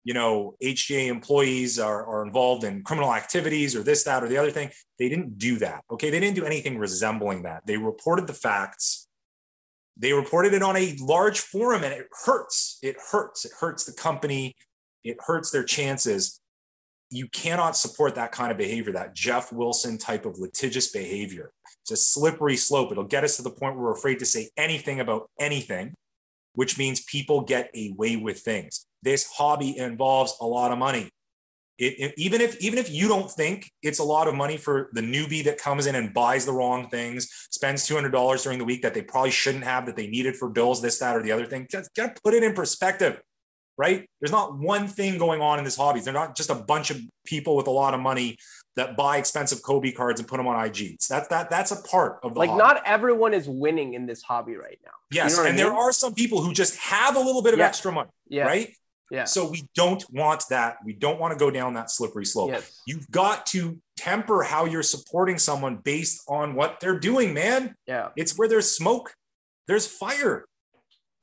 you 0.04 0.14
know 0.14 0.56
HGA 0.62 1.08
employees 1.08 1.80
are, 1.80 2.06
are 2.06 2.26
involved 2.26 2.64
in 2.64 2.84
criminal 2.84 3.14
activities 3.14 3.76
or 3.76 3.84
this, 3.84 4.04
that, 4.04 4.24
or 4.24 4.28
the 4.28 4.38
other 4.38 4.52
thing. 4.52 4.70
They 5.00 5.10
didn't 5.10 5.38
do 5.38 5.58
that. 5.60 5.84
Okay, 5.92 6.10
they 6.10 6.20
didn't 6.20 6.36
do 6.36 6.46
anything 6.46 6.78
resembling 6.78 7.44
that. 7.44 7.66
They 7.66 7.78
reported 7.78 8.28
the 8.28 8.34
facts 8.34 9.08
they 10.00 10.14
reported 10.14 10.54
it 10.54 10.62
on 10.62 10.78
a 10.78 10.96
large 11.00 11.40
forum 11.40 11.84
and 11.84 11.94
it 11.94 12.08
hurts. 12.26 12.78
It 12.84 12.98
hurts. 13.12 13.46
It 13.46 13.52
hurts 13.60 13.84
the 13.86 13.94
company. 13.94 14.56
It 15.04 15.18
hurts 15.26 15.52
their 15.52 15.64
chances. 15.64 16.40
You 17.10 17.28
cannot 17.30 17.78
support 17.78 18.16
that 18.16 18.32
kind 18.32 18.52
of 18.52 18.58
behavior, 18.58 18.92
that 18.94 19.16
Jeff 19.16 19.54
Wilson 19.54 19.98
type 19.98 20.26
of 20.26 20.38
litigious 20.40 20.92
behavior. 20.92 21.52
It's 21.84 21.92
a 21.92 21.98
slippery 21.98 22.58
slope. 22.58 22.92
It'll 22.92 23.06
get 23.06 23.24
us 23.24 23.38
to 23.38 23.44
the 23.44 23.50
point 23.50 23.76
where 23.76 23.86
we're 23.86 23.94
afraid 23.94 24.20
to 24.20 24.26
say 24.26 24.50
anything 24.58 25.00
about 25.00 25.30
anything, 25.40 25.94
which 26.54 26.78
means 26.78 27.04
people 27.06 27.42
get 27.42 27.72
away 27.74 28.18
with 28.18 28.40
things. 28.40 28.86
This 29.04 29.26
hobby 29.38 29.78
involves 29.78 30.36
a 30.42 30.46
lot 30.46 30.72
of 30.72 30.78
money. 30.78 31.10
It, 31.78 32.00
it, 32.00 32.14
even 32.18 32.42
if 32.42 32.60
even 32.60 32.80
if 32.80 32.90
you 32.90 33.08
don't 33.08 33.30
think 33.30 33.72
it's 33.84 34.00
a 34.00 34.04
lot 34.04 34.28
of 34.28 34.34
money 34.34 34.58
for 34.58 34.90
the 34.94 35.02
newbie 35.02 35.44
that 35.44 35.60
comes 35.60 35.86
in 35.86 35.94
and 35.94 36.12
buys 36.12 36.44
the 36.44 36.52
wrong 36.52 36.90
things, 36.90 37.30
spends 37.52 37.86
two 37.86 37.94
hundred 37.94 38.12
dollars 38.12 38.44
during 38.44 38.58
the 38.58 38.66
week 38.66 38.82
that 38.82 38.96
they 38.96 39.04
probably 39.04 39.30
shouldn't 39.30 39.64
have 39.64 39.86
that 39.86 39.96
they 39.96 40.08
needed 40.08 40.36
for 40.36 40.50
bills, 40.50 40.82
this, 40.82 40.98
that, 40.98 41.16
or 41.16 41.22
the 41.22 41.32
other 41.32 41.46
thing, 41.46 41.68
just 41.70 41.94
gotta 41.96 42.16
put 42.24 42.34
it 42.34 42.42
in 42.44 42.54
perspective, 42.54 43.22
right? 43.78 44.10
There's 44.20 44.32
not 44.32 44.58
one 44.58 44.88
thing 44.88 45.18
going 45.18 45.42
on 45.42 45.60
in 45.60 45.66
this 45.66 45.78
hobby. 45.78 46.00
They're 46.00 46.14
not 46.14 46.36
just 46.36 46.50
a 46.50 46.56
bunch 46.56 46.90
of 46.90 47.00
people 47.26 47.56
with 47.56 47.68
a 47.68 47.72
lot 47.72 47.94
of 47.94 48.00
money 48.00 48.38
that 48.76 48.96
buy 48.96 49.18
expensive 49.18 49.62
Kobe 49.64 49.92
cards 49.92 50.20
and 50.20 50.28
put 50.28 50.38
them 50.38 50.48
on 50.48 50.56
IGs. 50.70 51.08
That's 51.08 51.28
that 51.30 51.50
that's 51.50 51.72
a 51.72 51.82
part 51.84 52.20
of 52.24 52.34
the 52.34 52.40
like. 52.40 52.50
Hobby. 52.50 52.60
Not 52.60 52.82
everyone 52.86 53.34
is 53.34 53.48
winning 53.48 53.94
in 53.94 54.06
this 54.06 54.22
hobby 54.22 54.56
right 54.56 54.80
now. 54.84 54.92
Yes, 55.12 55.32
you 55.32 55.38
know 55.38 55.44
and 55.44 55.50
I 55.50 55.52
mean? 55.52 55.58
there 55.58 55.74
are 55.74 55.92
some 55.92 56.14
people 56.14 56.42
who 56.42 56.54
just 56.54 56.78
have 56.78 57.16
a 57.16 57.20
little 57.20 57.42
bit 57.42 57.54
of 57.54 57.60
yeah. 57.60 57.68
extra 57.68 57.92
money, 57.92 58.10
yeah. 58.28 58.46
right? 58.46 58.74
Yeah. 59.10 59.24
So 59.24 59.50
we 59.50 59.68
don't 59.74 60.04
want 60.12 60.44
that. 60.50 60.78
We 60.84 60.94
don't 60.94 61.20
want 61.20 61.32
to 61.34 61.40
go 61.40 61.50
down 61.50 61.74
that 61.76 61.90
slippery 61.90 62.26
slope. 62.26 62.52
Yes. 62.52 62.82
You've 62.86 63.10
got 63.10 63.46
to 63.48 63.80
temper 63.96 64.44
how 64.44 64.66
you're 64.66 64.84
supporting 64.84 65.38
someone 65.38 65.78
based 65.78 66.22
on 66.28 66.56
what 66.56 66.80
they're 66.80 67.00
doing, 67.00 67.34
man. 67.34 67.76
Yeah. 67.88 68.10
It's 68.16 68.38
where 68.38 68.50
there's 68.50 68.70
smoke, 68.70 69.14
there's 69.68 69.88
fire. 69.88 70.46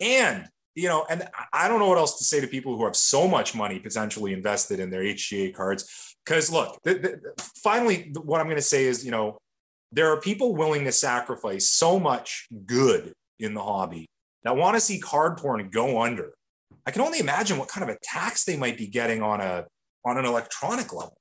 And, 0.00 0.48
you 0.74 0.88
know, 0.88 1.06
and 1.08 1.28
I 1.52 1.68
don't 1.68 1.78
know 1.78 1.88
what 1.88 1.98
else 1.98 2.18
to 2.18 2.24
say 2.24 2.40
to 2.40 2.46
people 2.46 2.76
who 2.76 2.84
have 2.84 2.96
so 2.96 3.28
much 3.28 3.54
money 3.54 3.78
potentially 3.78 4.32
invested 4.32 4.80
in 4.80 4.90
their 4.90 5.02
HGA 5.02 5.54
cards. 5.54 6.16
Because 6.24 6.50
look, 6.50 6.78
the, 6.84 6.94
the, 6.94 7.42
finally, 7.62 8.12
what 8.22 8.40
I'm 8.40 8.46
going 8.46 8.56
to 8.56 8.62
say 8.62 8.84
is, 8.84 9.04
you 9.04 9.10
know, 9.10 9.38
there 9.92 10.10
are 10.10 10.20
people 10.20 10.56
willing 10.56 10.84
to 10.84 10.92
sacrifice 10.92 11.68
so 11.68 12.00
much 12.00 12.48
good 12.66 13.12
in 13.38 13.54
the 13.54 13.62
hobby 13.62 14.06
that 14.42 14.56
want 14.56 14.74
to 14.74 14.80
see 14.80 14.98
card 14.98 15.36
porn 15.36 15.68
go 15.70 16.02
under 16.02 16.32
I 16.86 16.90
can 16.90 17.02
only 17.02 17.18
imagine 17.18 17.58
what 17.58 17.68
kind 17.68 17.88
of 17.88 17.94
attacks 17.96 18.44
they 18.44 18.56
might 18.56 18.76
be 18.76 18.86
getting 18.86 19.22
on 19.22 19.40
a 19.40 19.66
on 20.04 20.18
an 20.18 20.26
electronic 20.26 20.92
level, 20.92 21.16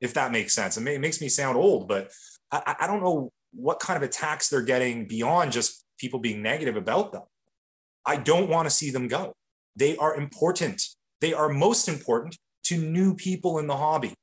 if 0.00 0.14
that 0.14 0.32
makes 0.32 0.52
sense. 0.52 0.76
It, 0.76 0.80
may, 0.80 0.96
it 0.96 1.00
makes 1.00 1.20
me 1.20 1.28
sound 1.28 1.56
old, 1.56 1.86
but 1.86 2.10
I, 2.50 2.74
I 2.80 2.86
don't 2.88 3.00
know 3.00 3.30
what 3.52 3.78
kind 3.78 3.96
of 3.96 4.02
attacks 4.02 4.48
they're 4.48 4.62
getting 4.62 5.06
beyond 5.06 5.52
just 5.52 5.84
people 5.98 6.18
being 6.18 6.42
negative 6.42 6.76
about 6.76 7.12
them. 7.12 7.22
I 8.06 8.16
don't 8.16 8.48
want 8.48 8.66
to 8.66 8.74
see 8.74 8.90
them 8.90 9.08
go. 9.08 9.34
They 9.76 9.96
are 9.96 10.16
important. 10.16 10.82
They 11.20 11.32
are 11.32 11.48
most 11.48 11.88
important 11.88 12.36
to 12.64 12.78
new 12.78 13.14
people 13.14 13.58
in 13.58 13.66
the 13.66 13.76
hobby. 13.76 14.14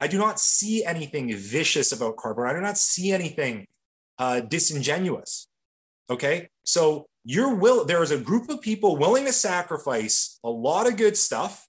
I 0.00 0.06
do 0.06 0.18
not 0.18 0.38
see 0.40 0.84
anything 0.84 1.34
vicious 1.34 1.92
about 1.92 2.16
cardboard. 2.16 2.48
I 2.48 2.54
do 2.54 2.60
not 2.60 2.78
see 2.78 3.12
anything 3.12 3.66
uh, 4.18 4.40
disingenuous. 4.40 5.48
Okay. 6.10 6.48
So 6.64 7.06
you're 7.24 7.54
will 7.54 7.84
there 7.84 8.02
is 8.02 8.10
a 8.10 8.18
group 8.18 8.48
of 8.48 8.60
people 8.60 8.96
willing 8.96 9.24
to 9.26 9.32
sacrifice 9.32 10.38
a 10.44 10.48
lot 10.48 10.86
of 10.86 10.96
good 10.96 11.16
stuff 11.16 11.66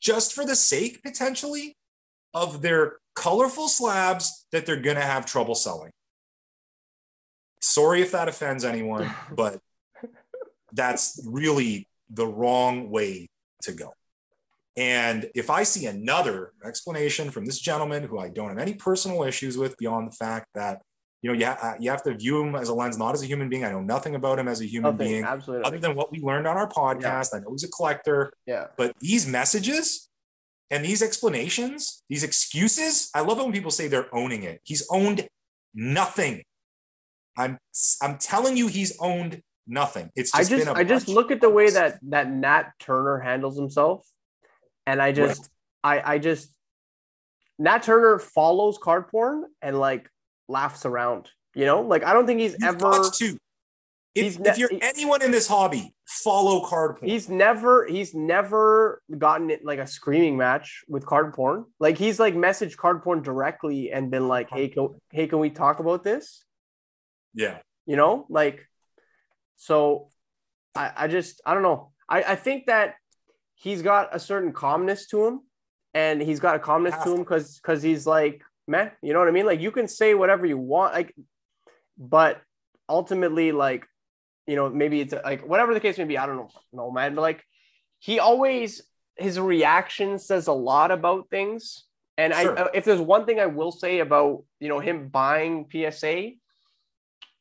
just 0.00 0.32
for 0.32 0.44
the 0.44 0.56
sake 0.56 1.02
potentially 1.02 1.76
of 2.34 2.62
their 2.62 2.98
colorful 3.14 3.68
slabs 3.68 4.46
that 4.52 4.66
they're 4.66 4.76
going 4.76 4.96
to 4.96 5.02
have 5.02 5.26
trouble 5.26 5.54
selling. 5.54 5.90
Sorry 7.60 8.00
if 8.00 8.12
that 8.12 8.28
offends 8.28 8.64
anyone, 8.64 9.10
but 9.34 9.60
that's 10.72 11.20
really 11.26 11.88
the 12.08 12.26
wrong 12.26 12.90
way 12.90 13.28
to 13.62 13.72
go. 13.72 13.92
And 14.76 15.30
if 15.34 15.50
I 15.50 15.62
see 15.64 15.86
another 15.86 16.52
explanation 16.64 17.30
from 17.30 17.44
this 17.44 17.58
gentleman 17.58 18.04
who 18.04 18.18
I 18.18 18.28
don't 18.28 18.48
have 18.48 18.58
any 18.58 18.74
personal 18.74 19.24
issues 19.24 19.58
with 19.58 19.76
beyond 19.76 20.06
the 20.06 20.12
fact 20.12 20.46
that 20.54 20.82
you 21.22 21.30
know, 21.30 21.38
you, 21.38 21.44
ha- 21.44 21.74
you 21.78 21.90
have 21.90 22.02
to 22.04 22.14
view 22.14 22.40
him 22.40 22.54
as 22.54 22.70
a 22.70 22.74
lens, 22.74 22.96
not 22.96 23.14
as 23.14 23.22
a 23.22 23.26
human 23.26 23.48
being. 23.48 23.64
I 23.64 23.72
know 23.72 23.82
nothing 23.82 24.14
about 24.14 24.38
him 24.38 24.48
as 24.48 24.62
a 24.62 24.64
human 24.64 24.92
nothing, 24.92 25.08
being, 25.08 25.24
absolutely. 25.24 25.66
other 25.66 25.78
than 25.78 25.94
what 25.94 26.10
we 26.10 26.20
learned 26.20 26.46
on 26.46 26.56
our 26.56 26.68
podcast. 26.68 27.30
Yeah. 27.32 27.38
I 27.38 27.40
know 27.40 27.50
he's 27.50 27.64
a 27.64 27.68
collector. 27.68 28.32
Yeah. 28.46 28.68
But 28.76 28.94
these 29.00 29.26
messages 29.26 30.08
and 30.70 30.82
these 30.82 31.02
explanations, 31.02 32.02
these 32.08 32.24
excuses, 32.24 33.10
I 33.14 33.20
love 33.20 33.38
it 33.38 33.42
when 33.42 33.52
people 33.52 33.70
say 33.70 33.86
they're 33.86 34.14
owning 34.14 34.44
it. 34.44 34.62
He's 34.64 34.86
owned 34.90 35.28
nothing. 35.74 36.42
I'm 37.36 37.58
I'm 38.02 38.16
telling 38.16 38.56
you, 38.56 38.68
he's 38.68 38.96
owned 38.98 39.42
nothing. 39.70 40.10
It's 40.14 40.32
just 40.32 40.52
I 40.52 40.56
just 40.56 40.68
I 40.68 40.84
just 40.84 41.08
look 41.08 41.30
at 41.30 41.40
the 41.40 41.48
way 41.48 41.70
that 41.70 41.98
that 42.08 42.30
Nat 42.30 42.72
Turner 42.78 43.18
handles 43.18 43.56
himself, 43.56 44.06
and 44.86 45.00
I 45.00 45.12
just 45.12 45.48
right. 45.84 46.04
I 46.04 46.14
I 46.14 46.18
just 46.18 46.54
Nat 47.58 47.82
Turner 47.82 48.18
follows 48.18 48.78
card 48.78 49.08
porn 49.08 49.44
and 49.62 49.78
like 49.78 50.08
laughs 50.48 50.84
around. 50.84 51.28
You 51.54 51.66
know, 51.66 51.82
like 51.82 52.04
I 52.04 52.12
don't 52.12 52.26
think 52.26 52.40
he's, 52.40 52.54
he's 52.54 52.64
ever 52.64 53.10
to. 53.10 53.38
If, 54.12 54.40
ne- 54.40 54.50
if 54.50 54.58
you're 54.58 54.70
anyone 54.82 55.22
in 55.22 55.30
this 55.30 55.46
hobby, 55.46 55.94
follow 56.04 56.66
card 56.66 56.96
porn. 56.96 57.10
He's 57.10 57.28
never 57.28 57.86
he's 57.86 58.14
never 58.14 59.00
gotten 59.16 59.50
it 59.50 59.64
like 59.64 59.78
a 59.78 59.86
screaming 59.86 60.36
match 60.36 60.82
with 60.88 61.06
card 61.06 61.32
porn. 61.32 61.64
Like 61.78 61.96
he's 61.96 62.18
like 62.18 62.34
messaged 62.34 62.76
card 62.76 63.02
porn 63.02 63.22
directly 63.22 63.92
and 63.92 64.10
been 64.10 64.26
like, 64.26 64.50
"Hey, 64.50 64.68
can, 64.68 64.88
hey, 65.10 65.28
can 65.28 65.38
we 65.38 65.50
talk 65.50 65.78
about 65.78 66.02
this?" 66.02 66.44
yeah. 67.34 67.58
You 67.86 67.96
know, 67.96 68.26
like 68.28 68.68
so. 69.60 70.08
I 70.74 70.92
I 71.04 71.08
just 71.08 71.40
I 71.44 71.54
don't 71.54 71.64
know. 71.64 71.90
I 72.08 72.22
I 72.22 72.36
think 72.36 72.66
that 72.66 72.94
he's 73.54 73.82
got 73.82 74.14
a 74.14 74.18
certain 74.18 74.52
calmness 74.52 75.06
to 75.08 75.26
him, 75.26 75.40
and 75.94 76.22
he's 76.22 76.40
got 76.40 76.54
a 76.54 76.58
calmness 76.58 76.94
to 77.02 77.12
him 77.12 77.18
because 77.18 77.58
because 77.58 77.82
he's 77.82 78.06
like, 78.06 78.42
man, 78.66 78.92
you 79.02 79.12
know 79.12 79.18
what 79.18 79.28
I 79.28 79.32
mean? 79.32 79.46
Like 79.46 79.60
you 79.60 79.72
can 79.72 79.88
say 79.88 80.14
whatever 80.14 80.46
you 80.46 80.58
want, 80.58 80.94
like, 80.94 81.12
but 81.98 82.40
ultimately, 82.88 83.50
like 83.52 83.84
you 84.46 84.56
know, 84.56 84.68
maybe 84.70 85.00
it's 85.00 85.14
like 85.24 85.46
whatever 85.46 85.74
the 85.74 85.80
case 85.80 85.98
may 85.98 86.04
be. 86.04 86.18
I 86.18 86.26
don't 86.26 86.36
know, 86.36 86.50
no 86.72 86.90
man, 86.90 87.14
but 87.14 87.22
like 87.22 87.44
he 87.98 88.18
always 88.18 88.82
his 89.16 89.38
reaction 89.38 90.18
says 90.18 90.46
a 90.46 90.52
lot 90.52 90.90
about 90.90 91.28
things. 91.30 91.84
And 92.16 92.32
Sure. 92.34 92.58
I, 92.58 92.68
if 92.74 92.84
there's 92.84 93.00
one 93.00 93.26
thing 93.26 93.40
I 93.40 93.46
will 93.46 93.72
say 93.72 94.00
about 94.00 94.44
you 94.60 94.68
know 94.68 94.78
him 94.78 95.08
buying 95.08 95.66
PSA, 95.70 96.32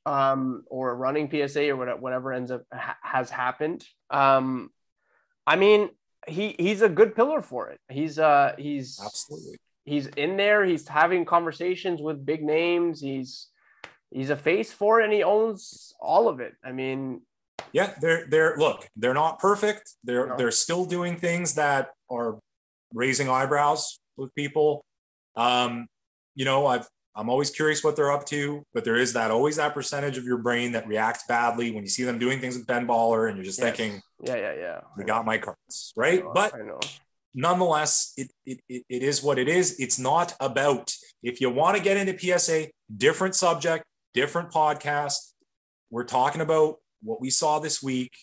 um, 0.10 0.64
or 0.68 0.96
running 0.96 1.30
PSA 1.30 1.70
or 1.70 1.76
whatever, 1.76 2.00
whatever 2.00 2.34
ends 2.34 2.52
up 2.52 2.64
ha- 2.74 2.98
has 3.02 3.30
happened, 3.30 3.82
um, 4.10 4.70
I 5.46 5.56
mean 5.56 5.90
he 6.28 6.56
he's 6.60 6.82
a 6.82 6.90
good 7.00 7.16
pillar 7.16 7.42
for 7.42 7.70
it. 7.70 7.80
He's 7.90 8.20
uh 8.20 8.54
he's 8.58 9.00
Absolutely. 9.04 9.58
he's 9.86 10.08
in 10.08 10.38
there. 10.38 10.66
He's 10.66 10.88
having 10.88 11.26
conversations 11.26 12.02
with 12.02 12.26
big 12.26 12.42
names. 12.44 13.00
He's 13.02 13.48
he's 14.12 14.30
a 14.30 14.36
face 14.36 14.72
for 14.72 15.00
it, 15.00 15.06
and 15.06 15.14
he 15.14 15.24
owns 15.24 15.94
all 16.00 16.28
of 16.28 16.40
it. 16.40 16.54
I 16.64 16.72
mean, 16.72 17.22
Yeah, 17.72 17.94
they're 18.02 18.28
they're 18.28 18.58
look, 18.58 18.88
they're 18.96 19.14
not 19.24 19.40
perfect. 19.40 19.86
They're 20.04 20.28
No. 20.28 20.38
they're 20.38 20.52
still 20.66 20.86
doing 20.86 21.16
things 21.18 21.56
that 21.56 21.92
are 22.10 22.40
raising 22.94 23.30
eyebrows 23.30 24.00
with 24.18 24.34
people. 24.36 24.84
Um, 25.36 25.88
you 26.36 26.46
know, 26.46 26.68
I've 26.68 26.88
I'm 27.20 27.30
always 27.30 27.52
curious 27.52 27.84
what 27.84 27.98
they're 27.98 28.14
up 28.14 28.26
to, 28.28 28.66
but 28.74 28.86
there 28.86 28.96
is 28.96 29.12
that 29.12 29.30
always 29.30 29.58
that 29.58 29.74
percentage 29.74 30.18
of 30.18 30.24
your 30.24 30.38
brain 30.38 30.72
that 30.72 30.88
reacts 30.88 31.26
badly 31.28 31.70
when 31.70 31.84
you 31.84 31.90
see 31.90 32.06
them 32.06 32.18
doing 32.18 32.40
things 32.40 32.58
with 32.58 32.66
Ben 32.66 32.88
Baller 32.88 33.28
and 33.28 33.36
you're 33.36 33.44
just 33.44 33.60
yes. 33.60 33.76
thinking, 33.76 34.02
yeah, 34.24 34.38
yeah, 34.38 34.54
yeah. 34.54 34.80
We 34.98 35.04
got 35.04 35.26
my 35.26 35.38
cards, 35.38 35.92
right? 35.98 36.24
know, 36.24 36.32
But 36.34 36.56
I 36.56 36.60
know. 36.60 36.80
nonetheless, 37.34 38.14
it, 38.16 38.32
it, 38.46 38.62
it, 38.70 38.84
it 38.88 39.04
is 39.04 39.22
what 39.22 39.38
it 39.38 39.50
is. 39.50 39.78
It's 39.82 40.00
not 40.00 40.34
about, 40.40 40.94
if 41.22 41.42
you 41.42 41.50
want 41.50 41.76
to 41.76 41.84
get 41.84 41.98
into 41.98 42.18
PSA, 42.18 42.68
different 42.96 43.36
subject, 43.36 43.84
different 44.14 44.50
podcast. 44.50 45.34
We're 45.90 46.06
talking 46.06 46.40
about 46.40 46.78
what 47.04 47.20
we 47.20 47.32
saw 47.32 47.60
this 47.60 47.84
week. 47.84 48.14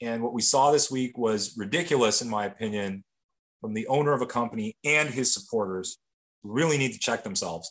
And 0.00 0.22
what 0.22 0.32
we 0.32 0.40
saw 0.40 0.72
this 0.72 0.90
week 0.90 1.18
was 1.18 1.54
ridiculous, 1.58 2.22
in 2.22 2.30
my 2.30 2.46
opinion, 2.46 3.04
from 3.60 3.74
the 3.74 3.86
owner 3.86 4.14
of 4.14 4.22
a 4.22 4.26
company 4.26 4.76
and 4.82 5.10
his 5.10 5.32
supporters. 5.34 5.98
Really 6.42 6.78
need 6.78 6.92
to 6.92 6.98
check 6.98 7.22
themselves. 7.22 7.70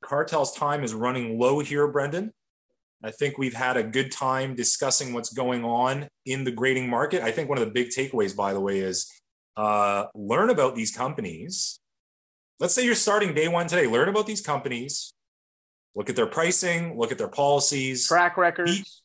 The 0.00 0.06
cartel's 0.06 0.52
time 0.52 0.84
is 0.84 0.92
running 0.92 1.38
low 1.38 1.60
here, 1.60 1.88
Brendan. 1.88 2.32
I 3.02 3.10
think 3.10 3.38
we've 3.38 3.54
had 3.54 3.76
a 3.78 3.82
good 3.82 4.12
time 4.12 4.54
discussing 4.54 5.14
what's 5.14 5.32
going 5.32 5.64
on 5.64 6.08
in 6.26 6.44
the 6.44 6.50
grading 6.50 6.88
market. 6.90 7.22
I 7.22 7.30
think 7.30 7.48
one 7.48 7.56
of 7.58 7.64
the 7.64 7.70
big 7.72 7.88
takeaways, 7.88 8.36
by 8.36 8.52
the 8.52 8.60
way, 8.60 8.80
is 8.80 9.10
uh, 9.56 10.06
learn 10.14 10.50
about 10.50 10.74
these 10.74 10.94
companies. 10.94 11.78
Let's 12.60 12.74
say 12.74 12.84
you're 12.84 12.94
starting 12.94 13.32
day 13.32 13.48
one 13.48 13.68
today. 13.68 13.86
Learn 13.86 14.08
about 14.08 14.26
these 14.26 14.40
companies. 14.42 15.14
Look 15.94 16.10
at 16.10 16.16
their 16.16 16.26
pricing. 16.26 16.98
Look 16.98 17.10
at 17.10 17.16
their 17.18 17.28
policies. 17.28 18.06
Track 18.06 18.36
records. 18.36 19.02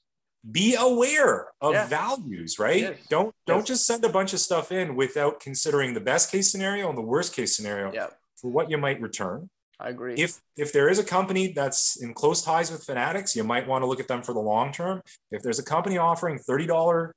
Be 0.49 0.75
aware 0.75 1.47
of 1.61 1.73
Yeah. 1.73 1.87
values, 1.87 2.59
right? 2.59 2.81
Yes. 2.81 2.97
Don't 3.09 3.33
don't 3.45 3.59
Yes. 3.59 3.67
just 3.67 3.85
send 3.87 4.03
a 4.03 4.09
bunch 4.09 4.33
of 4.33 4.39
stuff 4.39 4.71
in 4.73 4.95
without 4.97 5.39
considering 5.39 5.93
the 5.93 6.01
best 6.01 6.31
case 6.31 6.51
scenario 6.51 6.89
and 6.89 6.97
the 6.97 7.01
worst 7.03 7.33
case 7.33 7.55
scenario 7.55 7.93
Yeah, 7.93 8.07
for 8.35 8.49
what 8.51 8.69
you 8.69 8.77
might 8.77 8.99
return. 8.99 9.49
I 9.82 9.89
agree. 9.89 10.13
If 10.15 10.39
if 10.57 10.71
there 10.71 10.89
is 10.89 10.99
a 10.99 11.03
company 11.03 11.53
that's 11.53 12.01
in 12.01 12.13
close 12.13 12.41
ties 12.43 12.71
with 12.71 12.84
Fanatics, 12.84 13.36
you 13.36 13.43
might 13.43 13.67
want 13.67 13.82
to 13.82 13.88
look 13.88 13.99
at 13.99 14.07
them 14.07 14.21
for 14.21 14.34
the 14.34 14.39
long 14.39 14.71
term. 14.71 15.01
If 15.32 15.41
there's 15.41 15.59
a 15.59 15.63
company 15.63 15.97
offering 15.97 16.38
thirty 16.38 16.67
dollar 16.67 17.13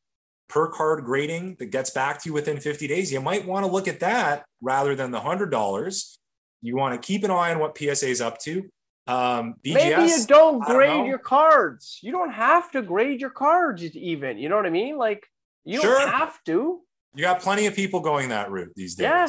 per 0.48 0.68
card 0.70 1.04
grading 1.04 1.56
that 1.58 1.66
gets 1.66 1.90
back 1.90 2.22
to 2.22 2.28
you 2.28 2.32
within 2.32 2.58
fifty 2.60 2.86
days, 2.88 3.12
you 3.12 3.20
might 3.20 3.46
want 3.46 3.66
to 3.66 3.70
look 3.70 3.86
at 3.86 4.00
that 4.00 4.44
rather 4.62 4.94
than 4.96 5.10
the 5.10 5.20
hundred 5.20 5.50
dollars. 5.50 6.18
You 6.62 6.76
want 6.76 7.00
to 7.00 7.06
keep 7.06 7.22
an 7.24 7.30
eye 7.30 7.52
on 7.52 7.58
what 7.58 7.76
PSA 7.76 8.08
is 8.08 8.22
up 8.22 8.38
to. 8.40 8.68
Um, 9.06 9.56
BGS, 9.62 9.74
Maybe 9.74 10.10
you 10.12 10.24
don't 10.26 10.62
I 10.64 10.68
don't 10.68 10.76
grade 10.76 11.06
your 11.06 11.18
cards. 11.18 11.98
You 12.02 12.12
don't 12.12 12.32
have 12.32 12.70
to 12.72 12.80
grade 12.80 13.20
your 13.20 13.28
cards 13.28 13.82
even. 13.84 14.38
You 14.38 14.48
know 14.48 14.56
what 14.56 14.64
I 14.64 14.70
mean? 14.70 14.96
Like 14.96 15.26
you 15.64 15.82
Sure. 15.82 15.98
don't 15.98 16.08
have 16.08 16.42
to. 16.44 16.80
you 17.14 17.20
got 17.22 17.40
plenty 17.40 17.66
of 17.66 17.74
people 17.74 18.00
going 18.00 18.30
that 18.30 18.50
route 18.50 18.72
these 18.74 18.94
days, 18.94 19.04
Yeah. 19.04 19.28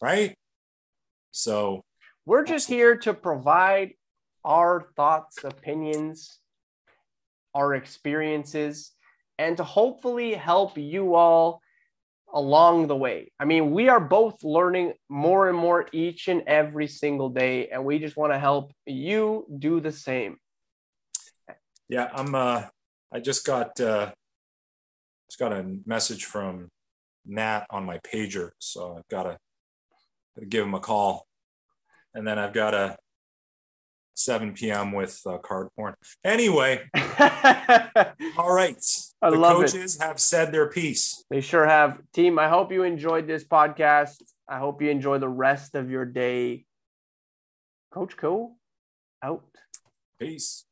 right? 0.00 0.36
So 1.32 1.82
We're 2.26 2.44
just 2.44 2.68
here 2.68 2.96
to 2.98 3.12
provide 3.12 3.94
our 4.44 4.86
thoughts, 4.96 5.44
opinions, 5.44 6.38
our 7.54 7.74
experiences, 7.74 8.92
and 9.38 9.56
to 9.58 9.64
hopefully 9.64 10.34
help 10.34 10.78
you 10.78 11.14
all 11.14 11.60
along 12.32 12.86
the 12.86 12.96
way. 12.96 13.30
I 13.38 13.44
mean, 13.44 13.72
we 13.72 13.88
are 13.88 14.00
both 14.00 14.42
learning 14.42 14.94
more 15.08 15.48
and 15.48 15.58
more 15.58 15.86
each 15.92 16.28
and 16.28 16.42
every 16.46 16.88
single 16.88 17.28
day, 17.28 17.68
and 17.68 17.84
we 17.84 17.98
just 17.98 18.16
want 18.16 18.32
to 18.32 18.38
help 18.38 18.72
you 18.86 19.46
do 19.58 19.80
the 19.80 19.92
same. 19.92 20.38
Yeah, 21.88 22.08
I'm. 22.12 22.34
Uh, 22.34 22.64
I 23.12 23.20
just 23.20 23.46
got 23.46 23.78
uh, 23.80 24.12
just 25.30 25.38
got 25.38 25.52
a 25.52 25.76
message 25.84 26.24
from 26.24 26.70
Nat 27.26 27.66
on 27.70 27.84
my 27.84 27.98
pager, 27.98 28.50
so 28.58 28.96
I've 28.96 29.08
got 29.08 29.24
to 29.24 30.46
give 30.46 30.64
him 30.64 30.74
a 30.74 30.80
call, 30.80 31.26
and 32.14 32.26
then 32.26 32.38
I've 32.38 32.52
got 32.52 32.74
a 32.74 32.96
7 34.14 34.52
p.m. 34.54 34.92
with 34.92 35.20
uh, 35.26 35.38
card 35.38 35.68
porn. 35.76 35.94
Anyway, 36.24 36.82
all 38.38 38.54
right. 38.54 38.82
I 39.20 39.30
the 39.30 39.36
love 39.36 39.62
it. 39.62 39.72
coaches 39.72 40.00
have 40.00 40.20
said 40.20 40.52
their 40.52 40.68
piece. 40.68 41.24
They 41.30 41.40
sure 41.40 41.66
have. 41.66 41.98
Team, 42.12 42.38
I 42.38 42.48
hope 42.48 42.70
you 42.72 42.84
enjoyed 42.84 43.26
this 43.26 43.44
podcast. 43.44 44.22
I 44.48 44.58
hope 44.58 44.82
you 44.82 44.90
enjoy 44.90 45.18
the 45.18 45.28
rest 45.28 45.74
of 45.74 45.90
your 45.90 46.04
day. 46.04 46.64
Coach 47.92 48.16
Koe 48.16 48.56
out. 49.22 49.44
Peace. 50.18 50.64